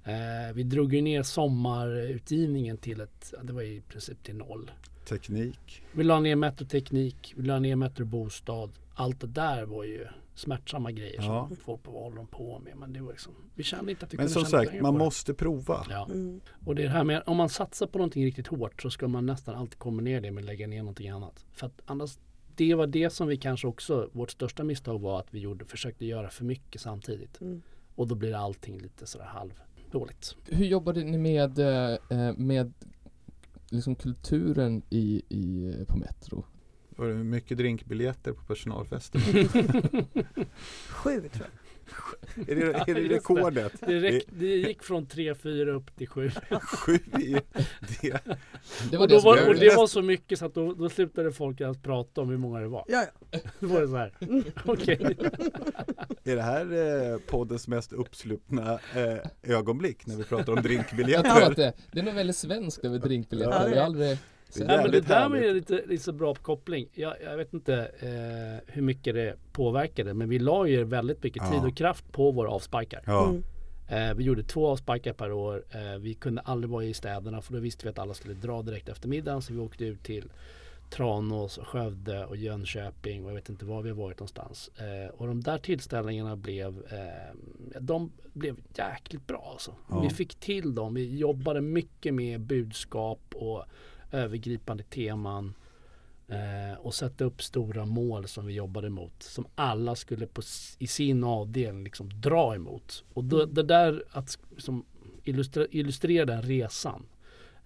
Eh, 0.04 0.54
vi 0.54 0.62
drog 0.62 0.94
ju 0.94 1.00
ner 1.02 1.22
sommarutgivningen 1.22 2.76
till 2.78 3.00
ett, 3.00 3.34
det 3.42 3.52
var 3.52 3.62
i 3.62 3.80
princip 3.88 4.22
till 4.22 4.36
noll. 4.36 4.70
Teknik. 5.08 5.82
Vi 5.92 6.04
la 6.04 6.20
ner 6.20 6.36
Metroteknik, 6.36 7.34
vi 7.36 7.46
la 7.46 7.58
ner 7.58 7.76
Metro 7.76 8.04
Bostad. 8.04 8.70
Allt 8.94 9.20
det 9.20 9.26
där 9.26 9.64
var 9.64 9.84
ju 9.84 10.06
smärtsamma 10.34 10.92
grejer 10.92 11.16
Ja. 11.22 11.46
som 11.48 11.56
folk 11.56 11.86
håller 11.86 12.24
på 12.24 12.58
med. 12.58 12.76
Men 12.76 12.92
det 12.92 13.00
var 13.00 13.12
liksom, 13.12 13.32
vi 13.54 13.62
kände 13.62 13.90
inte 13.90 14.06
att 14.06 14.12
vi 14.12 14.16
Men 14.16 14.26
kunde 14.26 14.40
som 14.40 14.50
sagt, 14.50 14.80
man 14.82 14.98
måste 14.98 15.34
prova. 15.34 15.86
Ja. 15.90 16.08
Mm. 16.10 16.40
Och 16.64 16.74
det 16.74 16.88
här 16.88 17.04
med 17.04 17.22
om 17.26 17.36
man 17.36 17.48
satsar 17.48 17.86
på 17.86 17.98
någonting 17.98 18.24
riktigt 18.24 18.46
hårt 18.46 18.82
så 18.82 18.90
ska 18.90 19.08
man 19.08 19.26
nästan 19.26 19.54
alltid 19.54 19.78
kombinera 19.78 20.20
det 20.20 20.30
med 20.30 20.42
att 20.42 20.46
lägga 20.46 20.66
ner 20.66 20.78
någonting 20.78 21.08
annat. 21.08 21.46
För 21.52 21.66
att 21.66 21.80
annars, 21.86 22.18
det 22.56 22.74
var 22.74 22.86
det 22.86 23.10
som 23.10 23.28
vi 23.28 23.36
kanske 23.36 23.66
också, 23.66 24.10
vårt 24.12 24.30
största 24.30 24.64
misstag 24.64 25.00
var 25.00 25.20
att 25.20 25.34
vi 25.34 25.38
gjorde, 25.38 25.64
försökte 25.64 26.06
göra 26.06 26.30
för 26.30 26.44
mycket 26.44 26.80
samtidigt. 26.80 27.40
Mm. 27.40 27.62
Och 27.94 28.06
då 28.08 28.14
blir 28.14 28.34
allting 28.34 28.78
lite 28.78 29.06
sådär 29.06 29.24
halvdåligt. 29.24 30.36
Hur 30.46 30.66
jobbade 30.66 31.04
ni 31.04 31.18
med, 31.18 31.58
eh, 31.58 32.36
med 32.36 32.72
liksom 33.70 33.94
kulturen 33.94 34.82
i, 34.90 35.22
i, 35.28 35.74
på 35.88 35.96
Metro? 35.96 36.44
Var 36.96 37.08
det 37.08 37.14
mycket 37.14 37.58
drinkbiljetter 37.58 38.32
på 38.32 38.44
personalfesten? 38.44 39.20
Sju 40.88 41.20
tror 41.20 41.32
jag. 41.32 41.65
Är 42.48 42.54
det, 42.56 42.62
är 42.62 42.72
Ja, 42.72 42.84
det 42.86 42.92
det. 42.94 43.00
rekordet? 43.14 43.72
Det, 43.80 44.00
räck, 44.00 44.24
det 44.28 44.46
gick 44.46 44.82
från 44.82 45.06
3-4 45.06 45.66
upp 45.66 45.96
till 45.96 46.08
7. 46.08 46.30
Sju 46.62 46.94
i 47.20 47.36
det. 48.02 48.20
Det 48.90 48.98
Och, 48.98 49.08
det 49.08 49.18
var, 49.18 49.48
och 49.48 49.54
det. 49.54 49.60
det 49.60 49.76
var 49.76 49.86
så 49.86 50.02
mycket 50.02 50.38
så 50.38 50.46
att 50.46 50.54
då, 50.54 50.72
då 50.72 50.88
slutade 50.88 51.32
folk 51.32 51.60
att 51.60 51.82
prata 51.82 52.20
om 52.20 52.28
hur 52.28 52.36
många 52.36 52.60
det 52.60 52.68
var. 52.68 52.84
Ja, 52.88 53.04
ja. 53.30 53.38
Då 53.60 53.66
var 53.66 53.80
det 53.80 53.88
så 53.88 53.96
här. 53.96 54.12
Okej. 54.64 55.16
Är 56.24 56.36
det 56.36 56.42
här 56.42 56.72
eh, 57.12 57.18
poddens 57.26 57.68
mest 57.68 57.92
uppsluppna 57.92 58.72
eh, 58.94 59.52
ögonblick 59.56 60.06
när 60.06 60.16
vi 60.16 60.24
pratar 60.24 60.52
om 60.52 60.62
drinkbiljetter? 60.62 61.54
det, 61.56 61.72
det 61.92 62.00
är 62.00 62.04
nog 62.04 62.14
väldigt 62.14 62.36
svenskt 62.36 62.84
över 62.84 62.98
drinkbiljetter. 62.98 63.76
Ja, 63.76 63.88
det 63.88 64.18
aldrig 64.50 64.66
Det 64.68 64.74
Nej, 64.74 64.82
men 64.82 64.90
det 64.90 65.00
där 65.00 65.28
var 65.28 65.36
ju 65.36 65.46
härligt. 65.46 65.70
lite, 65.70 65.86
lite 65.86 66.02
så 66.02 66.12
bra 66.12 66.34
koppling. 66.34 66.88
Jag, 66.94 67.14
jag 67.24 67.36
vet 67.36 67.54
inte 67.54 67.74
eh, 68.00 68.72
hur 68.74 68.82
mycket 68.82 69.14
det 69.14 69.34
påverkade 69.52 70.14
men 70.14 70.28
vi 70.28 70.38
la 70.38 70.66
ju 70.66 70.84
väldigt 70.84 71.22
mycket 71.22 71.42
Ja. 71.46 71.50
tid 71.52 71.70
och 71.70 71.76
kraft 71.76 72.12
på 72.12 72.30
våra 72.30 72.50
avsparkar. 72.50 73.02
Ja, 73.06 73.28
Mm. 73.28 73.42
Eh, 73.88 74.14
vi 74.14 74.24
gjorde 74.24 74.42
två 74.42 74.66
avsparkar 74.68 75.12
per 75.12 75.32
år. 75.32 75.64
Eh, 75.70 75.98
vi 75.98 76.14
kunde 76.14 76.40
aldrig 76.40 76.70
vara 76.70 76.84
i 76.84 76.94
städerna 76.94 77.42
för 77.42 77.52
då 77.52 77.58
visste 77.58 77.86
vi 77.86 77.90
att 77.90 77.98
alla 77.98 78.14
skulle 78.14 78.34
dra 78.34 78.62
direkt 78.62 78.88
efter 78.88 79.08
middagen. 79.08 79.42
Så 79.42 79.52
vi 79.52 79.58
åkte 79.58 79.84
ut 79.84 80.02
till 80.02 80.30
Tranås, 80.90 81.58
Skövde 81.62 82.24
och 82.24 82.36
Jönköping 82.36 83.24
och 83.24 83.30
jag 83.30 83.34
vet 83.34 83.48
inte 83.48 83.64
var 83.64 83.82
vi 83.82 83.88
har 83.90 83.96
varit 83.96 84.18
någonstans. 84.18 84.70
Eh, 84.78 85.14
och 85.14 85.26
de 85.26 85.40
där 85.40 85.58
tillställningarna 85.58 86.36
blev, 86.36 86.68
eh, 86.92 87.80
de 87.80 88.12
blev 88.32 88.56
jäkligt 88.74 89.26
bra 89.26 89.48
alltså. 89.52 89.74
Ja. 89.90 90.00
Vi 90.00 90.10
fick 90.10 90.34
till 90.34 90.74
dem. 90.74 90.94
Vi 90.94 91.16
jobbade 91.18 91.60
mycket 91.60 92.14
med 92.14 92.40
budskap 92.40 93.20
och 93.34 93.64
övergripande 94.12 94.82
teman. 94.82 95.54
Eh, 96.28 96.78
och 96.78 96.94
sätta 96.94 97.24
upp 97.24 97.42
stora 97.42 97.84
mål 97.84 98.28
som 98.28 98.46
vi 98.46 98.54
jobbade 98.54 98.90
mot. 98.90 99.22
Som 99.22 99.46
alla 99.54 99.94
skulle 99.94 100.26
på, 100.26 100.42
i 100.78 100.86
sin 100.86 101.24
avdelning 101.24 101.84
liksom 101.84 102.20
dra 102.20 102.54
emot. 102.54 103.04
Och 103.12 103.24
då, 103.24 103.44
det 103.44 103.62
där 103.62 104.04
att 104.10 104.38
som 104.58 104.84
illustre, 105.24 105.66
illustrera 105.70 106.24
den 106.24 106.42
resan. 106.42 107.06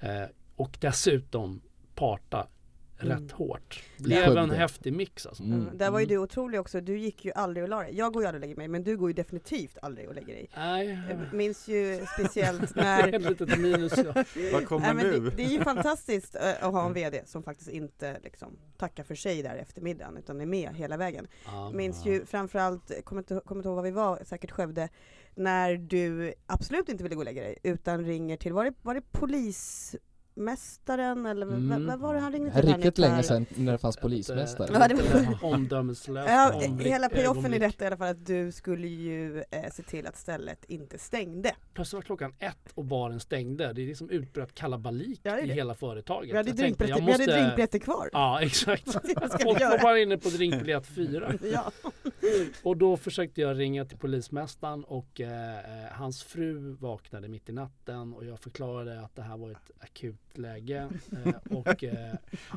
Eh, 0.00 0.24
och 0.56 0.78
dessutom 0.80 1.60
parta 1.94 2.38
Mm. 2.38 2.59
Rätt 3.02 3.32
hårt. 3.32 3.82
Blev 3.96 4.36
en 4.36 4.50
häftig 4.50 4.92
mix 4.92 5.26
alltså. 5.26 5.42
Mm. 5.42 5.60
Mm. 5.60 5.78
Där 5.78 5.90
var 5.90 6.00
ju 6.00 6.06
du 6.06 6.18
otrolig 6.18 6.60
också, 6.60 6.80
du 6.80 6.98
gick 6.98 7.24
ju 7.24 7.32
aldrig 7.32 7.62
och 7.62 7.68
la 7.68 7.82
dig. 7.82 7.96
Jag 7.96 8.12
går 8.12 8.22
ju 8.22 8.28
aldrig 8.28 8.42
och 8.42 8.48
lägger 8.48 8.56
mig, 8.56 8.68
men 8.68 8.84
du 8.84 8.96
går 8.96 9.10
ju 9.10 9.14
definitivt 9.14 9.78
aldrig 9.82 10.08
och 10.08 10.14
lägger 10.14 10.34
dig. 10.34 10.50
Nej, 10.56 10.98
Jag 11.08 11.34
minns 11.34 11.68
ju 11.68 12.06
speciellt 12.14 12.74
det 12.74 12.80
är 12.80 13.06
när 13.06 13.14
ett 13.14 13.22
litet 13.22 13.58
minus. 13.58 13.92
Ja. 13.96 14.24
vad 14.52 14.66
kommer 14.66 14.94
Nej, 14.94 15.04
nu? 15.04 15.20
det, 15.20 15.30
det 15.30 15.44
är 15.44 15.48
ju 15.48 15.60
fantastiskt 15.64 16.34
eh, 16.34 16.64
att 16.64 16.72
ha 16.72 16.86
en 16.86 16.92
VD 16.92 17.22
som 17.26 17.42
faktiskt 17.42 17.70
inte 17.70 18.20
liksom, 18.24 18.58
tackar 18.76 19.04
för 19.04 19.14
sig 19.14 19.42
där 19.42 19.56
efter 19.56 19.82
middagen 19.82 20.16
utan 20.16 20.40
är 20.40 20.46
med 20.46 20.74
hela 20.74 20.96
vägen. 20.96 21.26
Ja. 21.44 21.70
Minns 21.70 22.06
ju 22.06 22.26
framförallt, 22.26 23.04
kommer 23.04 23.22
inte, 23.22 23.40
kommer 23.44 23.58
inte 23.58 23.68
ihåg 23.68 23.76
var 23.76 23.82
vi 23.82 23.90
var, 23.90 24.22
säkert 24.24 24.50
Skövde, 24.50 24.88
när 25.34 25.76
du 25.76 26.34
absolut 26.46 26.88
inte 26.88 27.02
ville 27.02 27.14
gå 27.14 27.20
och 27.20 27.24
lägga 27.24 27.42
dig 27.42 27.58
utan 27.62 28.04
ringer 28.04 28.36
till, 28.36 28.52
var 28.52 28.64
det, 28.64 28.74
var 28.82 28.94
det 28.94 29.12
polismästaren 30.44 31.26
eller 31.26 31.46
Mm. 31.46 31.86
vad, 31.86 31.98
var 32.00 32.14
det 32.14 32.20
han 32.20 32.32
ringde 32.32 32.50
Det 32.50 32.54
här 32.54 32.62
till? 32.62 32.72
riktigt 32.74 32.98
länge 32.98 33.22
sedan 33.22 33.46
när 33.56 33.72
det 33.72 33.78
fanns 33.78 33.96
polismästare. 33.96 34.68
Ja, 34.72 34.88
det 34.88 34.94
var- 34.94 35.44
Omdömeslöst 35.54 36.28
Ja, 36.30 36.60
hela 36.80 37.08
payoffen 37.08 37.54
i 37.54 37.58
detta 37.58 37.84
i 37.84 37.86
alla 37.86 37.96
fall 37.96 38.08
att 38.08 38.26
du 38.26 38.52
skulle 38.52 38.86
ju 38.88 39.38
eh, 39.50 39.70
se 39.72 39.82
till 39.82 40.06
att 40.06 40.16
stället 40.16 40.64
inte 40.68 40.98
stängde. 40.98 41.52
Plötsligt 41.74 41.94
var 41.98 42.02
klockan 42.02 42.34
ett 42.38 42.56
och 42.74 42.84
baren 42.84 43.20
stängde. 43.20 43.72
Det 43.72 43.82
är 43.82 43.86
liksom 43.86 44.10
utbröt 44.10 44.54
kalabalik 44.54 45.20
Ja, 45.22 45.32
det 45.34 45.40
är 45.40 45.44
i 45.44 45.48
det. 45.48 45.54
hela 45.54 45.74
företaget. 45.74 46.32
Vi 46.32 46.36
hade 46.36 46.52
drinkbiljetter, 46.52 47.00
jag 47.00 47.06
vi 47.06 47.12
hade 47.12 47.24
måste- 47.24 47.40
drinkbiljetter 47.40 47.78
kvar. 47.78 48.08
Ja 48.12 48.42
exakt. 48.42 48.84
Folk 49.42 49.60
var 49.60 49.82
bara 49.82 49.98
inne 49.98 50.18
på 50.18 50.28
drinkbiljett 50.28 50.86
fyra. 50.86 51.32
Ja. 51.52 51.70
Och 52.62 52.76
då 52.76 52.96
försökte 52.96 53.40
jag 53.40 53.58
ringa 53.58 53.84
till 53.84 53.98
polismästaren 53.98 54.84
och 54.84 55.20
eh, 55.20 55.58
eh, 55.84 55.90
hans 55.92 56.22
fru 56.22 56.76
vaknade 56.80 57.28
mitt 57.28 57.48
i 57.48 57.52
natten 57.52 58.12
och 58.14 58.24
jag 58.24 58.38
förklarade 58.40 59.00
att 59.00 59.16
det 59.16 59.22
här 59.22 59.36
var 59.36 59.50
ett 59.50 59.70
akut 59.78 60.38
läge. 60.38 60.88
Eh, 61.24 61.56
och 61.56 61.84
eh, 61.84 62.14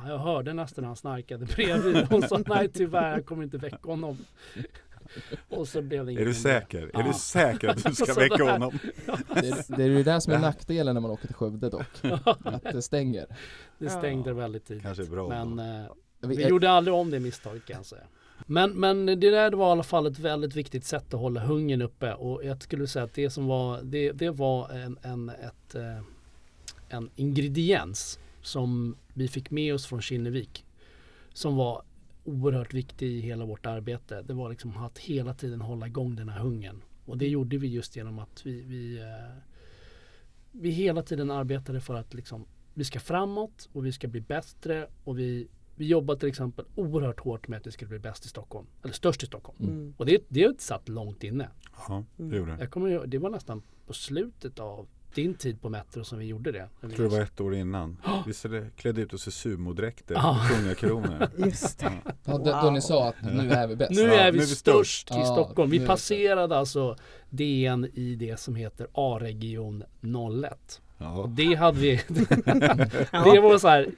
jag 0.08 0.17
hörde 0.17 0.54
nästan 0.54 0.84
han 0.84 0.95
snarkade 0.95 1.45
bredvid. 1.45 2.08
Hon 2.10 2.21
sa 2.21 2.39
nej 2.47 2.69
tyvärr, 2.69 3.12
jag 3.12 3.26
kommer 3.26 3.43
inte 3.43 3.58
väcka 3.58 3.78
honom. 3.89 4.17
Och 5.49 5.67
så 5.67 5.82
blev 5.82 6.06
det 6.06 6.12
Är 6.13 6.26
du 6.26 6.34
säker? 6.34 6.82
Är 6.82 6.89
Ja. 6.93 7.04
du 7.08 7.13
säker 7.13 7.67
att 7.67 7.84
du 7.84 7.93
ska 7.95 8.06
Så 8.13 8.19
väcka 8.19 8.38
där. 8.38 8.52
honom? 8.52 8.80
Det, 9.34 9.47
är- 9.47 9.78
det 9.78 9.84
är 9.84 9.88
ju 9.88 10.04
det 10.04 10.21
som 10.21 10.34
är 10.34 10.39
nackdelen 10.39 10.93
när 10.93 11.02
man 11.02 11.12
åker 11.12 11.28
till 11.28 11.36
Skövde 11.36 11.69
dock. 11.69 11.86
Att 12.43 12.63
det 12.63 12.82
stänger. 12.82 13.26
Det 13.78 13.89
stängde 13.89 14.34
väldigt 14.34 14.65
tidigt. 14.65 14.84
Kanske 14.84 15.04
är 15.04 15.08
bra. 15.08 15.30
Men 15.45 15.60
eh, 15.84 15.91
Vi- 16.19 16.36
vi 16.36 16.47
gjorde 16.47 16.69
aldrig 16.71 16.93
om 16.95 17.10
det 17.12 17.19
misstaget 17.19 17.65
kan 17.65 17.76
jag 17.78 17.86
säga. 17.86 18.04
Men, 18.45 18.71
men 18.71 19.06
det 19.06 19.15
där 19.15 19.51
var 19.51 19.67
i 19.67 19.71
alla 19.71 19.84
fall 19.84 20.06
ett 20.06 20.19
väldigt 20.19 20.56
viktigt 20.56 20.86
sätt 20.86 21.13
att 21.13 21.19
hålla 21.19 21.39
hungern 21.39 21.82
uppe 21.82 22.13
och 22.13 22.45
jag 22.45 22.63
skulle 22.63 22.88
säga 22.88 23.06
att 23.06 23.13
det 23.13 23.29
som 23.29 23.47
var 23.47 23.82
det, 23.82 24.12
det 24.12 24.29
var 24.29 24.69
en, 24.69 24.97
en, 25.01 25.29
ett, 25.29 25.75
eh, 25.75 26.01
en 26.89 27.10
ingrediens 27.15 28.19
som 28.41 28.95
vi 29.13 29.27
fick 29.27 29.51
med 29.51 29.73
oss 29.73 29.86
från 29.86 30.01
Kinnevik 30.01 30.65
som 31.34 31.56
var 31.56 31.84
oerhört 32.23 32.73
viktig 32.73 33.08
i 33.08 33.19
hela 33.19 33.45
vårt 33.45 33.65
arbete. 33.65 34.21
Det 34.21 34.34
var 34.34 34.49
liksom 34.49 34.77
att 34.77 34.97
hela 34.97 35.34
tiden 35.34 35.62
hålla 35.62 35.88
igång 35.88 36.15
den 36.15 36.29
här 36.29 36.39
hungern 36.39 36.82
och 37.06 37.17
det 37.17 37.27
gjorde 37.27 37.58
vi 37.58 37.67
just 37.67 37.95
genom 37.95 38.19
att 38.19 38.45
vi, 38.45 38.62
vi, 38.62 38.99
eh, 38.99 39.38
vi 40.51 40.69
hela 40.69 41.03
tiden 41.03 41.32
arbetade 41.32 41.82
för 41.82 41.95
att 41.95 42.13
liksom, 42.13 42.45
vi 42.73 42.84
ska 42.84 42.99
framåt 42.99 43.69
och 43.73 43.86
vi 43.86 43.91
ska 43.91 44.08
bli 44.08 44.21
bättre 44.21 44.88
och 45.03 45.19
vi 45.19 45.47
vi 45.75 45.88
jobbar 45.88 46.15
till 46.15 46.29
exempel 46.29 46.65
oerhört 46.75 47.19
hårt 47.19 47.47
med 47.47 47.57
att 47.59 47.67
vi 47.67 47.71
skulle 47.71 47.89
bli 47.89 47.99
bäst 47.99 48.25
i 48.25 48.27
Stockholm. 48.27 48.67
Eller 48.83 48.93
störst 48.93 49.23
i 49.23 49.25
Stockholm. 49.25 49.57
Mm. 49.62 49.93
Och 49.97 50.05
det, 50.05 50.23
det 50.29 50.62
satt 50.62 50.89
långt 50.89 51.23
inne. 51.23 51.49
Ja, 51.88 52.03
det 52.17 52.23
Mm. 52.23 52.38
gjorde 52.38 52.51
det. 52.51 52.57
Jag 52.59 52.71
kommer, 52.71 53.05
det 53.07 53.17
var 53.17 53.29
nästan 53.29 53.62
på 53.88 53.93
slutet 53.93 54.59
av 54.59 54.88
din 55.15 55.33
tid 55.33 55.62
på 55.62 55.69
Metro 55.69 56.03
som 56.03 56.19
vi 56.19 56.25
gjorde 56.25 56.51
det. 56.51 56.69
Jag 56.81 56.91
tror 56.95 57.03
det 57.09 57.12
var 57.15 57.21
ett 57.21 57.41
år 57.41 57.55
innan. 57.55 57.97
Det 58.43 58.75
klädde 58.77 59.01
ut 59.01 59.13
oss 59.13 59.27
i 59.27 59.31
sumodräkter, 59.31 60.15
Ja. 60.15 60.39
kungakronor. 60.55 61.27
Just 61.45 61.79
det. 61.79 61.91
Ja. 62.05 62.12
Ja, 62.25 62.38
då, 62.38 62.62
då 62.63 62.71
ni 62.71 62.81
sa 62.81 63.07
att 63.09 63.15
nu 63.21 63.51
är 63.51 63.67
vi 63.67 63.75
bäst. 63.75 63.91
Nu 63.91 64.01
Ja, 64.01 64.13
är 64.13 64.31
nu 64.31 64.38
vi 64.38 64.43
är 64.43 64.47
vi 64.47 64.55
störst 64.55 65.12
i 65.12 65.13
Ja, 65.13 65.25
Stockholm. 65.25 65.71
Vi 65.71 65.77
vi 65.79 65.88
passerade 65.88 66.57
alltså 66.57 66.95
DN 67.29 67.86
i 67.93 68.15
det 68.15 68.39
som 68.39 68.55
heter 68.55 68.88
A-region 68.93 69.83
01. 70.01 70.81
Och 71.11 71.23
Ja. 71.29 71.31
det 71.35 71.55
hade 71.55 71.79
vi, 71.79 71.95
det 73.11 73.39
var 73.41 73.57
så 73.57 73.67
här 73.67 73.89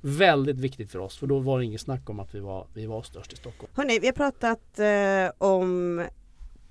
väldigt 0.00 0.56
viktigt 0.56 0.90
för 0.90 0.98
oss 0.98 1.16
för 1.16 1.26
då 1.26 1.38
var 1.38 1.58
det 1.58 1.64
inget 1.64 1.80
snack 1.80 2.10
om 2.10 2.20
att 2.20 2.34
vi 2.34 2.40
var, 2.40 2.66
vi 2.74 2.86
var 2.86 3.02
störst 3.02 3.32
i 3.32 3.36
Stockholm. 3.36 3.72
Hörni, 3.76 3.98
vi 3.98 4.06
har 4.06 4.12
pratat 4.12 4.78
eh, 4.78 5.48
om 5.48 6.02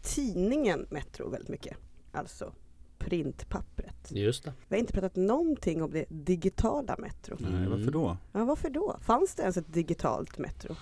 tidningen 0.01 0.85
Metro 0.89 1.29
väldigt 1.29 1.49
mycket. 1.49 1.77
Alltså 2.11 2.53
printpappret. 2.97 4.11
Just 4.11 4.43
det. 4.43 4.53
Vi 4.67 4.75
har 4.75 4.79
inte 4.79 4.93
pratat 4.93 5.15
någonting 5.15 5.83
om 5.83 5.91
det 5.91 6.05
digitala 6.09 6.95
Metro. 6.99 7.35
Nej, 7.39 7.67
varför 7.67 7.91
då? 7.91 8.17
Ja, 8.31 8.43
varför 8.45 8.69
då? 8.69 8.97
Fanns 9.01 9.35
det 9.35 9.41
ens 9.41 9.57
ett 9.57 9.73
digitalt 9.73 10.37
Metro? 10.37 10.75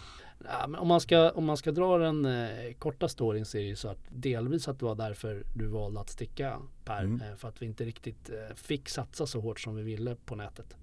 Ja, 0.45 0.67
men 0.67 0.79
om, 0.79 0.87
man 0.87 1.01
ska, 1.01 1.31
om 1.31 1.45
man 1.45 1.57
ska 1.57 1.71
dra 1.71 1.97
den 1.97 2.25
eh, 2.25 2.73
korta 2.79 3.07
storyn 3.09 3.45
så 3.45 3.57
är 3.57 3.61
det 3.61 3.67
ju 3.67 3.75
så 3.75 3.87
att 3.87 3.99
delvis 4.09 4.67
att 4.67 4.79
det 4.79 4.85
var 4.85 4.95
därför 4.95 5.43
du 5.53 5.67
valde 5.67 5.99
att 5.99 6.09
sticka 6.09 6.59
Per. 6.85 7.03
Mm. 7.03 7.21
Eh, 7.21 7.35
för 7.35 7.47
att 7.47 7.61
vi 7.61 7.65
inte 7.65 7.85
riktigt 7.85 8.29
eh, 8.29 8.55
fick 8.55 8.89
satsa 8.89 9.25
så 9.25 9.39
hårt 9.39 9.59
som 9.59 9.75
vi 9.75 9.83
ville 9.83 10.15
på 10.25 10.35
nätet. 10.35 10.77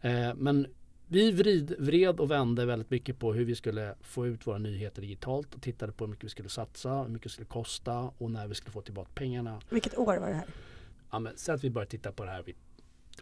Eh, 0.00 0.34
men 0.34 0.66
vi 1.06 1.32
vrid, 1.32 1.74
vred 1.78 2.20
och 2.20 2.30
vände 2.30 2.66
väldigt 2.66 2.90
mycket 2.90 3.18
på 3.18 3.32
hur 3.32 3.44
vi 3.44 3.54
skulle 3.54 3.94
få 4.00 4.26
ut 4.26 4.46
våra 4.46 4.58
nyheter 4.58 5.02
digitalt 5.02 5.54
och 5.54 5.62
tittade 5.62 5.92
på 5.92 6.04
hur 6.04 6.10
mycket 6.10 6.24
vi 6.24 6.28
skulle 6.28 6.48
satsa, 6.48 7.02
hur 7.02 7.08
mycket 7.08 7.22
det 7.22 7.28
skulle 7.32 7.46
kosta 7.46 8.10
och 8.18 8.30
när 8.30 8.48
vi 8.48 8.54
skulle 8.54 8.72
få 8.72 8.80
tillbaka 8.80 9.10
pengarna. 9.14 9.60
Vilket 9.70 9.98
år 9.98 10.18
var 10.18 10.28
det 10.28 10.34
här? 10.34 10.46
Ja, 11.10 11.18
men, 11.18 11.32
så 11.36 11.52
att 11.52 11.64
vi 11.64 11.70
började 11.70 11.90
titta 11.90 12.12
på 12.12 12.24
det 12.24 12.30
här 12.30 12.42
vid, 12.42 12.54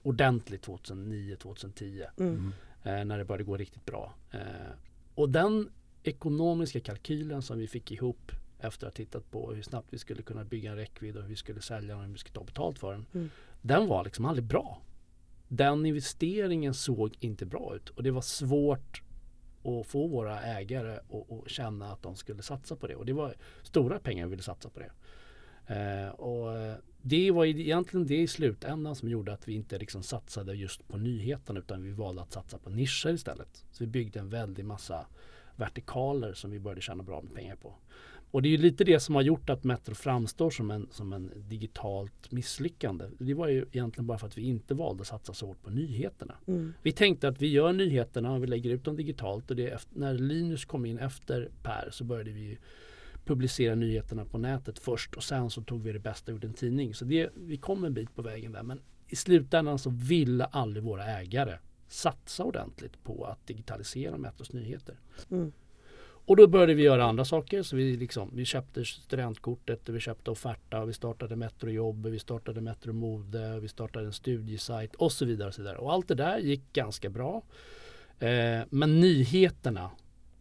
ordentligt 0.03 0.67
2009-2010 0.67 2.07
Mm. 2.17 2.35
Mm. 2.35 2.53
eh, 3.01 3.05
när 3.05 3.19
det 3.19 3.25
började 3.25 3.45
gå 3.45 3.57
riktigt 3.57 3.85
bra. 3.85 4.15
Och 5.15 5.31
den 5.31 5.71
ekonomiska 6.03 6.81
kalkylen 6.81 7.43
som 7.43 7.59
vi 7.59 7.69
fick 7.69 7.91
ihop 7.91 8.33
efter 8.59 8.87
att 8.87 8.93
ha 8.93 8.97
tittat 8.97 9.31
på 9.31 9.53
hur 9.53 9.63
snabbt 9.63 9.89
vi 9.91 9.99
skulle 9.99 10.23
kunna 10.23 10.45
bygga 10.45 10.71
en 10.71 10.77
räckvidd 10.77 11.17
och 11.17 11.23
hur 11.23 11.29
vi 11.29 11.37
skulle 11.37 11.63
sälja 11.63 11.89
den 11.89 11.99
och 11.99 12.05
hur 12.05 12.13
vi 12.13 12.19
skulle 12.19 12.35
ta 12.35 12.45
betalt 12.45 12.79
för 12.79 12.93
den. 12.93 13.07
Mm. 13.15 13.31
Den 13.63 13.87
var 13.87 14.05
liksom 14.05 14.25
aldrig 14.25 14.45
bra. 14.45 14.83
Den 15.49 15.87
investeringen 15.87 16.75
såg 16.75 17.17
inte 17.21 17.47
bra 17.47 17.77
ut 17.77 17.89
och 17.89 18.03
det 18.03 18.11
var 18.11 18.21
svårt 18.21 19.03
att 19.65 19.87
få 19.87 20.07
våra 20.07 20.43
ägare 20.43 20.93
att, 20.93 21.33
att 21.33 21.51
känna 21.51 21.93
att 21.93 22.03
de 22.03 22.17
skulle 22.17 22.43
satsa 22.43 22.77
på 22.77 22.87
det. 22.87 22.95
Och 22.95 23.07
det 23.07 23.13
var 23.13 23.35
stora 23.63 23.99
pengar 23.99 24.27
vi 24.27 24.31
ville 24.31 24.43
satsa 24.43 24.69
på 24.69 24.81
det. 24.81 24.91
Eh, 25.75 26.09
och 26.09 26.59
eh, 26.59 26.77
det 27.03 27.31
var 27.31 27.45
egentligen 27.45 28.07
det 28.07 28.17
i 28.17 28.27
slutändan 28.27 28.97
som 28.97 29.09
gjorde 29.09 29.33
att 29.33 29.49
vi 29.49 29.53
inte 29.53 29.79
liksom 29.79 30.03
satsade 30.03 30.55
just 30.55 30.89
på 30.89 30.97
nyheterna 30.97 31.61
utan 31.61 31.83
vi 31.83 31.91
valde 31.91 32.23
att 32.23 32.33
satsa 32.33 32.59
på 32.59 32.71
nischer 32.71 33.15
istället. 33.15 33.65
Så 33.71 33.85
vi 33.85 33.87
byggde 33.87 34.21
en 34.21 34.29
väldig 34.29 34.65
massa 34.65 35.07
vertikaler 35.57 36.33
som 36.33 36.51
vi 36.51 36.59
började 36.59 36.81
tjäna 36.81 37.03
bra 37.03 37.23
med 37.23 37.35
pengar 37.35 37.57
på. 37.57 37.75
Och 38.33 38.43
det 38.43 38.49
är 38.49 38.51
ju 38.51 38.57
lite 38.57 38.85
det 38.85 39.01
som 39.01 39.15
har 39.15 39.23
gjort 39.23 39.51
att 39.51 39.65
Metro 39.65 39.95
framstår 39.95 40.51
som 40.51 40.71
en, 40.71 40.89
som 40.91 41.13
en 41.13 41.31
digitalt 41.37 42.33
misslyckande. 42.33 43.05
Det 43.19 43.35
var 43.35 43.49
ju 43.49 43.65
egentligen 43.73 44.07
bara 44.07 44.19
för 44.19 44.27
att 44.27 44.39
vi 44.39 44.43
inte 44.43 44.75
valde 44.75 45.01
att 45.01 45.07
satsa 45.07 45.35
så 45.35 45.47
hårt 45.47 45.63
på 45.63 45.71
nyheterna. 45.71 46.35
Mm. 46.47 46.75
Vi 46.83 46.93
tänkte 46.93 47.29
att 47.29 47.43
vi 47.43 47.47
gör 47.47 47.73
nyheterna 47.73 48.33
och 48.33 48.43
vi 48.43 48.47
lägger 48.47 48.71
ut 48.71 48.85
dem 48.85 48.97
digitalt 48.97 49.51
och 49.51 49.59
efter, 49.59 49.99
när 49.99 50.15
Linus 50.15 50.65
kom 50.65 50.87
in 50.87 50.99
efter 50.99 51.51
Per 51.63 51.89
så 51.93 52.05
började 52.05 52.31
vi 52.31 52.59
publicera 53.25 53.75
nyheterna 53.75 54.25
på 54.25 54.39
nätet 54.39 54.79
först 54.79 55.15
och 55.15 55.25
sen 55.25 55.51
så 55.51 55.63
tog 55.63 55.83
vi 55.83 55.93
det 55.93 55.99
bästa 55.99 56.33
ur 56.33 56.45
en 56.45 56.55
tidning. 56.55 56.95
Så 56.95 57.05
det, 57.05 57.31
vi 57.35 57.57
kom 57.57 57.85
en 57.85 57.95
bit 57.95 58.15
på 58.15 58.23
vägen 58.23 58.53
där 58.53 58.63
men 58.63 58.81
i 59.09 59.17
slutändan 59.17 59.79
så 59.79 59.91
ville 59.91 60.45
aldrig 60.45 60.85
våra 60.85 61.05
ägare 61.05 61.59
satsa 61.89 62.45
ordentligt 62.45 63.05
på 63.05 63.25
att 63.25 63.47
digitalisera 63.47 64.17
Metros 64.19 64.53
nyheter. 64.53 64.97
Mm. 65.31 65.53
Och 66.25 66.37
då 66.37 66.47
började 66.47 66.75
vi 66.75 66.83
göra 66.83 67.05
andra 67.05 67.25
saker. 67.25 67.63
Så 67.63 67.77
vi, 67.77 67.97
liksom, 67.97 68.31
vi 68.35 68.45
köpte 68.45 68.85
studentkortet, 68.85 69.89
vi 69.89 70.01
köpte 70.01 70.31
offerta, 70.31 70.85
vi 70.85 70.93
startade 70.93 71.37
Metrojobb, 71.37 72.07
vi 72.07 72.19
startade 72.19 72.61
Metro 72.61 72.93
Mode, 72.93 73.61
vi 73.61 73.69
startade 73.69 74.07
en 74.07 74.13
studiesajt 74.13 74.95
och 74.95 75.13
så 75.13 75.25
vidare. 75.25 75.49
Och, 75.49 75.55
så 75.55 75.63
vidare. 75.63 75.77
och 75.77 75.93
allt 75.93 76.09
det 76.09 76.15
där 76.15 76.39
gick 76.39 76.73
ganska 76.73 77.11
bra. 77.11 77.43
Eh, 78.19 78.61
men 78.71 79.01
nyheterna 79.01 79.91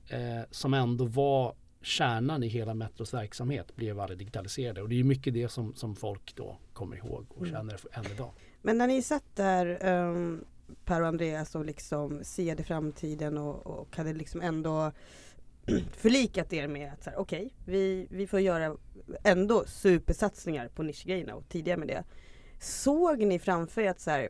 eh, 0.08 0.42
som 0.52 0.74
ändå 0.74 1.06
var 1.06 1.56
kärnan 1.82 2.44
i 2.44 2.48
hela 2.48 2.74
Metros 2.74 3.14
verksamhet 3.14 3.76
blev 3.76 4.00
aldrig 4.00 4.20
digitaliserade. 4.20 4.82
Och 4.82 4.90
det 4.90 5.00
är 5.00 5.04
mycket 5.04 5.34
det 5.34 5.50
som, 5.50 5.76
som 5.76 5.96
folk 5.96 6.36
då 6.36 6.58
kommer 6.74 6.96
ihåg 6.98 7.26
och 7.30 7.38
Mm. 7.42 7.52
känner 7.52 7.80
än 7.92 8.06
idag. 8.12 8.32
Men 8.62 8.78
när 8.78 8.88
ni 8.88 9.02
satt 9.02 9.36
där 9.36 9.86
um, 9.88 10.46
Per 10.86 11.02
och 11.02 11.08
Andreas 11.08 11.56
och 11.56 11.66
liksom 11.66 12.24
siade 12.24 12.64
framtiden 12.64 13.38
och, 13.38 13.68
och 13.68 13.96
hade 13.98 14.14
liksom 14.14 14.42
ändå 14.42 14.92
förlikat 15.92 16.54
er 16.54 16.68
med 16.68 16.94
att 16.94 17.08
okej, 17.18 17.54
vi, 17.66 18.08
vi 18.10 18.28
får 18.28 18.40
göra 18.40 18.78
ändå 19.24 19.64
supersatsningar 19.66 20.68
på 20.68 20.84
nischgrejerna 20.84 21.36
och 21.36 21.50
tidigare 21.50 21.78
med 21.78 21.88
det. 21.88 22.04
Såg 22.60 23.20
ni 23.20 23.40
framför 23.40 23.82
er 23.82 23.90
att 23.90 24.00
så 24.00 24.12
här, 24.12 24.30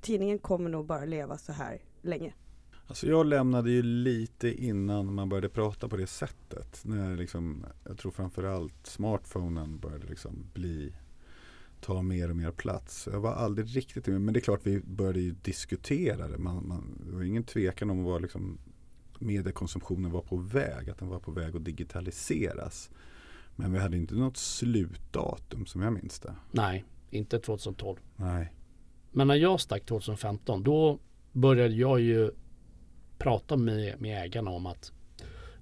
tidningen 0.00 0.38
kommer 0.38 0.70
nog 0.70 0.86
bara 0.86 1.04
leva 1.04 1.38
så 1.38 1.52
här 1.52 1.80
länge? 2.02 2.34
Alltså 2.92 3.06
jag 3.06 3.26
lämnade 3.26 3.70
ju 3.70 3.82
lite 3.82 4.64
innan 4.64 5.14
man 5.14 5.28
började 5.28 5.48
prata 5.48 5.88
på 5.88 5.96
det 5.96 6.06
sättet. 6.06 6.80
När 6.84 7.16
liksom, 7.16 7.66
jag 7.84 7.98
tror 7.98 8.12
framförallt 8.12 8.86
smartphonen 8.86 9.78
började 9.78 10.06
liksom 10.06 10.50
bli 10.54 10.92
ta 11.80 12.02
mer 12.02 12.30
och 12.30 12.36
mer 12.36 12.50
plats. 12.50 13.08
Jag 13.12 13.20
var 13.20 13.32
aldrig 13.32 13.76
riktigt 13.76 14.06
med, 14.06 14.20
men 14.20 14.34
det 14.34 14.40
är 14.40 14.42
klart 14.42 14.60
vi 14.62 14.80
började 14.80 15.20
ju 15.20 15.34
diskutera 15.42 16.28
det. 16.28 16.38
Man, 16.38 16.68
man, 16.68 17.02
det 17.06 17.16
var 17.16 17.22
ingen 17.22 17.44
tvekan 17.44 17.90
om 17.90 18.04
vad 18.04 18.22
liksom 18.22 18.58
mediekonsumtionen 19.18 20.10
var 20.10 20.22
på 20.22 20.36
väg, 20.36 20.90
att 20.90 20.98
den 20.98 21.08
var 21.08 21.20
på 21.20 21.30
väg 21.30 21.56
att 21.56 21.64
digitaliseras. 21.64 22.90
Men 23.56 23.72
vi 23.72 23.78
hade 23.78 23.96
inte 23.96 24.14
något 24.14 24.36
slutdatum 24.36 25.66
som 25.66 25.82
jag 25.82 25.92
minns 25.92 26.20
det. 26.20 26.34
Nej, 26.50 26.84
inte 27.10 27.38
2012. 27.38 27.98
Nej. 28.16 28.52
Men 29.12 29.28
när 29.28 29.34
jag 29.34 29.60
stack 29.60 29.86
2015 29.86 30.62
då 30.62 30.98
började 31.32 31.74
jag 31.74 32.00
ju 32.00 32.30
prata 33.22 33.56
med, 33.56 34.00
med 34.00 34.24
ägarna 34.24 34.50
om 34.50 34.66
att 34.66 34.92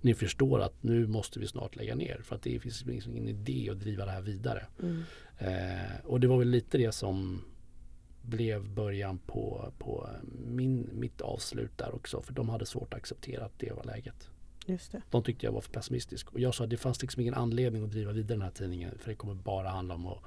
ni 0.00 0.14
förstår 0.14 0.60
att 0.60 0.82
nu 0.82 1.06
måste 1.06 1.38
vi 1.38 1.46
snart 1.46 1.76
lägga 1.76 1.94
ner 1.94 2.20
för 2.24 2.36
att 2.36 2.42
det 2.42 2.60
finns 2.60 2.86
liksom 2.86 3.16
ingen 3.16 3.28
idé 3.28 3.68
att 3.70 3.80
driva 3.80 4.04
det 4.04 4.10
här 4.10 4.22
vidare. 4.22 4.66
Mm. 4.82 5.02
Eh, 5.38 6.04
och 6.04 6.20
det 6.20 6.26
var 6.26 6.38
väl 6.38 6.48
lite 6.48 6.78
det 6.78 6.92
som 6.92 7.44
blev 8.22 8.68
början 8.68 9.18
på, 9.18 9.72
på 9.78 10.08
min, 10.46 10.90
mitt 10.92 11.20
avslut 11.20 11.78
där 11.78 11.94
också 11.94 12.22
för 12.22 12.32
de 12.32 12.48
hade 12.48 12.66
svårt 12.66 12.94
att 12.94 13.00
acceptera 13.00 13.44
att 13.44 13.58
det 13.58 13.72
var 13.72 13.84
läget. 13.84 14.28
Just 14.66 14.92
det. 14.92 15.02
De 15.10 15.22
tyckte 15.22 15.46
jag 15.46 15.52
var 15.52 15.60
för 15.60 15.72
pessimistisk 15.72 16.32
och 16.32 16.40
jag 16.40 16.54
sa 16.54 16.64
att 16.64 16.70
det 16.70 16.76
fanns 16.76 17.02
liksom 17.02 17.20
ingen 17.20 17.34
anledning 17.34 17.84
att 17.84 17.90
driva 17.90 18.12
vidare 18.12 18.36
den 18.38 18.42
här 18.42 18.50
tidningen 18.50 18.98
för 18.98 19.10
det 19.10 19.16
kommer 19.16 19.34
bara 19.34 19.68
handla 19.68 19.94
om 19.94 20.06
att 20.06 20.22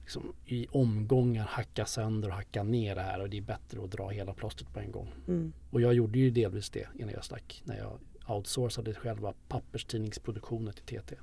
liksom, 0.00 0.32
i 0.46 0.66
omgångar 0.70 1.44
hacka 1.44 1.86
sönder 1.86 2.28
och 2.28 2.34
hacka 2.34 2.62
ner 2.62 2.94
det 2.94 3.02
här 3.02 3.20
och 3.20 3.30
det 3.30 3.36
är 3.36 3.42
bättre 3.42 3.84
att 3.84 3.90
dra 3.90 4.08
hela 4.08 4.34
plåstret 4.34 4.72
på 4.72 4.80
en 4.80 4.92
gång. 4.92 5.12
Mm. 5.28 5.52
Och 5.70 5.80
jag 5.80 5.94
gjorde 5.94 6.18
ju 6.18 6.30
delvis 6.30 6.70
det 6.70 6.88
innan 6.98 7.10
jag 7.14 7.24
stack 7.24 7.62
när 7.64 7.78
jag 7.78 7.98
outsourcade 8.28 8.94
själva 8.94 9.34
papperstidningsproduktionen 9.48 10.74
till 10.74 10.84
TT. 10.84 11.16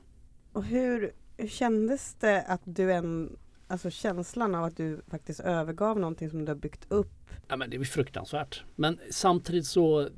Och 0.52 0.64
hur, 0.64 1.12
hur 1.38 1.48
kändes 1.48 2.16
det 2.20 2.42
att 2.42 2.62
du 2.64 2.94
en, 2.94 3.38
alltså 3.68 3.90
känslan 3.90 4.56
av 4.56 4.64
att 4.64 4.78
du 4.78 5.02
faktiskt 5.08 5.40
övergav 5.40 6.00
någonting 6.00 6.30
som 6.30 6.46
du 6.46 6.52
har 6.52 6.60
byggt 6.60 6.86
upp? 6.90 7.30
Ja, 7.48 7.56
men 7.58 7.70
det 7.70 7.78
var 7.78 7.86
fruktansvärt. 7.86 8.64
Men 8.76 9.00
samtidigt 9.12 9.66
så 9.66 10.10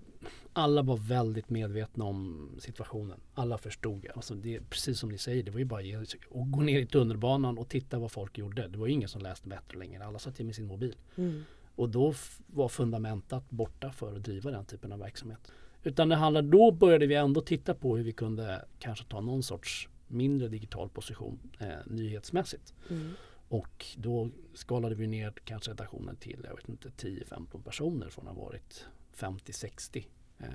alla 0.54 0.82
var 0.82 0.98
väldigt 0.98 1.50
medvetna 1.50 2.06
om 2.06 2.50
situationen. 2.60 3.20
Alla 3.34 3.58
förstod. 3.58 4.08
Alltså 4.16 4.36
det, 4.36 4.70
precis 4.70 5.00
som 5.00 5.10
ni 5.10 5.18
säger, 5.18 5.44
det 5.44 5.52
var 5.52 5.60
ju 5.60 5.66
bara 5.66 5.82
att 5.82 6.16
gå 6.30 6.62
ner 6.62 6.80
i 6.80 6.86
tunnelbanan 6.86 7.58
och 7.58 7.70
titta 7.70 8.00
vad 8.00 8.12
folk 8.12 8.38
gjorde. 8.38 8.68
Det 8.68 8.78
var 8.78 8.88
ju 8.88 8.94
ingen 8.94 9.10
som 9.10 9.22
läste 9.22 9.48
Metro 9.50 9.80
längre. 9.80 10.06
Alla 10.06 10.20
satt 10.20 10.40
ju 10.40 10.44
med 10.44 10.56
sin 10.56 10.68
mobil. 10.68 10.96
Mm. 11.16 11.44
Och 11.76 11.90
då 11.90 12.14
var 12.48 12.70
fundamentet 12.70 13.50
borta 13.50 13.92
för 13.92 14.16
att 14.16 14.24
driva 14.24 14.52
den 14.52 14.66
typen 14.66 14.92
av 14.92 15.00
verksamhet. 15.00 15.52
Utan 15.84 16.10
det 16.10 16.16
handlar, 16.16 16.42
då 16.42 16.72
började 16.72 17.08
vi 17.08 17.16
ändå 17.16 17.42
titta 17.42 17.74
på 17.74 17.98
hur 17.98 18.04
vi 18.04 18.12
kunde 18.12 18.66
kanske 18.80 19.06
ta 19.06 19.22
någon 19.22 19.44
sorts 19.44 19.90
mindre 20.08 20.48
digital 20.48 20.90
position 20.90 21.40
eh, 21.60 21.68
nyhetsmässigt. 21.86 22.74
Mm. 22.90 23.12
Och 23.50 23.86
då 23.98 24.30
skalade 24.54 24.96
vi 24.96 25.08
ner 25.08 25.34
kanske 25.44 25.72
redaktionen 25.72 26.16
till 26.16 26.46
jag 26.50 26.56
vet 26.56 26.70
inte 26.70 26.90
10-15 26.90 27.64
personer 27.64 28.10
från 28.10 28.28
att 28.28 28.36
ha 28.36 28.44
varit 28.44 28.86
50-60. 29.15 30.06
Eh, 30.39 30.45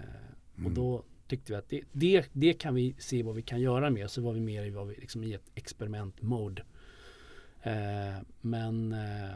Och 0.55 0.59
Mm. 0.61 0.75
då 0.75 1.05
tyckte 1.27 1.53
vi 1.53 1.59
att 1.59 1.69
det, 1.69 1.83
det, 1.93 2.25
det 2.33 2.53
kan 2.53 2.75
vi 2.75 2.95
se 2.99 3.23
vad 3.23 3.35
vi 3.35 3.43
kan 3.43 3.61
göra 3.61 3.91
med. 3.91 4.11
Så 4.11 4.23
var 4.23 4.33
vi 4.33 4.41
mer 4.41 4.65
i, 4.65 4.71
var 4.71 4.85
vi 4.85 4.95
liksom 4.95 5.25
i 5.25 5.33
ett 5.35 5.51
experiment-mode. 5.55 6.63
Eh, 7.63 8.23
men 8.41 8.93
eh, 8.93 9.31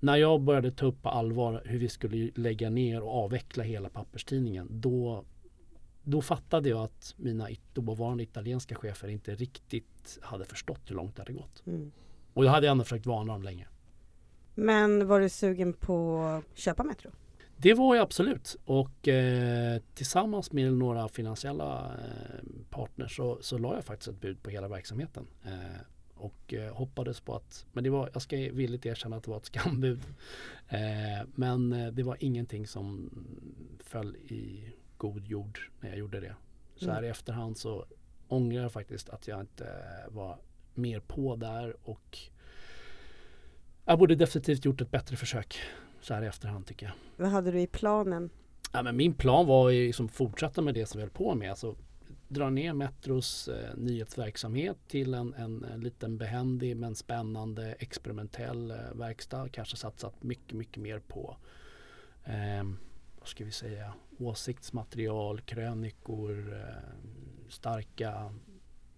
när 0.00 0.16
jag 0.16 0.40
började 0.42 0.70
ta 0.70 0.86
upp 0.86 1.02
på 1.02 1.08
allvar 1.08 1.62
hur 1.64 1.78
vi 1.78 1.88
skulle 1.88 2.30
lägga 2.34 2.70
ner 2.70 3.02
och 3.02 3.24
avveckla 3.24 3.64
hela 3.64 3.88
papperstidningen 3.88 4.68
då, 4.70 5.24
då 6.02 6.22
fattade 6.22 6.68
jag 6.68 6.80
att 6.84 7.14
mina 7.16 7.48
dåvarande 7.74 8.22
italienska 8.22 8.74
chefer 8.74 9.08
inte 9.08 9.34
riktigt 9.34 10.18
hade 10.22 10.44
förstått 10.44 10.80
hur 10.86 10.94
långt 10.94 11.16
det 11.16 11.22
hade 11.22 11.32
gått. 11.32 11.62
Mm. 11.66 11.92
Och 12.34 12.44
jag 12.44 12.50
hade 12.50 12.68
ändå 12.68 12.84
försökt 12.84 13.06
varna 13.06 13.32
dem 13.32 13.42
länge. 13.42 13.66
Men 14.54 15.06
var 15.06 15.20
du 15.20 15.28
sugen 15.28 15.72
på 15.72 16.18
att 16.22 16.58
köpa 16.58 16.84
Metro? 16.84 17.10
Det 17.62 17.74
var 17.74 17.94
jag 17.94 18.02
absolut 18.02 18.56
och 18.64 19.08
eh, 19.08 19.80
tillsammans 19.94 20.52
med 20.52 20.72
några 20.72 21.08
finansiella 21.08 21.96
eh, 21.98 22.44
partners 22.70 23.16
så, 23.16 23.38
så 23.40 23.58
la 23.58 23.74
jag 23.74 23.84
faktiskt 23.84 24.08
ett 24.08 24.20
bud 24.20 24.42
på 24.42 24.50
hela 24.50 24.68
verksamheten. 24.68 25.26
Eh, 25.44 25.80
och 26.14 26.54
eh, 26.54 26.74
hoppades 26.74 27.20
på 27.20 27.34
att, 27.34 27.66
men 27.72 27.84
det 27.84 27.90
var, 27.90 28.10
jag 28.12 28.22
ska 28.22 28.36
villigt 28.36 28.86
erkänna 28.86 29.16
att 29.16 29.24
det 29.24 29.30
var 29.30 29.36
ett 29.36 29.44
skambud. 29.54 30.00
Eh, 30.68 31.26
men 31.34 31.72
eh, 31.72 31.92
det 31.92 32.02
var 32.02 32.16
ingenting 32.20 32.66
som 32.66 33.10
föll 33.84 34.16
i 34.16 34.72
god 34.96 35.26
jord 35.26 35.60
när 35.80 35.88
jag 35.88 35.98
gjorde 35.98 36.20
det. 36.20 36.34
Så 36.76 36.86
här 36.90 36.98
Mm. 36.98 37.04
i 37.04 37.08
efterhand 37.08 37.58
så 37.58 37.86
ångrar 38.28 38.62
jag 38.62 38.72
faktiskt 38.72 39.08
att 39.08 39.28
jag 39.28 39.40
inte 39.40 39.66
var 40.08 40.38
mer 40.74 41.00
på 41.00 41.36
där 41.36 41.76
och 41.82 42.18
jag 43.84 43.98
borde 43.98 44.14
definitivt 44.14 44.64
gjort 44.64 44.80
ett 44.80 44.90
bättre 44.90 45.16
försök 45.16 45.60
så 46.02 46.14
här 46.14 46.22
i 46.22 46.26
efterhand 46.26 46.66
tycker 46.66 46.86
jag. 46.86 46.94
Vad 47.16 47.30
hade 47.30 47.50
du 47.50 47.60
i 47.60 47.66
planen? 47.66 48.30
Ja, 48.72 48.82
men 48.82 48.96
min 48.96 49.14
plan 49.14 49.46
var 49.46 49.70
ju 49.70 49.86
liksom 49.86 50.08
fortsätta 50.08 50.62
med 50.62 50.74
det 50.74 50.86
som 50.86 50.98
vi 50.98 51.02
höll 51.02 51.10
på 51.10 51.34
med. 51.34 51.50
Alltså, 51.50 51.76
dra 52.28 52.50
ner 52.50 52.72
Metros 52.72 53.48
eh, 53.48 53.76
nyhetsverksamhet 53.76 54.76
till 54.88 55.14
en, 55.14 55.34
en, 55.34 55.64
en 55.64 55.80
liten 55.80 56.18
behändig 56.18 56.76
men 56.76 56.94
spännande 56.94 57.72
experimentell 57.72 58.70
eh, 58.70 58.76
verkstad. 58.94 59.48
Kanske 59.48 59.76
satsat 59.76 60.22
mycket, 60.22 60.52
mycket 60.52 60.82
mer 60.82 60.98
på 60.98 61.36
eh, 62.24 62.64
vad 63.18 63.28
ska 63.28 63.44
vi 63.44 63.52
säga, 63.52 63.92
åsiktsmaterial, 64.18 65.40
krönikor, 65.40 66.54
eh, 66.54 67.48
starka 67.48 68.34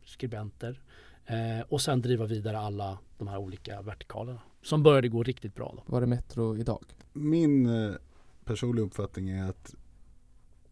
skribenter. 0.05 0.81
Eh, 1.27 1.61
och 1.69 1.81
sen 1.81 2.03
driva 2.03 2.27
vidare 2.27 2.59
alla 2.59 2.99
de 3.19 3.29
här 3.29 3.39
olika 3.39 3.83
vertikalerna 3.83 4.41
som 4.63 4.83
började 4.83 5.09
gå 5.09 5.23
riktigt 5.23 5.55
bra. 5.55 5.75
Då. 5.77 5.93
Var 5.93 6.03
är 6.03 6.07
Metro 6.07 6.57
idag? 6.57 6.85
Min 7.13 7.67
eh, 7.67 7.95
personliga 8.45 8.87
uppfattning 8.87 9.29
är 9.29 9.49
att 9.49 9.75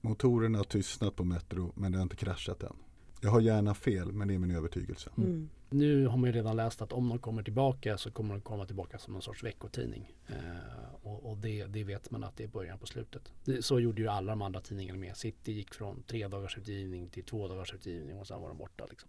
motorerna 0.01 0.59
har 0.59 0.65
tystnat 0.65 1.17
på 1.17 1.25
Metro 1.25 1.73
men 1.75 1.93
det 1.93 1.99
har 1.99 2.03
inte 2.03 2.17
kraschat 2.17 2.63
än. 2.63 2.77
Jag 3.21 3.31
har 3.31 3.41
gärna 3.41 3.75
fel 3.75 4.13
men 4.13 4.29
det 4.29 4.35
är 4.35 4.39
min 4.39 4.57
övertygelse. 4.57 5.11
Mm. 5.17 5.31
Mm. 5.31 5.49
Nu 5.71 6.07
har 6.07 6.17
man 6.17 6.31
ju 6.31 6.37
redan 6.37 6.57
läst 6.57 6.83
att 6.83 6.93
om 6.93 7.09
de 7.09 7.19
kommer 7.19 7.43
tillbaka 7.43 7.99
så 7.99 8.11
kommer 8.11 8.35
de 8.35 8.41
komma 8.41 8.67
tillbaka 8.67 8.99
som 8.99 9.17
en 9.17 9.23
sorts 9.23 9.45
veckotidning. 9.45 10.13
Eh, 10.29 10.95
och 11.03 11.31
och 11.31 11.37
det, 11.37 11.67
det 11.67 11.85
vet 11.85 12.11
man 12.11 12.25
att 12.25 12.37
det 12.37 12.45
är 12.45 12.49
början 12.49 12.79
på 12.79 12.87
slutet. 12.87 13.33
Det, 13.45 13.65
så 13.65 13.81
gjorde 13.81 14.03
ju 14.03 14.09
alla 14.09 14.33
de 14.33 14.43
andra 14.43 14.61
tidningarna 14.61 14.99
med. 14.99 15.17
City 15.17 15.53
gick 15.53 15.75
från 15.75 16.03
tre 16.03 16.29
dagars 16.29 16.59
utgivning 16.59 17.09
till 17.09 17.25
två 17.25 17.49
dagars 17.49 17.75
utgivning 17.75 18.19
och 18.19 18.27
sen 18.27 18.41
var 18.41 18.49
de 18.49 18.59
borta. 18.59 18.87
Liksom. 18.91 19.09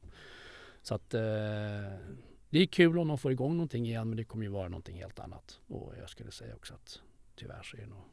Så 0.84 0.96
att 0.96 1.14
eh, 1.14 1.22
det 2.50 2.60
är 2.60 2.66
kul 2.66 3.00
om 3.00 3.08
de 3.08 3.18
får 3.18 3.32
igång 3.32 3.54
någonting 3.54 3.86
igen 3.86 4.10
men 4.10 4.18
det 4.18 4.24
kommer 4.24 4.44
ju 4.44 4.50
vara 4.50 4.70
någonting 4.70 4.98
helt 4.98 5.20
annat. 5.20 5.60
Och 5.68 5.94
jag 6.02 6.10
skulle 6.10 6.32
säga 6.32 6.56
också 6.56 6.74
att 6.74 7.00
tyvärr 7.36 7.64
så 7.64 7.78
är 7.78 7.82
det 7.82 7.88
nog 7.88 8.04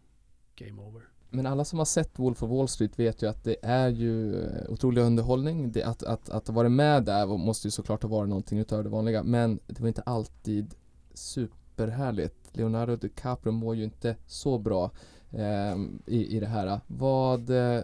game 0.56 0.83
over. 0.83 1.02
Men 1.30 1.46
alla 1.46 1.64
som 1.64 1.78
har 1.78 1.87
sett 1.87 2.18
Wolf 2.18 2.42
of 2.42 2.50
Wall 2.50 2.68
Street 2.68 2.98
vet 2.98 3.22
ju 3.22 3.28
att 3.28 3.44
det 3.44 3.56
är 3.62 3.88
ju 3.88 4.42
eh, 4.42 4.70
otrolig 4.70 5.02
underhållning. 5.02 5.72
Det, 5.72 5.83
att, 5.83 6.02
att, 6.02 6.30
att 6.30 6.48
ha 6.48 6.54
varit 6.54 6.72
med 6.72 7.04
där 7.04 7.26
måste 7.26 7.66
ju 7.66 7.70
såklart 7.70 8.02
ha 8.02 8.11
varit 8.11 8.28
någonting 8.28 8.59
utöver 8.59 8.83
det 8.83 8.88
vanliga. 8.88 9.22
Men 9.22 9.61
det 9.66 9.80
var 9.80 9.88
inte 9.88 10.02
alltid 10.02 10.74
superhärligt. 11.14 12.35
Leonardo 12.52 12.96
DiCaprio 12.96 13.52
mår 13.52 13.76
ju 13.76 13.85
inte 13.85 14.16
så 14.26 14.59
bra 14.59 14.90
eh, 15.30 15.76
i, 16.06 16.37
i 16.37 16.40
det 16.40 16.46
här. 16.46 16.80
Vad, 16.87 17.50
eh, 17.50 17.83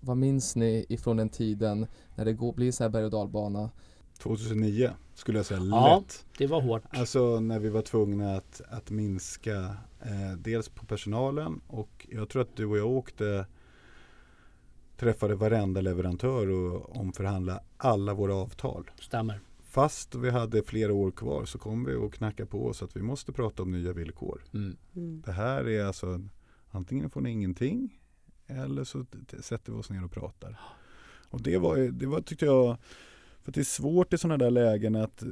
vad 0.00 0.16
minns 0.16 0.56
ni 0.56 0.86
ifrån 0.88 1.16
den 1.16 1.28
tiden 1.28 1.86
när 2.14 2.24
det 2.24 2.32
går, 2.32 2.52
blir 2.52 2.72
så 2.72 2.84
här 2.84 2.90
berg 2.90 3.04
och 3.04 3.10
dalbana? 3.10 3.70
2009 4.20 4.90
skulle 5.14 5.38
jag 5.38 5.46
säga 5.46 5.60
Ja. 5.60 5.98
lätt. 6.00 6.24
Det 6.38 6.46
var 6.46 6.60
hårt. 6.60 6.82
Alltså 6.90 7.40
när 7.40 7.58
vi 7.58 7.68
var 7.68 7.82
tvungna 7.82 8.36
att, 8.36 8.60
att 8.70 8.90
minska 8.90 9.76
eh, 10.00 10.36
dels 10.38 10.68
på 10.68 10.86
personalen 10.86 11.60
och 11.66 12.06
jag 12.10 12.28
tror 12.28 12.42
att 12.42 12.56
du 12.56 12.66
och 12.66 12.78
jag 12.78 12.86
åkte 12.90 13.46
träffade 14.96 15.34
varenda 15.34 15.80
leverantör 15.80 16.48
och 16.50 16.96
omförhandla 16.96 17.60
alla 17.76 18.14
våra 18.14 18.34
avtal. 18.34 18.90
Stämmer. 19.00 19.40
Fast 19.62 20.14
vi 20.14 20.30
hade 20.30 20.62
flera 20.62 20.92
år 20.94 21.10
kvar 21.10 21.44
så 21.44 21.58
kom 21.58 21.84
vi 21.84 21.94
och 21.94 22.14
knacka 22.14 22.46
på 22.46 22.66
oss 22.66 22.82
att 22.82 22.96
vi 22.96 23.02
måste 23.02 23.32
prata 23.32 23.62
om 23.62 23.70
nya 23.72 23.92
villkor. 23.92 24.44
Mm. 24.54 24.76
Mm. 24.96 25.22
Det 25.26 25.32
här 25.32 25.68
är 25.68 25.84
alltså 25.84 26.20
antingen 26.70 27.10
får 27.10 27.20
ni 27.20 27.30
ingenting 27.30 27.98
eller 28.46 28.84
så 28.84 29.04
sätter 29.40 29.72
vi 29.72 29.78
oss 29.78 29.90
ner 29.90 30.04
och 30.04 30.12
pratar. 30.12 30.60
Och 31.28 31.42
det 31.42 31.58
var, 31.58 31.76
ju- 31.76 31.90
det 31.90 32.06
var 32.06 32.20
tyckte 32.20 32.44
jag, 32.44 32.76
för 33.50 33.52
att 33.52 33.54
det 33.54 33.60
är 33.60 33.82
svårt 33.82 34.12
i 34.12 34.18
sådana 34.18 34.44
där 34.44 34.50
lägen 34.50 34.96
att 34.96 35.22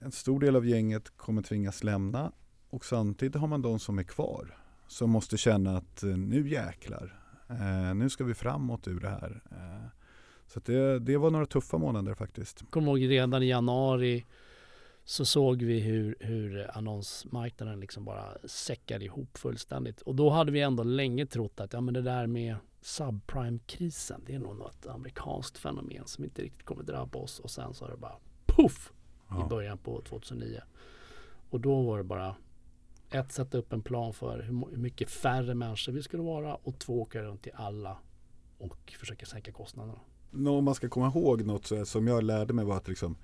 en 0.00 0.12
stor 0.12 0.40
del 0.40 0.56
av 0.56 0.66
gänget 0.66 1.16
kommer 1.16 1.42
tvingas 1.42 1.84
lämna 1.84 2.32
och 2.70 2.84
samtidigt 2.84 3.36
har 3.40 3.48
man 3.48 3.62
de 3.62 3.78
som 3.78 3.98
är 3.98 4.02
kvar 4.02 4.56
som 4.88 5.10
måste 5.10 5.36
känna 5.36 5.76
att 5.76 6.02
eh, 6.02 6.16
nu 6.16 6.48
jäklar, 6.48 7.20
eh, 7.48 7.94
nu 7.94 8.10
ska 8.10 8.24
vi 8.24 8.34
framåt 8.34 8.88
ur 8.88 9.00
det 9.00 9.08
här. 9.08 9.42
Eh, 9.50 9.88
så 10.46 10.60
det, 10.60 10.98
det 10.98 11.16
var 11.16 11.30
några 11.30 11.46
tuffa 11.46 11.78
månader 11.78 12.14
faktiskt. 12.14 12.70
kommer 12.70 12.88
ihåg 12.88 13.10
redan 13.10 13.42
i 13.42 13.48
januari 13.48 14.24
så 15.08 15.24
såg 15.24 15.62
vi 15.62 15.80
hur, 15.80 16.16
hur 16.20 16.70
annonsmarknaden 16.78 17.80
liksom 17.80 18.04
bara 18.04 18.38
säckade 18.44 19.04
ihop 19.04 19.38
fullständigt. 19.38 20.00
Och 20.00 20.14
då 20.14 20.30
hade 20.30 20.52
vi 20.52 20.60
ändå 20.60 20.82
länge 20.82 21.26
trott 21.26 21.60
att 21.60 21.72
ja, 21.72 21.80
men 21.80 21.94
det 21.94 22.02
där 22.02 22.26
med 22.26 22.56
subprime-krisen, 22.80 24.22
det 24.26 24.34
är 24.34 24.38
nog 24.38 24.56
något 24.56 24.86
amerikanskt 24.86 25.58
fenomen 25.58 26.06
som 26.06 26.24
inte 26.24 26.42
riktigt 26.42 26.64
kommer 26.64 26.82
drabba 26.82 27.18
oss. 27.18 27.38
Och 27.40 27.50
sen 27.50 27.74
så 27.74 27.84
har 27.84 27.90
det 27.90 27.96
bara 27.96 28.16
puff 28.46 28.92
i 29.46 29.48
början 29.48 29.78
på 29.78 30.00
2009. 30.00 30.60
Och 31.50 31.60
då 31.60 31.82
var 31.82 31.98
det 31.98 32.04
bara 32.04 32.36
ett, 33.10 33.32
sätta 33.32 33.58
upp 33.58 33.72
en 33.72 33.82
plan 33.82 34.12
för 34.12 34.42
hur 34.42 34.76
mycket 34.76 35.10
färre 35.10 35.54
människor 35.54 35.92
vi 35.92 36.02
skulle 36.02 36.22
vara 36.22 36.54
och 36.54 36.78
två, 36.78 37.02
åka 37.02 37.22
runt 37.22 37.42
till 37.42 37.52
alla 37.54 37.98
och 38.58 38.92
försöka 38.98 39.26
sänka 39.26 39.52
kostnaderna. 39.52 40.00
Om 40.32 40.64
man 40.64 40.74
ska 40.74 40.88
komma 40.88 41.06
ihåg 41.06 41.46
något 41.46 41.66
så, 41.66 41.84
som 41.84 42.06
jag 42.06 42.22
lärde 42.22 42.52
mig 42.52 42.64
var 42.64 42.76
att 42.76 42.88
liksom 42.88 43.16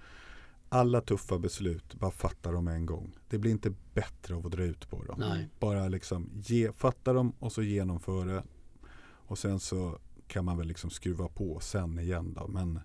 alla 0.69 1.01
tuffa 1.01 1.39
beslut, 1.39 1.95
bara 1.95 2.11
fatta 2.11 2.53
dem 2.53 2.69
en 2.69 2.87
gång. 2.87 3.17
Det 3.29 3.39
blir 3.39 3.51
inte 3.51 3.75
bättre 3.95 4.35
av 4.35 4.47
att 4.47 4.53
dra 4.53 4.63
ut 4.63 4.91
på 4.91 5.05
dem. 5.05 5.17
Nej. 5.19 5.49
Bara 5.61 5.89
liksom 5.89 6.31
ge, 6.35 6.73
fatta 6.73 7.13
dem 7.13 7.33
och 7.39 7.53
så 7.53 7.63
genomför 7.63 8.27
det. 8.27 8.43
Och 9.27 9.39
sen 9.39 9.61
så 9.61 9.99
kan 10.27 10.45
man 10.45 10.59
väl 10.59 10.67
liksom 10.67 10.91
skruva 10.91 11.29
på 11.29 11.61
sen 11.61 11.99
igen 11.99 12.35
då. 12.35 12.47
Men 12.49 12.81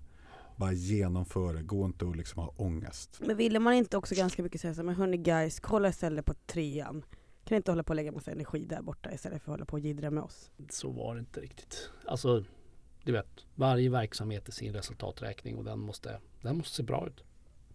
bara 0.55 0.71
genomför 0.71 1.53
det, 1.53 1.61
gå 1.61 1.85
inte 1.85 2.05
och 2.05 2.15
liksom 2.15 2.41
ha 2.41 2.53
ångest. 2.57 3.17
Men 3.25 3.37
ville 3.37 3.59
man 3.59 3.73
inte 3.73 3.97
också 3.97 4.15
ganska 4.15 4.43
mycket 4.43 4.61
säga 4.61 4.73
så 4.73 4.81
här, 4.81 4.85
men 4.85 4.95
hörni 4.95 5.17
guys, 5.17 5.59
kolla 5.59 5.89
istället 5.89 6.25
på 6.25 6.33
trean. 6.33 7.05
Kan 7.45 7.57
inte 7.57 7.71
hålla 7.71 7.83
på 7.83 7.89
och 7.89 7.95
lägga 7.95 8.11
massa 8.11 8.31
energi 8.31 8.65
där 8.65 8.81
borta 8.81 9.11
istället 9.11 9.41
för 9.41 9.51
att 9.51 9.53
hålla 9.53 9.65
på 9.65 9.73
och 9.73 9.79
jiddra 9.79 10.11
med 10.11 10.23
oss? 10.23 10.51
så 10.69 10.91
var 10.91 11.15
det 11.15 11.19
inte 11.19 11.39
riktigt. 11.39 11.89
Alltså, 12.05 12.43
du 13.03 13.11
vet, 13.11 13.45
varje 13.55 13.89
verksamhet 13.89 14.47
är 14.47 14.51
sin 14.51 14.73
resultaträkning 14.73 15.57
och 15.57 15.63
den 15.63 15.79
måste, 15.79 16.19
den 16.41 16.57
måste 16.57 16.75
se 16.75 16.83
bra 16.83 17.07
ut. 17.07 17.23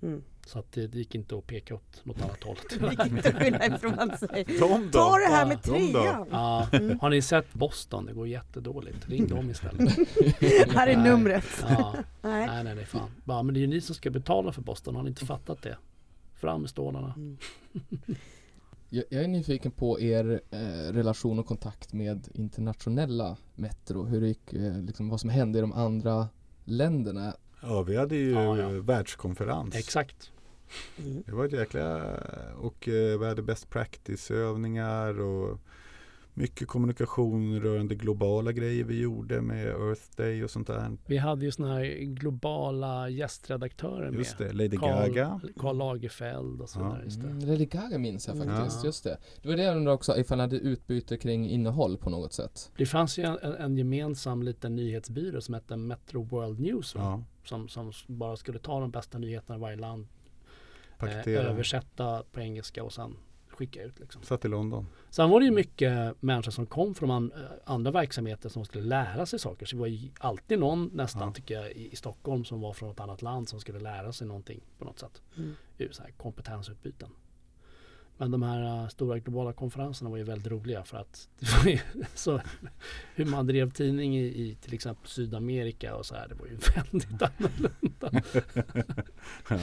Mm. 0.04 0.22
Så 0.46 0.58
att 0.58 0.72
det, 0.72 0.86
det 0.86 0.98
gick 0.98 1.14
inte 1.14 1.36
att 1.38 1.46
peka 1.46 1.74
åt 1.74 2.04
något 2.04 2.22
annat 2.22 2.44
håll. 2.44 2.56
Det 2.80 2.90
gick 2.90 3.06
inte 3.06 3.28
att 3.28 3.34
skylla 3.42 3.66
ifrån 3.66 4.18
sig. 4.18 4.44
De 4.60 4.90
Ta 4.90 5.16
det 5.18 5.34
här 5.34 5.46
med 5.46 5.58
De 5.64 5.70
då? 5.92 6.00
trean! 6.02 6.26
Ja, 6.30 6.68
Mm. 6.72 6.98
har 7.00 7.10
ni 7.10 7.22
sett 7.22 7.52
Boston? 7.54 8.06
Det 8.06 8.12
går 8.12 8.28
jättedåligt. 8.28 9.08
Ring 9.08 9.26
dem 9.28 9.50
istället. 9.50 9.92
Här 10.74 10.86
är 10.86 10.96
Nej. 10.96 11.10
numret. 11.10 11.44
Ja, 11.68 11.94
Nej. 12.22 12.46
nej, 12.46 12.64
nej, 12.64 12.74
nej, 12.74 12.84
fan. 12.84 13.10
Bara, 13.24 13.42
men 13.42 13.54
det 13.54 13.58
är 13.58 13.62
ju 13.62 13.66
ni 13.66 13.80
som 13.80 13.94
ska 13.94 14.10
betala 14.10 14.52
för 14.52 14.62
Boston. 14.62 14.96
Har 14.96 15.02
ni 15.02 15.08
inte 15.08 15.26
fattat 15.26 15.62
det? 15.62 15.76
Fram 16.34 16.60
med 16.60 16.70
stålarna. 16.70 17.14
Mm. 17.16 17.38
Jag, 18.88 19.04
jag 19.10 19.24
är 19.24 19.28
nyfiken 19.28 19.70
på 19.72 20.00
er 20.00 20.40
eh, 20.50 20.58
relation 20.92 21.38
och 21.38 21.46
kontakt 21.46 21.92
med 21.92 22.28
internationella 22.34 23.36
Metro. 23.54 24.04
Hur 24.04 24.20
det 24.20 24.28
gick, 24.28 24.52
eh, 24.52 24.78
liksom 24.82 25.08
vad 25.08 25.20
som 25.20 25.30
hände 25.30 25.58
i 25.58 25.60
de 25.60 25.72
andra 25.72 26.28
länderna. 26.64 27.34
Ja, 27.66 27.82
vi 27.82 27.96
hade 27.96 28.16
ju 28.16 28.30
Ja, 28.30 28.58
ja. 28.58 28.68
världskonferens. 28.68 29.76
Exakt. 29.76 30.30
Mm. 30.98 31.22
Det 31.26 31.32
var 31.32 31.44
ett 31.44 31.52
jäkla... 31.52 32.04
Och 32.60 32.88
eh, 32.88 33.18
vi 33.18 33.26
hade 33.26 33.42
best 33.42 33.70
practice-övningar 33.70 35.20
och 35.20 35.58
mycket 36.36 36.68
kommunikation 36.68 37.60
rörande 37.60 37.94
globala 37.94 38.52
grejer 38.52 38.84
vi 38.84 39.00
gjorde 39.00 39.40
med 39.40 39.66
Earth 39.66 40.02
Day 40.16 40.44
och 40.44 40.50
sånt 40.50 40.66
där. 40.66 40.96
Vi 41.06 41.16
hade 41.16 41.44
ju 41.44 41.50
såna 41.52 41.68
här 41.74 41.84
globala 42.04 43.08
gästredaktörer 43.08 44.10
med. 44.10 44.18
Just 44.18 44.38
det, 44.38 44.52
Lady 44.52 44.76
Karl, 44.76 45.08
Gaga. 45.08 45.40
Karl 45.56 45.76
Lagerfeld 45.76 46.60
och 46.60 46.68
så 46.68 46.78
Ja. 46.80 46.84
vidare. 46.84 47.04
Just 47.04 47.20
det. 47.20 47.26
Mm, 47.28 47.48
Lady 47.48 47.66
Gaga 47.66 47.98
minns 47.98 48.26
jag 48.28 48.36
faktiskt, 48.36 48.78
Ja. 48.82 48.86
just 48.88 49.04
det. 49.04 49.18
Det 49.42 49.48
var 49.48 49.56
det 49.56 49.62
jag 49.62 49.76
undrade 49.76 49.94
också, 49.94 50.16
ifall 50.16 50.38
ni 50.38 50.42
hade 50.42 50.56
utbyte 50.56 51.16
kring 51.16 51.48
innehåll 51.50 51.96
på 51.98 52.10
något 52.10 52.32
sätt. 52.32 52.70
Det 52.76 52.86
fanns 52.86 53.18
ju 53.18 53.22
en, 53.22 53.38
en 53.58 53.76
gemensam 53.76 54.42
liten 54.42 54.76
nyhetsbyrå 54.76 55.40
som 55.40 55.54
hette 55.54 55.76
Metro 55.76 56.22
World 56.22 56.60
News. 56.60 56.94
Va? 56.94 57.00
Ja, 57.02 57.24
Som, 57.44 57.68
som 57.68 57.92
bara 58.06 58.36
skulle 58.36 58.58
ta 58.58 58.80
de 58.80 58.90
bästa 58.90 59.18
nyheterna 59.18 59.56
i 59.56 59.60
varje 59.60 59.76
land, 59.76 60.06
eh, 61.02 61.28
översätta 61.28 62.22
på 62.32 62.40
engelska 62.40 62.84
och 62.84 62.92
sen 62.92 63.16
skicka 63.48 63.82
ut. 63.82 64.00
Liksom. 64.00 64.22
Satt 64.22 64.44
i 64.44 64.48
London. 64.48 64.86
Sen 65.10 65.30
var 65.30 65.40
det 65.40 65.46
ju 65.46 65.52
mycket 65.52 66.22
människor 66.22 66.50
som 66.50 66.66
kom 66.66 66.94
från 66.94 67.10
an, 67.10 67.32
andra 67.64 67.90
verksamheter 67.90 68.48
som 68.48 68.64
skulle 68.64 68.84
lära 68.84 69.26
sig 69.26 69.38
saker. 69.38 69.66
Så 69.66 69.76
det 69.76 69.80
var 69.80 69.86
ju 69.86 70.10
alltid 70.18 70.58
någon 70.58 70.90
nästan 70.92 71.22
Ja. 71.22 71.32
tycker 71.32 71.54
jag 71.54 71.72
i, 71.72 71.92
i 71.92 71.96
Stockholm 71.96 72.44
som 72.44 72.60
var 72.60 72.72
från 72.72 72.90
ett 72.90 73.00
annat 73.00 73.22
land 73.22 73.48
som 73.48 73.60
skulle 73.60 73.78
lära 73.78 74.12
sig 74.12 74.26
någonting 74.26 74.60
på 74.78 74.84
något 74.84 74.98
sätt. 74.98 75.22
Mm. 75.36 75.54
Så 75.90 76.02
här 76.02 76.10
kompetensutbyten. 76.10 77.10
Men 78.16 78.30
de 78.30 78.42
här 78.42 78.82
uh, 78.82 78.88
stora 78.88 79.18
globala 79.18 79.52
konferenserna 79.52 80.10
var 80.10 80.16
ju 80.16 80.24
väldigt 80.24 80.52
roliga 80.52 80.84
för 80.84 80.96
att 80.96 81.28
så 82.14 82.40
hur 83.14 83.24
man 83.24 83.46
drev 83.46 83.70
tidning 83.70 84.16
i, 84.18 84.24
i 84.24 84.56
till 84.60 84.74
exempel 84.74 85.08
Sydamerika 85.08 85.96
och 85.96 86.06
så 86.06 86.14
här. 86.14 86.28
Det 86.28 86.34
var 86.34 86.46
ju 86.46 86.56
väldigt 86.76 87.22
annorlunda. 87.22 88.22
Ja. 89.50 89.58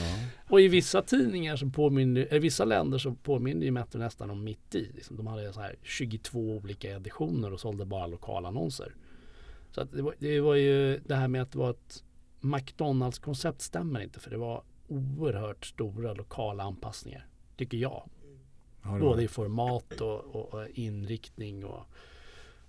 Och 0.49 0.61
i 0.61 0.67
vissa 0.67 1.01
tidningar 1.01 1.55
så 1.55 1.69
påminner, 1.69 2.27
eller 2.29 2.39
vissa 2.39 2.65
länder 2.65 2.97
så 2.97 3.15
påminner 3.15 3.65
ju 3.65 3.71
Metro 3.71 3.99
nästan 3.99 4.29
om 4.29 4.43
mitt 4.43 4.75
i. 4.75 4.91
Liksom, 4.95 5.17
de 5.17 5.27
hade 5.27 5.53
så 5.53 5.61
här 5.61 5.75
22 5.83 6.39
olika 6.39 6.91
editioner 6.91 7.53
och 7.53 7.59
sålde 7.59 7.85
bara 7.85 8.07
lokalannonser. 8.07 8.95
Så 9.71 9.83
det, 9.83 10.01
var, 10.01 10.15
det 10.19 10.41
var 10.41 10.55
ju 10.55 10.99
det 11.05 11.15
här 11.15 11.27
med 11.27 11.41
att 11.41 11.51
det 11.51 11.57
var 11.57 11.69
ett 11.69 12.03
McDonalds-koncept 12.39 13.61
stämmer 13.61 13.99
inte 13.99 14.19
för 14.19 14.29
det 14.29 14.37
var 14.37 14.63
oerhört 14.87 15.65
stora 15.65 16.13
lokala 16.13 16.63
anpassningar. 16.63 17.27
Tycker 17.57 17.77
jag. 17.77 18.09
Ja, 18.83 18.99
Både 18.99 19.23
i 19.23 19.27
format 19.27 20.01
och, 20.01 20.19
och, 20.19 20.53
och 20.53 20.67
inriktning 20.69 21.65
och, 21.65 21.83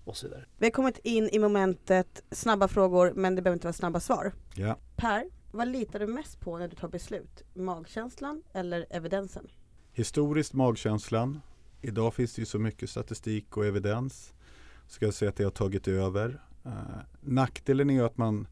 och 0.04 0.16
så 0.16 0.26
vidare. 0.26 0.44
Vi 0.58 0.66
har 0.66 0.70
kommit 0.70 0.98
in 0.98 1.28
i 1.32 1.38
momentet 1.38 2.22
snabba 2.30 2.68
frågor 2.68 3.12
men 3.14 3.34
det 3.34 3.42
behöver 3.42 3.56
inte 3.56 3.66
vara 3.66 3.72
snabba 3.72 4.00
svar. 4.00 4.32
Ja. 4.54 4.78
Per, 4.96 5.24
vad 5.50 5.68
litar 5.68 5.98
du 5.98 6.06
mest 6.06 6.40
på 6.40 6.58
när 6.58 6.68
du 6.68 6.76
tar 6.76 6.88
beslut? 6.88 7.42
Magkänslan 7.54 8.42
eller 8.52 8.86
evidensen? 8.90 9.48
Historiskt 9.92 10.52
magkänslan. 10.52 11.40
Idag 11.80 12.14
finns 12.14 12.34
det 12.34 12.42
ju 12.42 12.46
så 12.46 12.58
mycket 12.58 12.90
statistik 12.90 13.56
och 13.56 13.66
evidens. 13.66 14.32
Ska 14.86 15.04
jag 15.04 15.14
säga 15.14 15.28
att 15.28 15.36
det 15.36 15.44
har 15.44 15.50
tagit 15.50 15.88
över. 15.88 16.42
Uh, 16.66 16.72
nackdelen 17.20 17.90
är 17.90 17.94
ju 17.94 18.04
att 18.04 18.16
man 18.16 18.46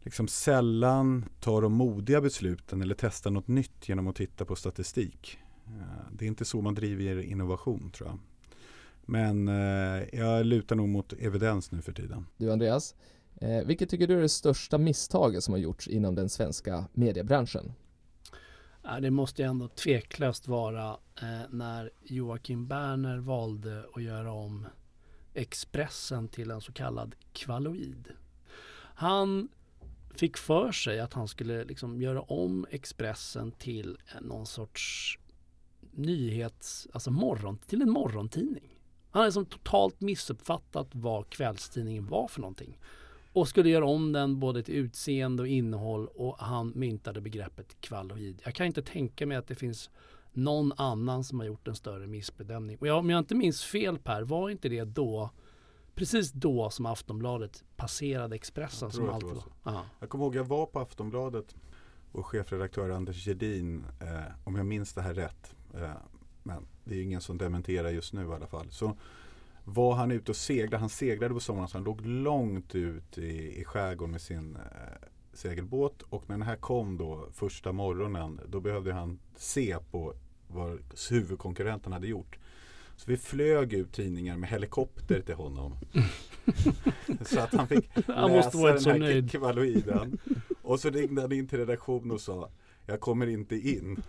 liksom 0.00 0.28
sällan 0.28 1.24
tar 1.40 1.62
de 1.62 1.72
modiga 1.72 2.20
besluten 2.20 2.82
eller 2.82 2.94
testar 2.98 3.30
något 3.30 3.48
nytt 3.48 3.88
genom 3.88 4.06
att 4.06 4.16
titta 4.16 4.44
på 4.44 4.56
statistik. 4.56 5.38
Eh, 5.66 6.06
det 6.12 6.24
är 6.24 6.26
inte 6.26 6.44
så 6.44 6.60
man 6.60 6.74
driver 6.74 7.22
innovation 7.22 7.90
tror 7.90 8.08
jag. 8.08 8.18
Men 9.06 9.48
eh, 9.48 10.04
jag 10.12 10.46
lutar 10.46 10.76
nog 10.76 10.88
mot 10.88 11.12
evidens 11.12 11.72
nu 11.72 11.82
för 11.82 11.92
tiden. 11.92 12.26
Du 12.36 12.52
Andreas, 12.52 12.94
eh, 13.40 13.64
vilket 13.66 13.90
tycker 13.90 14.06
du 14.06 14.16
är 14.16 14.22
det 14.22 14.28
största 14.28 14.78
misstaget 14.78 15.44
som 15.44 15.54
har 15.54 15.58
gjorts 15.58 15.88
inom 15.88 16.14
den 16.14 16.28
svenska 16.28 16.84
mediebranschen? 16.92 17.72
Ja, 18.82 19.00
det 19.00 19.10
måste 19.10 19.42
ju 19.42 19.48
ändå 19.48 19.68
tveklöst 19.68 20.48
vara 20.48 20.96
när 21.50 21.90
Joakim 22.02 22.66
Berner 22.66 23.18
valde 23.18 23.84
att 23.94 24.02
göra 24.02 24.32
om 24.32 24.66
Expressen 25.34 26.28
till 26.28 26.50
en 26.50 26.60
så 26.60 26.72
kallad 26.72 27.14
kvaloid. 27.32 28.08
Han 28.94 29.48
fick 30.10 30.36
för 30.36 30.72
sig 30.72 31.00
att 31.00 31.12
han 31.12 31.28
skulle 31.28 31.64
liksom 31.64 32.02
göra 32.02 32.20
om 32.20 32.66
Expressen 32.70 33.52
till 33.52 33.98
någon 34.20 34.46
sorts 34.46 35.18
nyhets, 35.96 36.88
alltså 36.92 37.10
morgon, 37.10 37.58
till 37.58 37.82
en 37.82 37.90
morgontidning. 37.90 38.78
Han 39.10 39.20
hade 39.20 39.28
liksom 39.28 39.46
totalt 39.46 40.00
missuppfattat 40.00 40.88
vad 40.92 41.30
kvällstidningen 41.30 42.06
var 42.06 42.28
för 42.28 42.40
någonting 42.40 42.78
och 43.32 43.48
skulle 43.48 43.68
göra 43.68 43.86
om 43.86 44.12
den 44.12 44.40
både 44.40 44.62
till 44.62 44.74
utseende 44.74 45.42
och 45.42 45.48
innehåll 45.48 46.06
och 46.06 46.38
han 46.38 46.72
myntade 46.74 47.20
begreppet 47.20 47.80
kvaloid. 47.80 48.42
Jag 48.44 48.54
kan 48.54 48.66
inte 48.66 48.82
tänka 48.82 49.26
mig 49.26 49.36
att 49.36 49.48
det 49.48 49.54
finns 49.54 49.90
någon 50.32 50.72
annan 50.76 51.24
som 51.24 51.40
har 51.40 51.46
gjort 51.46 51.68
en 51.68 51.74
större 51.74 52.06
missbedömning. 52.06 52.76
Och 52.80 52.86
jag, 52.86 52.98
om 52.98 53.10
jag 53.10 53.18
inte 53.18 53.34
minns 53.34 53.64
fel 53.64 53.98
Per, 53.98 54.22
var 54.22 54.50
inte 54.50 54.68
det 54.68 54.84
då 54.84 55.30
precis 55.94 56.32
då 56.32 56.70
som 56.70 56.86
Aftonbladet 56.86 57.64
passerade 57.76 58.36
Expressen 58.36 58.90
som 58.90 59.08
alltid 59.08 59.28
var 59.28 59.34
var? 59.34 59.44
Ja. 59.64 59.84
Jag 60.00 60.08
kommer 60.08 60.24
ihåg 60.24 60.36
jag 60.36 60.44
var 60.44 60.66
på 60.66 60.80
Aftonbladet 60.80 61.56
och 62.12 62.26
chefredaktör 62.26 62.90
Anders 62.90 63.26
Gedin, 63.26 63.84
eh, 64.00 64.32
om 64.44 64.56
jag 64.56 64.66
minns 64.66 64.92
det 64.94 65.02
här 65.02 65.14
rätt, 65.14 65.54
men 66.42 66.66
det 66.84 66.94
är 66.96 67.02
ingen 67.02 67.20
som 67.20 67.38
dementerar 67.38 67.90
just 67.90 68.12
nu 68.12 68.28
i 68.28 68.32
alla 68.32 68.46
fall. 68.46 68.70
Så 68.70 68.96
var 69.64 69.94
han 69.94 70.10
ute 70.10 70.32
och 70.32 70.36
seglade, 70.36 70.76
han 70.76 70.88
seglade 70.88 71.34
på 71.34 71.40
sommaren 71.40 71.68
så 71.68 71.78
han 71.78 71.84
låg 71.84 72.06
långt 72.06 72.74
ut 72.74 73.18
i, 73.18 73.60
i 73.60 73.64
skärgården 73.64 74.10
med 74.10 74.20
sin 74.20 74.56
eh, 74.56 75.08
segelbåt 75.32 76.02
och 76.02 76.28
när 76.28 76.36
den 76.36 76.46
här 76.46 76.56
kom 76.56 76.96
då 76.98 77.28
första 77.32 77.72
morgonen 77.72 78.40
då 78.48 78.60
behövde 78.60 78.92
han 78.92 79.18
se 79.36 79.76
på 79.90 80.14
vad 80.48 80.78
huvudkonkurrenten 81.10 81.92
hade 81.92 82.06
gjort. 82.06 82.38
Så 82.96 83.10
vi 83.10 83.16
flög 83.16 83.72
ut 83.72 83.92
tidningar 83.92 84.36
med 84.36 84.48
helikopter 84.48 85.20
till 85.20 85.34
honom. 85.34 85.76
så 87.26 87.40
att 87.40 87.54
han 87.54 87.68
fick 87.68 87.88
Han 88.06 88.30
måste 88.30 88.56
varit 88.56 88.84
den 88.84 88.92
här 88.92 88.98
nöjd. 88.98 89.30
kvaloiden. 89.30 90.18
Och 90.62 90.80
så 90.80 90.90
ringde 90.90 91.22
han 91.22 91.32
in 91.32 91.48
till 91.48 91.58
redaktionen 91.58 92.10
och 92.10 92.20
sa 92.20 92.50
jag 92.86 93.00
kommer 93.00 93.26
inte 93.26 93.56
in. 93.56 94.02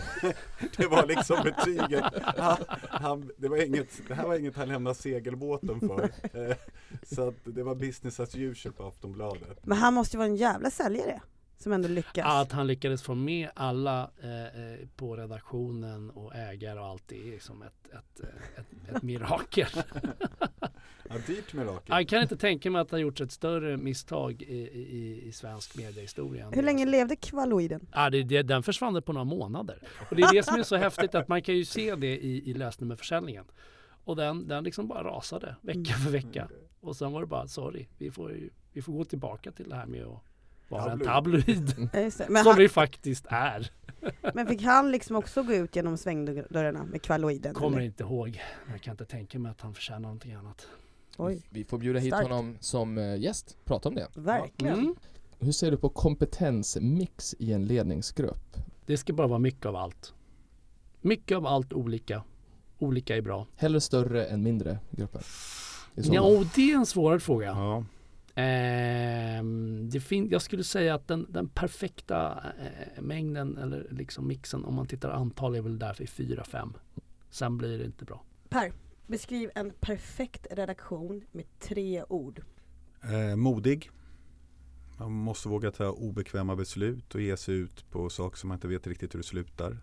det 0.76 0.86
var 0.86 1.06
liksom 1.06 1.36
betyget. 1.44 2.04
Han, 2.22 2.56
han, 2.88 3.30
det, 3.36 3.48
var 3.48 3.64
inget, 3.66 3.88
det 4.08 4.14
här 4.14 4.26
var 4.26 4.38
inget 4.38 4.56
han 4.56 4.68
lämnade 4.68 4.96
segelbåten 4.96 5.80
för. 5.80 6.02
Eh, 6.32 6.56
så 7.02 7.28
att 7.28 7.34
det 7.44 7.62
var 7.62 7.74
business 7.74 8.20
as 8.20 8.34
usual 8.34 8.74
på 8.74 8.86
Aftonbladet. 8.86 9.66
Men 9.66 9.78
han 9.78 9.94
måste 9.94 10.16
ju 10.16 10.18
vara 10.18 10.28
en 10.28 10.36
jävla 10.36 10.70
säljare 10.70 11.20
som 11.58 11.72
ändå 11.72 11.88
lyckas. 11.88 12.26
Att 12.26 12.52
han 12.52 12.66
lyckades 12.66 13.02
få 13.02 13.14
med 13.14 13.50
alla 13.54 14.10
eh, 14.22 14.44
eh, 14.44 14.78
på 14.96 15.16
redaktionen 15.16 16.10
och 16.10 16.34
ägare 16.34 16.80
och 16.80 16.86
allt 16.86 17.02
det 17.06 17.28
är 17.28 17.30
liksom 17.30 17.62
ett, 17.62 17.86
ett, 17.86 18.20
eh, 18.20 18.60
ett, 18.60 18.96
ett 18.96 19.02
mirakel. 19.02 19.68
Ja, 21.08 21.14
dyrt 21.26 21.52
mirakel. 21.52 21.96
Jag 21.96 22.08
kan 22.08 22.22
inte 22.22 22.36
tänka 22.36 22.70
mig 22.70 22.80
att 22.80 22.88
det 22.88 22.96
har 22.96 23.00
gjorts 23.00 23.20
ett 23.20 23.32
större 23.32 23.76
misstag 23.76 24.42
i, 24.42 24.56
i, 24.56 25.22
i 25.26 25.32
svensk 25.32 25.76
mediehistoria. 25.76 26.50
Hur 26.50 26.62
länge 26.62 26.86
levde 26.86 27.16
kvaloiden? 27.16 27.88
Ja, 27.92 28.10
det, 28.10 28.22
det, 28.22 28.42
den 28.42 28.62
försvann 28.62 29.02
på 29.02 29.12
några 29.12 29.24
månader. 29.24 29.82
Och 30.10 30.16
det 30.16 30.22
är 30.22 30.32
det 30.34 30.42
som 30.42 30.58
är 30.58 30.62
så 30.62 30.76
häftigt 30.76 31.14
att 31.14 31.28
man 31.28 31.42
kan 31.42 31.54
ju 31.56 31.64
se 31.64 31.94
det 31.94 32.16
i, 32.18 32.50
i 32.50 32.54
lösnummerförsäljningen. 32.54 33.44
Och 34.04 34.16
den, 34.16 34.48
den 34.48 34.64
liksom 34.64 34.88
bara 34.88 35.04
rasade 35.04 35.56
vecka 35.60 35.94
för 35.94 36.10
vecka. 36.10 36.48
Och 36.80 36.96
sen 36.96 37.12
var 37.12 37.20
det 37.20 37.26
bara 37.26 37.48
sorry, 37.48 37.86
vi 37.98 38.10
får, 38.10 38.32
ju, 38.32 38.50
vi 38.72 38.82
får 38.82 38.92
gå 38.92 39.04
tillbaka 39.04 39.52
till 39.52 39.68
det 39.68 39.76
här 39.76 39.86
med 39.86 40.04
att 40.04 40.22
vara 40.68 40.92
en 40.92 41.00
tabloid. 41.00 41.74
Som 42.12 42.36
han, 42.36 42.56
vi 42.56 42.68
faktiskt 42.68 43.26
är. 43.28 43.70
men 44.34 44.46
fick 44.46 44.62
han 44.62 44.90
liksom 44.90 45.16
också 45.16 45.42
gå 45.42 45.52
ut 45.52 45.76
genom 45.76 45.96
svängdörrarna 45.96 46.84
med 46.84 47.02
kvaloiden? 47.02 47.54
Kommer 47.54 47.76
eller? 47.76 47.86
inte 47.86 48.02
ihåg. 48.02 48.42
Jag 48.70 48.82
kan 48.82 48.92
inte 48.92 49.04
tänka 49.04 49.38
mig 49.38 49.50
att 49.50 49.60
han 49.60 49.74
förtjänar 49.74 50.00
någonting 50.00 50.32
annat. 50.32 50.68
Oj, 51.16 51.42
Vi 51.50 51.64
får 51.64 51.78
bjuda 51.78 51.98
hit 51.98 52.12
Starkt. 52.14 52.28
honom 52.28 52.56
som 52.60 52.98
eh, 52.98 53.16
gäst, 53.16 53.56
prata 53.64 53.88
om 53.88 53.94
det. 53.94 54.08
verkligen. 54.14 54.78
Mm. 54.78 54.94
Hur 55.38 55.52
ser 55.52 55.70
du 55.70 55.76
på 55.76 55.88
kompetensmix 55.88 57.34
i 57.38 57.52
en 57.52 57.64
ledningsgrupp? 57.66 58.56
Det 58.86 58.96
ska 58.96 59.12
bara 59.12 59.26
vara 59.26 59.38
mycket 59.38 59.66
av 59.66 59.76
allt. 59.76 60.14
Mycket 61.00 61.36
av 61.36 61.46
allt 61.46 61.72
olika. 61.72 62.22
Olika 62.78 63.16
är 63.16 63.22
bra. 63.22 63.46
Hellre 63.56 63.80
större 63.80 64.26
än 64.26 64.42
mindre 64.42 64.78
grupper? 64.90 65.22
Ja, 65.94 66.20
och 66.20 66.44
det 66.54 66.72
är 66.72 66.76
en 66.76 66.86
svårare 66.86 67.20
fråga. 67.20 67.46
Ja. 67.46 67.84
Ehm, 68.38 69.88
det 69.90 70.00
fin- 70.00 70.28
jag 70.30 70.42
skulle 70.42 70.64
säga 70.64 70.94
att 70.94 71.08
den, 71.08 71.26
den 71.28 71.48
perfekta 71.48 72.44
eh, 72.60 73.02
mängden 73.02 73.58
eller 73.58 73.86
liksom 73.90 74.26
mixen 74.28 74.64
om 74.64 74.74
man 74.74 74.86
tittar 74.86 75.10
antal 75.10 75.54
är 75.54 75.62
väl 75.62 75.78
därför 75.78 76.04
4-5. 76.04 76.72
Sen 77.30 77.58
blir 77.58 77.78
det 77.78 77.84
inte 77.84 78.04
bra. 78.04 78.24
Per, 78.48 78.72
beskriv 79.06 79.50
en 79.54 79.72
perfekt 79.80 80.46
redaktion 80.50 81.24
med 81.32 81.44
tre 81.60 82.04
ord. 82.08 82.42
Eh, 83.02 83.36
modig. 83.36 83.90
Man 84.98 85.12
måste 85.12 85.48
våga 85.48 85.70
ta 85.70 85.90
obekväma 85.90 86.56
beslut 86.56 87.14
och 87.14 87.20
ge 87.20 87.36
sig 87.36 87.54
ut 87.54 87.90
på 87.90 88.10
saker 88.10 88.36
som 88.36 88.48
man 88.48 88.56
inte 88.56 88.68
vet 88.68 88.86
riktigt 88.86 89.14
hur 89.14 89.18
det 89.18 89.26
slutar. 89.26 89.78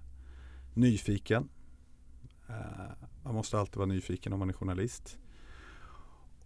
Nyfiken. 0.73 1.49
Eh, 2.49 2.55
man 3.23 3.33
måste 3.35 3.59
alltid 3.59 3.75
vara 3.75 3.85
nyfiken 3.85 4.33
om 4.33 4.39
man 4.39 4.49
är 4.49 4.53
journalist. 4.53 5.17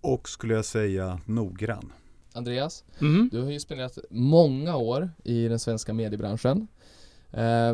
Och 0.08 0.30
skulle 0.30 0.54
jag 0.54 0.66
säga 0.66 1.20
noggrann. 1.26 1.94
Andreas, 2.34 2.84
Mhm. 3.00 3.30
du 3.32 3.42
har 3.42 3.52
ju 3.52 3.60
spenderat 3.60 3.98
många 4.10 4.76
år 4.76 5.10
i 5.24 5.48
den 5.48 5.60
svenska 5.60 5.94
mediebranschen. 5.94 6.68
Eh, 7.32 7.74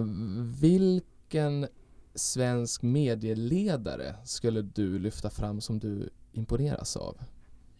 vilken 0.62 1.67
svensk 2.15 2.82
medieledare 2.82 4.15
skulle 4.26 4.62
du 4.62 5.00
lyfta 5.00 5.30
fram 5.30 5.62
som 5.62 5.80
du 5.80 6.10
imponeras 6.32 6.97
av? 6.97 7.18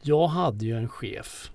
Jag 0.02 0.28
hade 0.28 0.66
ju 0.66 0.78
en 0.78 0.88
chef 0.90 1.52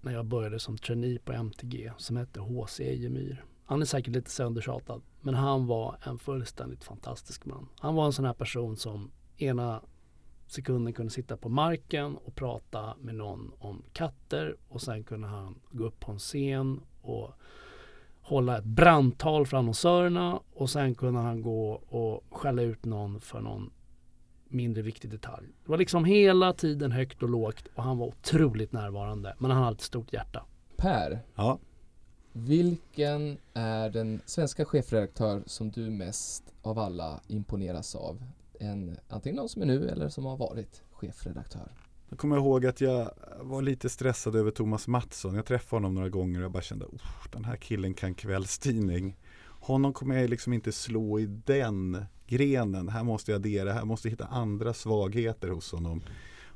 när 0.00 0.12
jag 0.12 0.24
började 0.26 0.58
som 0.60 0.78
trainee 0.78 1.18
på 1.18 1.32
MTG 1.32 1.92
som 1.98 2.16
hette 2.16 2.40
H.C. 2.40 2.84
Ejemyr. 2.90 3.44
Han 3.64 3.82
är 3.82 3.86
säkert 3.86 4.14
lite 4.14 4.30
söndertjatad 4.30 5.02
men 5.20 5.34
han 5.34 5.66
var 5.66 5.96
en 6.02 6.18
fullständigt 6.18 6.84
fantastisk 6.84 7.46
man. 7.46 7.68
Han 7.78 7.94
var 7.94 8.06
en 8.06 8.12
sån 8.12 8.24
här 8.24 8.32
person 8.34 8.76
som 8.76 9.10
ena 9.36 9.82
sekunden 10.50 10.92
kunde 10.92 11.12
sitta 11.12 11.36
på 11.36 11.48
marken 11.48 12.16
och 12.16 12.34
prata 12.34 12.94
med 13.00 13.14
någon 13.14 13.52
om 13.58 13.82
katter 13.92 14.56
och 14.68 14.82
sen 14.82 15.04
kunde 15.04 15.28
han 15.28 15.58
gå 15.70 15.84
upp 15.84 16.00
på 16.00 16.12
en 16.12 16.18
scen 16.18 16.80
och 17.02 17.30
hålla 18.20 18.58
ett 18.58 18.64
brandtal 18.64 19.46
för 19.46 19.56
annonsörerna 19.56 20.40
och 20.54 20.70
sen 20.70 20.94
kunde 20.94 21.20
han 21.20 21.42
gå 21.42 21.70
och 21.72 22.24
skälla 22.38 22.62
ut 22.62 22.84
någon 22.84 23.20
för 23.20 23.40
någon 23.40 23.70
mindre 24.48 24.82
viktig 24.82 25.10
detalj. 25.10 25.46
Det 25.64 25.70
var 25.70 25.78
liksom 25.78 26.04
hela 26.04 26.52
tiden 26.52 26.92
högt 26.92 27.22
och 27.22 27.28
lågt 27.28 27.64
och 27.74 27.82
han 27.82 27.98
var 27.98 28.06
otroligt 28.06 28.72
närvarande. 28.72 29.36
Men 29.38 29.50
han 29.50 29.62
hade 29.62 29.74
ett 29.74 29.80
stort 29.80 30.12
hjärta. 30.12 30.44
Per, 30.76 31.18
Ja. 31.34 31.58
vilken 32.32 33.38
är 33.54 33.90
den 33.90 34.20
svenska 34.26 34.64
chefredaktör 34.64 35.42
som 35.46 35.70
du 35.70 35.90
mest 35.90 36.54
av 36.62 36.78
alla 36.78 37.20
imponeras 37.28 37.94
av? 37.94 38.22
En, 38.62 38.96
antingen 39.08 39.36
någon 39.36 39.48
som 39.48 39.62
är 39.62 39.66
nu 39.66 39.88
eller 39.88 40.08
som 40.08 40.24
har 40.24 40.36
varit 40.36 40.82
chefredaktör. 40.90 41.72
Jag 42.08 42.18
kommer 42.18 42.36
ihåg 42.36 42.66
att 42.66 42.80
jag 42.80 43.10
var 43.40 43.62
lite 43.62 43.88
stressad 43.88 44.36
över 44.36 44.50
Thomas 44.50 44.88
Mattsson. 44.88 45.34
Jag 45.34 45.46
träffade 45.46 45.76
honom 45.76 45.94
några 45.94 46.08
gånger 46.08 46.38
och 46.38 46.44
jag 46.44 46.52
bara 46.52 46.62
kände 46.62 46.84
"Uff, 46.84 47.28
den 47.32 47.44
här 47.44 47.56
killen 47.56 47.94
kan 47.94 48.14
kvällstidning. 48.14 49.16
Honom 49.46 49.92
kommer 49.92 50.16
jag 50.20 50.30
liksom 50.30 50.52
inte 50.52 50.72
slå 50.72 51.20
i 51.20 51.26
den 51.26 52.04
grenen. 52.26 52.88
Här 52.88 53.04
måste 53.04 53.30
jag 53.30 53.38
addera, 53.38 53.72
här 53.72 53.84
måste 53.84 54.08
jag 54.08 54.10
hitta 54.10 54.26
andra 54.26 54.74
svagheter 54.74 55.48
hos 55.48 55.72
honom. 55.72 56.02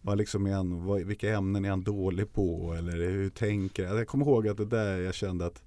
Vad 0.03 0.19
liksom 0.19 0.47
är 0.47 0.53
han, 0.53 0.85
vad, 0.85 1.01
vilka 1.01 1.35
ämnen 1.35 1.65
är 1.65 1.71
han 1.71 1.83
dålig 1.85 2.33
på 2.33 2.75
eller 2.79 3.11
hur 3.11 3.31
tänker 3.31 3.87
han? 3.87 3.97
Jag 3.97 4.09
kommer 4.09 4.27
ihåg 4.27 4.49
att 4.49 4.57
det 4.57 4.65
där 4.65 4.99
jag 5.01 5.15
kände 5.15 5.47
att 5.47 5.63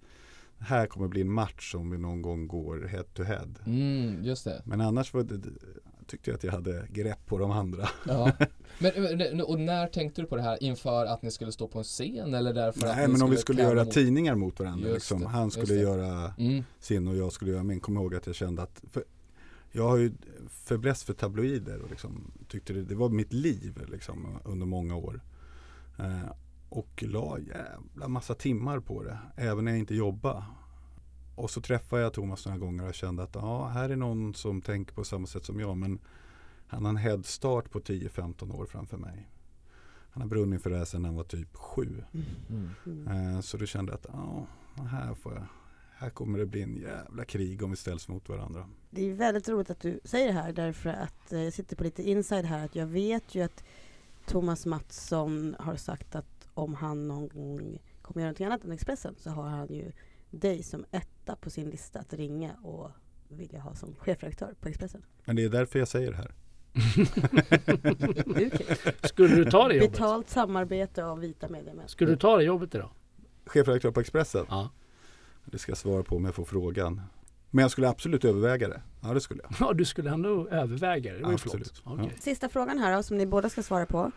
här 0.60 0.88
kommer 0.88 1.08
bli 1.08 1.22
en 1.22 1.32
match 1.32 1.76
om 1.76 1.90
vi 1.90 1.98
någon 1.98 2.22
gång 2.22 2.48
går 2.48 2.88
head 2.88 3.04
to 3.14 3.24
head. 3.24 3.50
Mm, 3.66 4.24
just 4.24 4.44
det. 4.44 4.62
Men 4.66 4.82
annars 4.82 5.14
var 5.14 5.24
det, 5.24 5.42
tyckte 6.08 6.30
jag 6.30 6.36
att 6.38 6.43
jag 6.43 6.51
hade 6.51 6.88
grepp 6.89 7.26
på 7.26 7.38
de 7.38 7.51
andra. 7.51 7.89
Ja. 8.08 8.32
Men, 8.80 9.41
och 9.41 9.60
när 9.60 9.88
tänkte 9.88 10.22
du 10.22 10.28
på 10.28 10.36
det 10.36 10.41
här? 10.41 10.64
Inför 10.64 11.05
att 11.05 11.22
ni 11.22 11.32
skulle 11.32 11.51
stå 11.51 11.68
på 11.68 11.78
en 11.78 11.84
scen 11.84 12.34
eller 12.34 12.53
därför 12.53 12.88
att 12.88 12.95
Nej 12.95 13.08
ni 13.08 13.14
men 13.14 13.22
om 13.22 13.30
vi 13.30 13.38
skulle 13.38 13.62
göra 13.62 13.84
mot- 13.84 13.93
tidningar 13.93 14.36
mot 14.36 14.60
varandra. 14.60 14.89
Liksom. 14.93 15.26
Han 15.26 15.51
skulle 15.51 15.74
göra 15.74 16.34
Mm, 16.38 16.64
sin 16.80 17.08
och 17.08 17.16
jag 17.16 17.32
skulle 17.32 17.51
göra 17.51 17.64
min. 17.64 17.80
Kommer 17.80 18.01
ihåg 18.01 18.16
att 18.16 18.28
jag 18.28 18.36
kände 18.36 18.62
att 18.62 18.84
jag 19.72 19.89
har 19.89 19.97
ju 19.97 20.12
fäbless 20.49 21.03
för 21.03 21.14
tabloider 21.14 21.82
och 21.82 21.89
liksom 21.89 22.32
tyckte 22.47 22.74
det, 22.74 22.84
det 22.84 22.95
var 22.95 23.10
mitt 23.10 23.34
liv 23.34 23.82
liksom, 23.91 24.39
under 24.45 24.66
många 24.66 24.95
år. 24.95 25.22
Eh, 25.99 26.32
och 26.70 27.03
la 27.08 27.38
jävla 27.39 28.08
massa 28.08 28.34
timmar 28.34 28.80
på 28.80 29.03
det, 29.03 29.18
även 29.36 29.66
när 29.66 29.72
jag 29.72 29.80
inte 29.80 29.95
jobbade. 29.95 30.43
Och 31.38 31.50
så 31.50 31.62
träffade 31.62 32.02
jag 32.02 32.14
Thomas 32.14 32.46
några 32.46 32.58
gånger 32.58 32.88
och 32.88 32.94
kände 32.94 33.24
att 33.24 33.36
ja, 33.36 33.68
här 33.68 33.90
är 33.90 33.96
någon 33.96 34.34
som 34.34 34.62
tänker 34.62 34.94
på 34.94 35.04
samma 35.04 35.28
sätt 35.28 35.46
som 35.46 35.60
jag 35.60 35.78
men 35.78 36.00
han 36.68 36.86
har 36.86 36.90
en 36.90 36.98
headstart 36.98 37.72
på 37.72 37.80
10-15 37.80 38.56
år 38.56 38.66
framför 38.66 38.98
mig. 38.98 39.30
Han 40.10 40.22
har 40.22 40.30
brunnit 40.30 40.64
för 40.64 40.70
det 40.70 40.78
här 40.78 40.86
sedan 40.86 41.06
han 41.06 41.16
var 41.16 41.24
typ 41.24 41.56
sju. 41.56 42.04
mm. 42.50 42.70
Mm. 43.08 43.42
Så 43.42 43.58
då 43.58 43.66
kände 43.66 43.92
jag 43.92 43.98
att 43.98 44.06
ja, 44.10 44.48
här, 44.84 45.14
får 45.14 45.34
jag, 45.34 45.46
här 45.96 46.10
kommer 46.10 46.40
det 46.40 46.46
bli 46.46 46.62
en 46.62 46.76
jävla 46.76 47.26
krig 47.26 47.64
om 47.64 47.72
vi 47.72 47.78
ställs 47.78 48.08
mot 48.08 48.30
varandra. 48.30 48.70
Det 48.90 49.10
är 49.10 49.14
väldigt 49.14 49.50
roligt 49.50 49.70
att 49.70 49.82
du 49.82 50.00
säger 50.04 50.28
det 50.28 50.34
här 50.34 50.54
därför 50.54 50.90
att 50.90 51.34
eh, 51.34 51.44
jag 51.44 51.54
sitter 51.54 51.76
på 51.76 51.84
lite 51.84 52.10
inside 52.10 52.46
här 52.46 52.66
att 52.66 52.76
jag 52.76 52.88
vet 52.88 53.36
ju 53.36 53.42
att 53.42 53.64
Thomas 54.26 54.66
Mattsson 54.66 55.56
har 55.60 55.76
sagt 55.76 56.16
att 56.16 56.48
om 56.54 56.74
han 56.74 57.08
någon 57.08 57.28
gång 57.28 57.82
kommer 58.02 58.22
göra 58.22 58.32
något 58.32 58.42
annat 58.42 58.64
än 58.64 58.72
Expressen 58.72 59.16
så 59.18 59.30
har 59.30 59.50
han 59.50 59.68
ju 59.68 59.92
dig 60.32 60.64
som 60.64 60.86
etta 60.92 61.36
på 61.36 61.50
sin 61.50 61.70
lista 61.70 62.00
att 62.00 62.14
ringa 62.14 62.54
och 62.64 62.92
vilja 63.30 63.60
ha 63.60 63.76
som 63.76 63.96
chefredaktör 63.96 64.54
på 64.62 64.70
Expressen. 64.70 65.02
Men 65.26 65.36
det 65.36 65.44
är 65.44 65.50
därför 65.50 65.80
jag 65.80 65.88
säger 65.88 66.12
det 66.12 66.18
här. 66.18 66.32
Skulle 69.08 69.36
du 69.36 69.46
ta 69.52 69.68
det 69.68 69.76
jobbet? 69.76 69.92
Betalt 69.92 70.30
samarbete 70.30 71.06
av 71.06 71.20
vita 71.20 71.50
mediemän. 71.50 71.88
Skulle 71.88 72.12
du 72.12 72.18
ta 72.18 72.38
det 72.38 72.44
jobbet 72.44 72.76
idag? 72.76 72.90
Chefredaktör 73.46 73.92
på 73.92 74.00
Expressen, 74.00 74.46
Ja. 74.50 74.70
det 75.46 75.58
ska 75.58 75.72
jag 75.72 75.78
svara 75.78 76.04
på 76.04 76.16
om 76.16 76.26
jag 76.26 76.36
får 76.36 76.46
frågan. 76.46 77.02
Men 77.50 77.62
jag 77.62 77.72
skulle 77.72 77.90
absolut 77.90 78.26
överväga 78.26 78.68
det. 78.68 78.82
Ja 79.02 79.14
det 79.14 79.22
skulle 79.22 79.42
jag. 79.44 79.52
Ja, 79.60 79.74
du 79.74 79.86
skulle 79.86 80.12
ändå 80.12 80.48
överväga 80.48 81.14
det. 81.14 81.18
Det 81.20 81.26
var 81.26 81.34
Absolut. 81.34 81.82
Okej. 81.86 82.14
Sista 82.20 82.50
frågan 82.50 82.80
här 82.80 82.96
då, 82.96 83.04
som 83.04 83.18
ni 83.18 83.26
båda 83.26 83.50
ska 83.50 83.64
svara 83.64 83.86
på. 83.86 84.12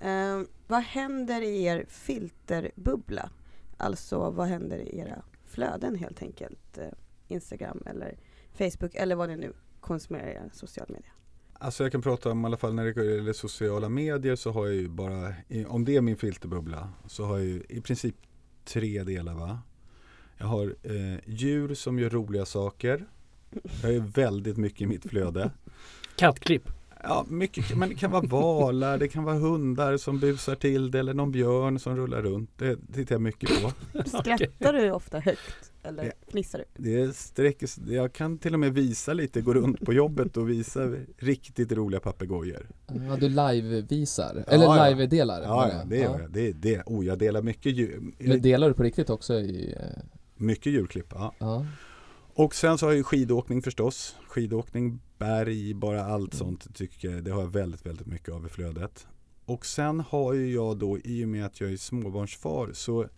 Eh, 0.00 0.40
vad 0.66 0.82
händer 0.82 1.42
i 1.42 1.64
er 1.64 1.84
filterbubbla? 1.88 3.30
Alltså 3.76 4.30
vad 4.30 4.46
händer 4.48 4.78
i 4.78 4.98
era 4.98 5.22
flöden 5.58 5.94
helt 5.96 6.22
enkelt? 6.22 6.78
Eh, 6.78 6.88
Instagram 7.28 7.82
eller 7.86 8.16
Facebook 8.58 8.94
eller 8.94 9.16
vad 9.16 9.28
ni 9.28 9.36
nu 9.36 9.52
konsumerar 9.80 10.26
i 10.26 10.30
era 10.30 10.50
sociala 10.52 10.92
medier. 10.92 11.12
Alltså 11.52 11.82
jag 11.82 11.92
kan 11.92 12.02
prata 12.02 12.30
om 12.30 12.42
i 12.42 12.46
alla 12.46 12.56
fall 12.56 12.74
när 12.74 12.84
det 12.84 13.04
gäller 13.04 13.32
sociala 13.32 13.88
medier 13.88 14.36
så 14.36 14.50
har 14.50 14.66
jag 14.66 14.74
ju 14.74 14.88
bara, 14.88 15.34
om 15.66 15.84
det 15.84 15.96
är 15.96 16.00
min 16.00 16.16
filterbubbla, 16.16 16.92
så 17.06 17.24
har 17.24 17.38
jag 17.38 17.46
ju 17.46 17.62
i 17.68 17.80
princip 17.80 18.14
tre 18.64 19.04
delar 19.04 19.34
va. 19.34 19.58
Jag 20.36 20.46
har 20.46 20.74
eh, 20.82 21.18
djur 21.26 21.74
som 21.74 21.98
gör 21.98 22.10
roliga 22.10 22.44
saker. 22.44 23.06
Jag 23.82 23.94
är 23.94 24.00
väldigt 24.00 24.56
mycket 24.56 24.80
i 24.80 24.86
mitt 24.86 25.06
flöde. 25.06 25.50
Kattklipp. 26.16 26.70
Ja, 27.02 27.26
mycket, 27.28 27.76
men 27.76 27.88
det 27.88 27.94
kan 27.94 28.10
vara 28.10 28.26
valar, 28.26 28.98
det 28.98 29.08
kan 29.08 29.24
vara 29.24 29.36
hundar 29.36 29.96
som 29.96 30.18
busar 30.18 30.54
till 30.54 30.90
det 30.90 30.98
eller 30.98 31.14
någon 31.14 31.32
björn 31.32 31.78
som 31.78 31.96
rullar 31.96 32.22
runt. 32.22 32.50
Det 32.56 32.76
tittar 32.94 33.14
jag 33.14 33.22
mycket 33.22 33.50
på. 33.62 33.72
Skrattar 34.06 34.72
du 34.72 34.90
ofta 34.90 35.18
högt 35.18 35.72
eller 35.82 36.12
fnissar 36.28 36.64
du? 36.74 36.90
Det 36.90 37.16
sträcker, 37.16 37.68
jag 37.88 38.12
kan 38.12 38.38
till 38.38 38.54
och 38.54 38.60
med 38.60 38.74
visa 38.74 39.12
lite, 39.12 39.40
gå 39.40 39.54
runt 39.54 39.80
på 39.80 39.92
jobbet 39.92 40.36
och 40.36 40.50
visa 40.50 40.94
riktigt 41.16 41.72
roliga 41.72 42.00
papegojor. 42.00 42.66
Ja, 42.86 43.16
du 43.16 43.28
live-visar? 43.28 44.44
Eller 44.48 44.64
ja. 44.64 44.88
live-delar? 44.88 45.42
Ja, 45.42 45.70
ja, 45.72 45.84
det 45.84 45.96
gör 45.96 46.20
jag. 46.20 46.30
Det, 46.30 46.52
det, 46.52 46.82
oh, 46.86 47.06
jag 47.06 47.18
delar 47.18 47.42
mycket, 47.42 47.72
djur, 47.72 48.12
Men 48.18 48.42
delar 48.42 48.68
du 48.68 48.74
på 48.74 48.82
riktigt 48.82 49.10
också 49.10 49.34
i... 49.34 49.74
eh, 49.80 50.02
mycket 50.36 50.72
djurklipp. 50.72 51.06
Ja. 51.10 51.34
Ja. 51.38 51.66
Och 52.38 52.54
sen 52.54 52.78
så 52.78 52.86
har 52.86 52.90
jag 52.90 52.96
ju 52.96 53.02
skidåkning 53.02 53.62
förstås. 53.62 54.16
Skidåkning, 54.28 55.00
berg, 55.18 55.74
bara 55.74 56.04
allt 56.04 56.34
sånt 56.34 56.74
tycker 56.74 57.10
jag, 57.10 57.24
det 57.24 57.30
har 57.30 57.42
jag 57.42 57.52
väldigt, 57.52 57.86
väldigt 57.86 58.06
mycket 58.06 58.34
av 58.34 58.46
i 58.46 58.48
flödet. 58.48 59.06
Och 59.44 59.66
sen 59.66 60.00
har 60.00 60.32
ju 60.32 60.52
jag 60.52 60.78
då, 60.78 60.98
i 60.98 61.24
och 61.24 61.28
med 61.28 61.46
att 61.46 61.60
jag 61.60 61.72
är 61.72 61.76
småbarnsfar, 61.76 62.70
så, 62.72 63.08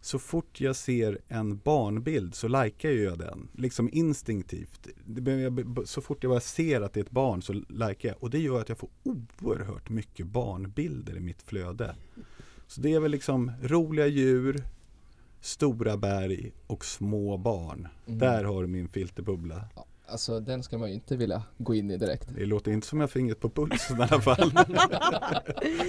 så 0.00 0.18
fort 0.18 0.60
jag 0.60 0.76
ser 0.76 1.18
en 1.28 1.58
barnbild 1.58 2.34
så 2.34 2.48
likar 2.48 2.88
jag 2.88 3.18
den. 3.18 3.48
Liksom 3.52 3.90
instinktivt. 3.92 4.88
Så 5.84 6.00
fort 6.00 6.22
jag 6.22 6.30
bara 6.30 6.40
ser 6.40 6.80
att 6.80 6.92
det 6.92 7.00
är 7.00 7.04
ett 7.04 7.10
barn 7.10 7.42
så 7.42 7.52
likar 7.52 8.08
jag. 8.08 8.22
Och 8.22 8.30
det 8.30 8.38
gör 8.38 8.60
att 8.60 8.68
jag 8.68 8.78
får 8.78 8.90
oerhört 9.02 9.88
mycket 9.88 10.26
barnbilder 10.26 11.16
i 11.16 11.20
mitt 11.20 11.42
flöde. 11.42 11.96
Så 12.66 12.80
det 12.80 12.92
är 12.92 13.00
väl 13.00 13.10
liksom 13.10 13.52
roliga 13.62 14.06
djur, 14.06 14.64
stora 15.46 15.96
berg 15.96 16.52
och 16.66 16.84
små 16.84 17.36
barn. 17.36 17.88
Mm. 18.06 18.18
Där 18.18 18.44
har 18.44 18.62
du 18.62 18.68
min 18.68 18.88
filterbubbla. 18.88 19.64
Ja, 19.76 19.86
Alltså 20.08 20.40
den 20.40 20.62
ska 20.62 20.78
man 20.78 20.88
ju 20.88 20.94
inte 20.94 21.16
vilja 21.16 21.42
gå 21.58 21.74
in 21.74 21.90
i 21.90 21.96
direkt. 21.96 22.28
Det 22.34 22.46
låter 22.46 22.72
inte 22.72 22.86
som 22.86 23.00
jag 23.00 23.02
har 23.02 23.08
fingret 23.08 23.40
på 23.40 23.50
pulsen 23.50 23.98
i 23.98 24.02
alla 24.02 24.20
fall. 24.20 24.50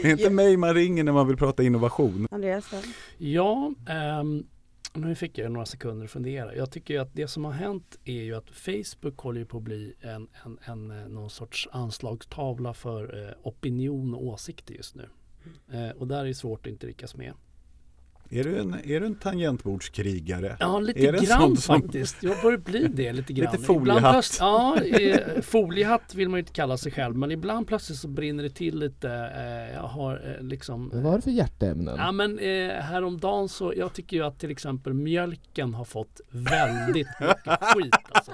det 0.02 0.08
är 0.08 0.12
inte 0.12 0.30
mig 0.30 0.58
man 0.58 0.74
ringer 0.74 1.04
när 1.04 1.12
man 1.12 1.28
vill 1.28 1.38
prata 1.38 1.64
innovation. 1.64 2.28
Andreas? 2.32 2.72
Ja, 3.18 3.74
ehm, 3.90 4.46
nu 4.94 5.16
fick 5.16 5.38
jag 5.38 5.52
några 5.52 5.66
sekunder 5.66 6.06
att 6.06 6.12
fundera. 6.12 6.56
Jag 6.56 6.72
tycker 6.72 6.94
ju 6.94 7.00
att 7.00 7.14
det 7.14 7.28
som 7.28 7.46
har 7.46 7.52
hänt 7.52 8.00
är 8.04 8.24
ju 8.24 8.36
att 8.36 8.50
Facebook 8.50 9.18
håller 9.18 9.40
ju 9.40 9.46
på 9.46 9.58
att 9.58 9.64
bli 9.64 9.94
en, 10.02 10.28
en, 10.46 10.60
en, 10.62 10.92
eh, 10.92 11.08
någon 11.08 11.30
sorts 11.30 11.68
anslagstavla 11.72 12.74
för 12.74 13.28
eh, 13.28 13.34
opinion 13.44 14.14
och 14.14 14.26
åsikter 14.26 14.74
just 14.74 14.96
nu. 14.96 15.10
Eh, 15.72 15.90
och 15.90 16.08
där 16.08 16.20
är 16.20 16.26
det 16.26 16.34
svårt 16.34 16.68
att 16.68 16.72
inte 16.72 16.88
lyckas 16.88 17.16
med. 17.16 17.34
Är 18.30 18.44
du 18.44 18.60
en, 18.60 18.74
är 18.74 19.00
du 19.00 19.06
en 19.06 19.16
tangentbordskrigare? 19.16 20.58
Ja, 20.60 20.80
lite 20.80 21.00
Är 21.08 21.12
det 21.12 21.26
grann 21.26 21.58
som- 21.58 21.82
faktiskt. 21.82 22.24
Jag 22.24 22.42
börjar 22.42 22.58
bli 22.58 22.88
det 22.88 23.14
lite 23.14 23.34
grann. 23.34 23.52
Lite 23.52 23.64
foliehatt. 23.66 24.14
Plötsligt- 24.14 24.40
Ja, 24.40 24.78
eh, 24.82 25.42
foliehatt 25.42 26.16
vill 26.16 26.30
man 26.30 26.38
ju 26.38 26.40
inte 26.42 26.52
kalla 26.54 26.78
sig 26.78 26.92
själv. 26.92 27.16
Men 27.16 27.32
ibland 27.32 27.68
plötsligt 27.68 28.00
så 28.00 28.08
brinner 28.08 28.44
det 28.44 28.50
till 28.50 28.80
lite. 28.80 29.10
Eh, 29.10 29.76
jag 29.76 29.82
har 29.88 30.36
eh, 30.40 30.44
liksom 30.46 30.90
vad 30.94 31.04
har 31.04 31.16
du 31.16 31.22
för 31.22 31.32
hjärteämnen? 31.32 31.96
Ja 31.98 32.12
men 32.12 32.38
häromdagen 32.82 33.50
så, 33.50 33.74
jag 33.78 33.94
tycker 33.94 34.18
ju 34.18 34.24
att 34.24 34.40
till 34.40 34.52
exempel 34.52 34.94
mjölken 34.94 35.74
har 35.74 35.86
fått 35.86 36.22
väldigt 36.30 37.08
mycket 37.20 37.64
skit 37.76 37.96
alltså. 38.12 38.32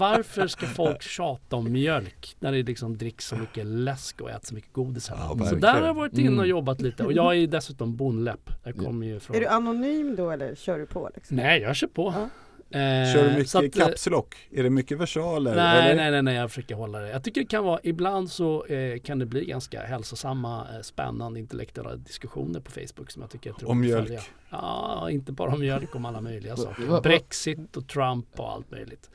Varför 0.00 0.46
ska 0.46 0.66
folk 0.66 1.02
tjata 1.02 1.56
om 1.56 1.72
mjölk 1.72 2.36
när 2.40 2.52
det 2.52 2.62
liksom 2.62 2.96
dricks 2.98 3.26
så 3.26 3.36
mycket 3.36 3.66
läsk 3.66 4.20
och 4.20 4.30
äts 4.30 4.48
så 4.48 4.54
mycket 4.54 4.72
godis 4.72 5.08
här? 5.08 5.16
Ja, 5.38 5.46
så 5.46 5.54
där 5.54 5.80
har 5.80 5.86
jag 5.86 5.94
varit 5.94 6.18
inne 6.18 6.28
och 6.28 6.34
Mm. 6.34 6.48
jobbat 6.48 6.80
lite 6.80 7.04
och 7.04 7.12
jag 7.12 7.36
är 7.36 7.46
dessutom 7.46 7.96
bonläpp. 7.96 8.50
Jag 8.64 8.76
kommer 8.76 9.06
ju 9.06 9.20
från... 9.20 9.36
Är 9.36 9.40
du 9.40 9.46
anonym 9.46 10.16
då 10.16 10.30
eller 10.30 10.54
kör 10.54 10.78
du 10.78 10.86
på? 10.86 11.10
Liksom? 11.14 11.36
Nej 11.36 11.60
jag 11.60 11.76
kör 11.76 11.86
på. 11.88 12.14
Ja. 12.16 12.28
Eh, 12.72 13.14
Kör 13.14 13.24
du 13.24 13.30
mycket 13.34 13.50
så 13.50 13.58
att, 13.58 13.64
eh, 13.64 13.70
kapslock? 13.86 14.34
Är 14.50 14.62
det 14.62 14.70
mycket 14.70 14.98
versaler? 14.98 15.54
Nej, 15.56 15.78
eller? 15.90 15.96
nej, 16.02 16.10
nej, 16.10 16.22
nej, 16.22 16.34
jag 16.36 16.50
försöker 16.50 16.74
hålla 16.74 16.98
det. 16.98 17.08
Jag 17.08 17.24
tycker 17.24 17.40
det 17.40 17.46
kan 17.46 17.64
vara, 17.64 17.80
ibland 17.82 18.30
så 18.30 18.64
eh, 18.64 18.98
kan 19.00 19.18
det 19.18 19.26
bli 19.26 19.44
ganska 19.44 19.80
hälsosamma, 19.82 20.66
eh, 20.74 20.80
spännande 20.82 21.40
intellektuella 21.40 21.96
diskussioner 21.96 22.60
på 22.60 22.70
Facebook 22.70 23.10
som 23.10 23.22
jag 23.22 23.30
tycker 23.30 23.50
är 23.50 23.54
tråkigt 23.54 23.68
Om 23.68 23.80
mjölk? 23.80 24.06
följa. 24.06 24.20
Ja, 24.50 25.08
inte 25.10 25.32
bara 25.32 25.52
om 25.54 25.60
mjölk, 25.60 25.94
om 25.94 26.04
alla 26.06 26.20
möjliga 26.20 26.56
saker. 26.56 27.00
Brexit 27.00 27.76
och 27.76 27.88
Trump 27.88 28.26
och 28.40 28.52
allt 28.52 28.70
möjligt. 28.70 29.10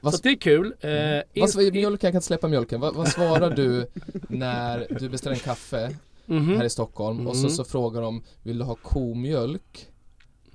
Vad 0.00 0.14
så 0.14 0.20
det 0.22 0.28
är 0.28 0.36
kul. 0.36 0.74
Eh, 0.80 0.90
Mm. 0.90 1.22
Vad, 1.54 1.72
mjölken, 1.72 1.98
jag 2.08 2.12
kan 2.12 2.22
släppa 2.22 2.48
mjölken. 2.48 2.80
Vad, 2.80 2.94
vad 2.94 3.08
svarar 3.08 3.50
du 3.50 3.86
när 4.28 4.86
du 5.00 5.08
beställer 5.08 5.34
en 5.36 5.40
kaffe 5.42 5.90
Mhm. 6.26 6.56
här 6.56 6.64
i 6.64 6.70
Stockholm 6.70 7.26
och 7.26 7.36
så, 7.36 7.40
Mm. 7.42 7.50
så 7.50 7.64
frågar 7.64 8.02
de 8.02 8.22
Vill 8.42 8.58
du 8.58 8.64
ha 8.64 8.74
komjölk 8.74 9.88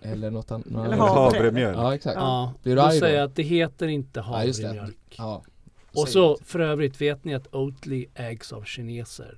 Eller 0.03 0.31
något 0.31 0.51
annat. 0.51 0.67
Eller 0.67 0.83
Eller 0.85 0.97
havre. 0.97 1.09
havremjölk. 1.37 1.77
Ja 1.77 1.95
exakt. 1.95 2.15
Ja, 2.15 2.53
Blir 2.63 2.75
du 2.75 2.81
då 2.81 2.87
arg 2.87 2.99
säger 2.99 3.17
jag 3.17 3.25
att 3.25 3.35
det 3.35 3.43
heter 3.43 3.87
inte 3.87 4.19
Ja, 4.19 4.23
havremjölk. 4.23 4.97
Ja. 5.17 5.43
Och 5.95 5.99
Säg 6.07 6.13
så 6.13 6.37
för 6.45 6.59
övrigt, 6.59 7.01
vet 7.01 7.23
ni 7.23 7.35
att 7.35 7.55
Oatly 7.55 8.05
ägs 8.15 8.53
av 8.53 8.63
kineser? 8.63 9.37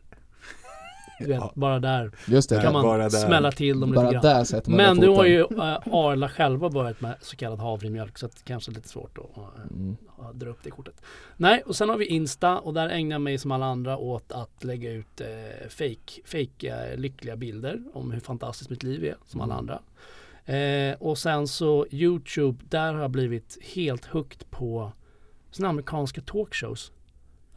Du 1.20 1.28
vet, 1.28 1.38
Ja. 1.38 1.51
bara 1.55 1.80
där 1.80 2.11
Just 2.28 2.49
det. 2.49 2.61
kan 2.61 2.74
man 2.74 2.84
bara 2.84 2.97
där. 3.03 3.09
smälla 3.09 3.51
till 3.51 3.80
dem 3.80 3.89
lite 3.89 4.01
Bara 4.03 4.11
grann. 4.11 4.22
där 4.24 4.43
sätter 4.43 4.70
man 4.72 4.78
Men 4.78 4.97
nu 4.97 5.07
har 5.07 5.26
ju 5.26 5.39
äh, 5.39 5.47
Arla 5.91 6.30
själva 6.30 6.70
börjat 6.70 7.01
med 7.01 7.16
så 7.22 7.36
kallad 7.36 7.59
havremjölk 7.59 8.18
så 8.18 8.26
att 8.26 8.32
det 8.36 8.41
kanske 8.43 8.72
är 8.72 8.74
lite 8.74 8.89
svårt 8.89 9.18
att 9.18 9.38
äh, 9.38 9.43
Mm. 9.72 9.97
ja, 10.18 10.32
dra 10.34 10.49
upp 10.49 10.59
det 10.63 10.70
kortet. 10.72 11.01
Nej, 11.38 11.63
och 11.66 11.76
sen 11.76 11.89
har 11.89 11.97
vi 11.97 12.05
Insta 12.05 12.59
och 12.59 12.74
där 12.74 12.89
ägnar 12.89 13.13
jag 13.13 13.22
mig 13.22 13.38
som 13.38 13.51
alla 13.51 13.66
andra 13.66 13.97
åt 13.97 14.32
att 14.32 14.63
lägga 14.63 14.91
ut 14.91 15.22
eh, 15.22 15.28
fake, 15.70 16.22
fake 16.26 16.89
eh, 16.91 16.97
lyckliga 16.97 17.36
bilder 17.36 17.80
om 17.93 18.11
hur 18.11 18.20
fantastiskt 18.20 18.70
mitt 18.70 18.84
liv 18.84 19.05
är 19.05 19.16
som 19.28 19.41
alla 19.41 19.53
Mm. 19.53 19.59
andra. 19.59 19.80
Eh, 20.46 20.96
och 21.00 21.18
sen 21.18 21.48
så 21.48 21.88
Youtube, 21.91 22.64
där 22.70 22.93
har 22.93 23.02
jag 23.02 23.12
blivit 23.12 23.58
helt 23.76 24.06
hooked 24.06 24.50
på 24.50 24.91
såna 25.52 25.70
amerikanska 25.70 26.22
talkshows. 26.22 26.91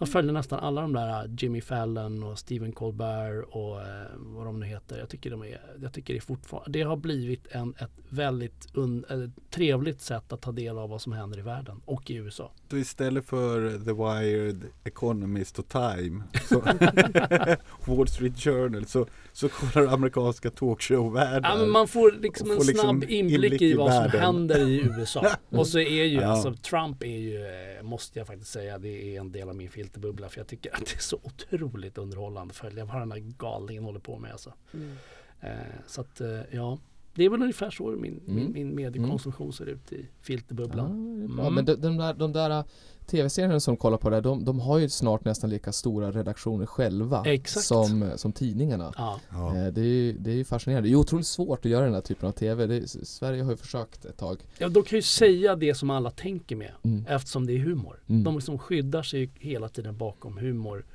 Jag 0.01 0.09
följer 0.09 0.33
nästan 0.33 0.59
alla 0.59 0.81
de 0.81 0.93
där 0.93 1.25
eh, 1.25 1.31
Jimmy 1.39 1.61
Fallon 1.61 2.23
och 2.23 2.39
Stephen 2.39 2.73
Colbert 2.73 3.45
och 3.51 3.81
eh, 3.81 3.87
vad 4.17 4.47
de 4.47 4.61
nu 4.61 4.67
heter. 4.67 4.99
Jag 4.99 5.09
tycker, 5.09 5.31
de 5.31 5.43
är, 5.43 5.61
jag 5.83 5.93
tycker 5.93 6.15
det 6.15 6.19
är 6.19 6.23
fortfarande, 6.23 6.71
det 6.79 6.83
har 6.83 6.97
blivit 6.97 7.47
en, 7.51 7.75
ett 7.79 7.91
väldigt 8.09 8.69
un, 8.75 9.05
ett 9.09 9.51
trevligt 9.51 10.01
sätt 10.01 10.33
att 10.33 10.41
ta 10.41 10.53
del 10.53 10.79
av 10.79 10.91
vad 10.91 11.03
som 11.03 11.13
händer 11.13 11.39
i 11.39 11.43
världen 11.43 11.81
och 11.85 12.11
i 12.11 12.15
USA. 12.15 12.51
Så 12.71 12.77
istället 12.77 13.25
för 13.27 13.71
The 13.85 13.93
Wired, 13.93 14.63
Economist 14.85 15.59
och 15.59 15.69
Time, 15.69 16.23
Wall 17.87 18.09
Street 18.09 18.39
Journal, 18.41 18.87
så, 18.87 19.07
så 19.33 19.49
kollar 19.49 19.87
amerikanska 19.93 20.51
talkshow-världar. 20.51 21.59
Ja, 21.59 21.67
man 21.67 21.89
får 21.89 22.13
liksom 22.13 22.51
en 22.51 22.57
får 22.57 22.65
liksom 22.65 23.01
snabb 23.01 23.11
inblick, 23.11 23.35
inblick 23.45 23.63
i 23.63 23.65
i 23.71 23.75
vad 23.75 23.93
som 23.93 24.03
världen. 24.03 24.21
händer 24.21 24.69
i 24.69 24.81
USA. 24.99 25.27
Och 25.51 25.67
så 25.67 25.79
är 25.79 26.05
ju 26.05 26.19
Ja. 26.21 26.27
alltså 26.27 26.55
Trump 26.55 27.03
är 27.03 27.07
ju, 27.07 27.39
måste 27.83 28.19
jag 28.19 28.27
faktiskt 28.27 28.51
säga, 28.51 28.79
det 28.79 29.17
är 29.17 29.21
en 29.21 29.33
del 29.33 29.49
av 29.49 29.57
min 29.57 29.69
filterbubbla 29.93 30.29
för 30.29 30.39
jag 30.41 30.47
tycker 30.47 30.75
att 30.75 30.87
det 30.87 30.95
är 30.95 31.01
så 31.01 31.19
otroligt 31.23 31.99
underhållande 31.99 32.51
att 32.51 32.57
följa 32.57 32.85
vad 32.85 32.97
den 33.01 33.13
här 33.13 33.19
galningen 33.39 33.85
håller 33.85 34.01
på 34.01 34.19
med 34.19 34.33
alltså. 34.33 34.53
Mm. 34.75 34.93
Eh, 35.41 35.51
så 35.87 36.01
att 36.01 36.21
eh, 36.21 36.41
ja, 36.51 36.79
det 37.15 37.25
är 37.25 37.31
väl 37.31 37.43
ungefär 37.43 37.71
så 37.71 37.87
min, 37.91 38.21
min, 38.27 38.39
Mm. 38.39 38.53
min 38.53 38.75
mediekonsumtion 38.75 39.53
ser 39.53 39.67
ut 39.67 39.93
i 39.93 40.01
Ja, 40.01 40.07
filterbubblan. 40.21 41.27
bra. 41.37 41.45
Mm. 41.47 41.55
Men 41.55 41.65
de, 41.65 41.75
de 41.75 41.97
där, 41.97 42.15
de 42.15 42.33
där 42.33 42.65
tv-serierna 43.09 43.61
som 43.61 43.77
kollar 43.77 43.99
på 43.99 44.11
det, 44.11 44.21
de, 44.21 44.45
de 44.45 44.61
har 44.61 44.79
ju 44.79 44.89
snart 44.89 45.25
nästan 45.25 45.51
lika 45.51 45.73
stora 45.73 46.11
redaktioner 46.11 46.67
själva 46.67 47.23
Exakt. 47.27 47.67
som, 47.67 48.11
som 48.17 48.33
tidningarna. 48.33 48.93
Ja. 48.97 49.21
Ja. 49.31 49.57
Eh, 49.57 49.67
Det 49.73 49.81
är, 49.81 49.85
ju, 49.85 50.13
det 50.13 50.31
är 50.31 50.35
ju 50.35 50.45
fascinerande. 50.45 50.89
Det 50.89 50.93
är 50.93 50.97
otroligt 50.97 51.27
svårt 51.27 51.59
att 51.65 51.71
göra 51.71 51.85
den 51.85 51.95
här 51.95 52.01
typen 52.01 52.29
av 52.29 52.33
tv. 52.33 52.67
Det 52.67 52.77
är, 52.77 52.87
Sverige 53.05 53.43
har 53.43 53.51
ju 53.51 53.57
försökt 53.57 54.05
ett 54.05 54.17
tag. 54.17 54.39
ja, 54.59 54.69
de 54.69 54.83
kan 54.83 54.99
ju 54.99 55.03
säga 55.03 55.57
det 55.57 55.75
som 55.75 55.91
alla 55.91 56.11
tänker 56.11 56.57
med 56.57 56.73
Mm. 56.83 57.05
eftersom 57.09 57.47
det 57.47 57.53
är 57.53 57.59
humor. 57.59 58.03
Mm. 58.07 58.25
De 58.25 58.35
liksom 58.35 58.59
skyddar 58.59 59.03
sig 59.03 59.31
hela 59.35 59.69
tiden 59.69 59.97
bakom 59.97 60.39
humor 60.39 60.87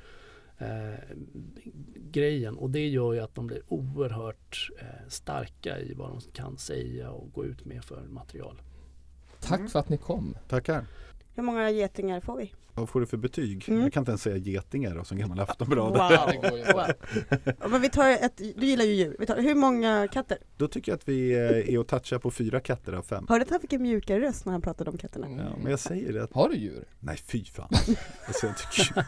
eh, 0.58 0.68
grejen 2.10 2.56
och 2.56 2.70
det 2.70 2.88
gör 2.88 3.12
ju 3.12 3.20
att 3.20 3.34
de 3.34 3.46
blir 3.46 3.60
oerhört 3.68 4.70
eh, 4.80 4.86
starka 5.08 5.78
i 5.78 5.94
vad 5.94 6.08
de 6.10 6.20
kan 6.32 6.58
säga 6.58 7.10
och 7.10 7.32
gå 7.32 7.44
ut 7.44 7.64
med 7.64 7.84
för 7.84 8.02
material. 8.08 8.60
Tack 9.40 9.58
Mm. 9.58 9.70
för 9.70 9.78
att 9.78 9.88
ni 9.88 9.96
kom. 9.96 10.34
Tackar. 10.48 10.84
Hur 11.34 11.42
många 11.42 11.70
getingar 11.70 12.20
får 12.20 12.36
vi? 12.36 12.52
Vad 12.74 12.88
får 12.88 13.00
du 13.00 13.06
för 13.06 13.16
betyg? 13.16 13.64
Mm. 13.68 13.82
Jag 13.82 13.92
kan 13.92 14.00
inte 14.00 14.10
ens 14.10 14.22
säga 14.22 14.36
getingar 14.36 14.94
då, 14.94 15.04
som 15.04 15.18
gammal 15.18 15.40
Aftonblad. 15.40 15.92
Wow. 15.92 16.52
wow. 16.74 16.86
Men 17.70 17.80
vi 17.82 17.88
tar 17.90 18.10
ett, 18.10 18.36
du 18.36 18.66
gillar 18.66 18.84
ju 18.84 18.92
djur. 18.94 19.16
Vi 19.18 19.26
tar, 19.26 19.36
hur 19.36 19.54
många 19.54 20.08
katter? 20.12 20.38
Då 20.56 20.68
tycker 20.68 20.92
jag 20.92 20.96
att 20.96 21.08
vi 21.08 21.32
eh, 21.32 21.74
är 21.74 21.78
och 21.78 21.86
touchar 21.88 22.18
på 22.18 22.30
fyra 22.30 22.60
katter 22.60 22.92
av 22.92 23.02
fem. 23.02 23.26
Hörde 23.28 23.42
att 23.44 23.50
han 23.50 23.60
fick 23.60 23.72
en 23.72 23.82
mjukare 23.82 24.20
röst 24.20 24.44
när 24.44 24.52
han 24.52 24.62
pratade 24.62 24.90
om 24.90 24.98
katterna? 24.98 25.26
Mm. 25.26 25.38
Ja, 25.38 25.52
men 25.62 25.70
jag 25.70 25.80
säger 25.80 26.12
det. 26.12 26.24
att- 26.24 26.32
Har 26.32 26.48
du 26.48 26.56
djur? 26.56 26.84
Nej 27.00 27.16
fy 27.16 27.44
fan. 27.44 27.68
Alltså, 28.26 28.46
jag 28.46 28.56
tycker, 28.58 29.04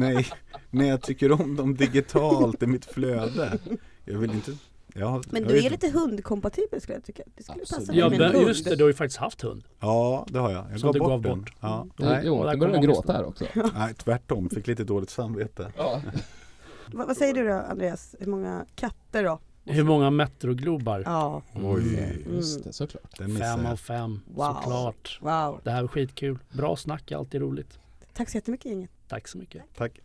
nej, 0.00 0.26
nej, 0.70 0.88
jag 0.88 1.02
tycker 1.02 1.32
om 1.32 1.56
dem 1.56 1.74
digitalt 1.74 2.62
i 2.62 2.66
mitt 2.66 2.84
flöde. 2.84 3.58
Jag 4.04 4.18
vill 4.18 4.30
inte 4.30 4.52
Ja, 4.96 5.22
Men 5.30 5.42
du 5.44 5.58
är 5.64 5.70
lite 5.70 5.90
hundkompatibel 5.90 6.80
skulle 6.80 6.96
jag 6.96 7.04
tycka. 7.04 7.22
Det 7.36 7.42
skulle 7.42 7.62
Absolut. 7.62 7.80
passa 7.80 7.92
dig 7.92 8.00
Ja, 8.00 8.08
med 8.10 8.20
en 8.20 8.34
hund. 8.34 8.48
just 8.48 8.64
det, 8.64 8.76
du 8.76 8.84
har 8.84 8.88
ju 8.88 8.94
faktiskt 8.94 9.18
haft 9.20 9.42
hund. 9.42 9.64
Ja, 9.80 10.26
det 10.28 10.38
har 10.38 10.50
jag. 10.50 10.66
Jag 10.72 10.80
gav 10.80 10.92
bort 10.92 11.08
gav 11.08 11.22
den. 11.22 11.38
bort. 11.40 11.52
Ja. 11.60 11.80
Mm. 11.80 11.90
Nej, 11.98 12.22
jo, 12.26 12.36
jag 12.46 12.62
ångesten. 12.62 12.82
gråta 12.82 13.12
här 13.12 13.24
också. 13.24 13.44
nej, 13.74 13.94
tvärtom. 13.94 14.50
Fick 14.50 14.66
lite 14.66 14.84
dåligt 14.84 15.10
samvete. 15.10 15.72
Ja. 15.76 16.00
Vad, 16.92 17.06
vad 17.06 17.16
säger 17.16 17.34
du 17.34 17.48
då 17.48 17.54
Andreas? 17.54 18.14
Hur 18.20 18.26
många 18.26 18.66
katter 18.74 19.24
då? 19.24 19.38
Hur 19.64 19.84
många 19.84 20.10
metroglobar? 20.10 21.02
Ja, 21.06 21.42
Oj, 21.54 22.24
Just 22.32 22.64
det, 22.64 22.72
såklart. 22.72 23.18
den 23.18 23.36
Fem 23.36 23.66
av 23.66 23.76
fem, 23.76 24.20
Wow. 24.26 24.54
såklart. 24.54 25.18
wow. 25.22 25.60
Det 25.64 25.70
här 25.70 25.80
var 25.82 25.88
skitkul. 25.88 26.38
Bra 26.52 26.76
snack, 26.76 27.12
alltid 27.12 27.40
roligt. 27.40 27.78
Tack 28.14 28.28
så 28.30 28.36
jättemycket 28.36 28.66
Inge. 28.72 28.88
Tack 29.08 29.28
så 29.28 29.38
mycket. 29.38 29.62
Tack. 29.76 30.00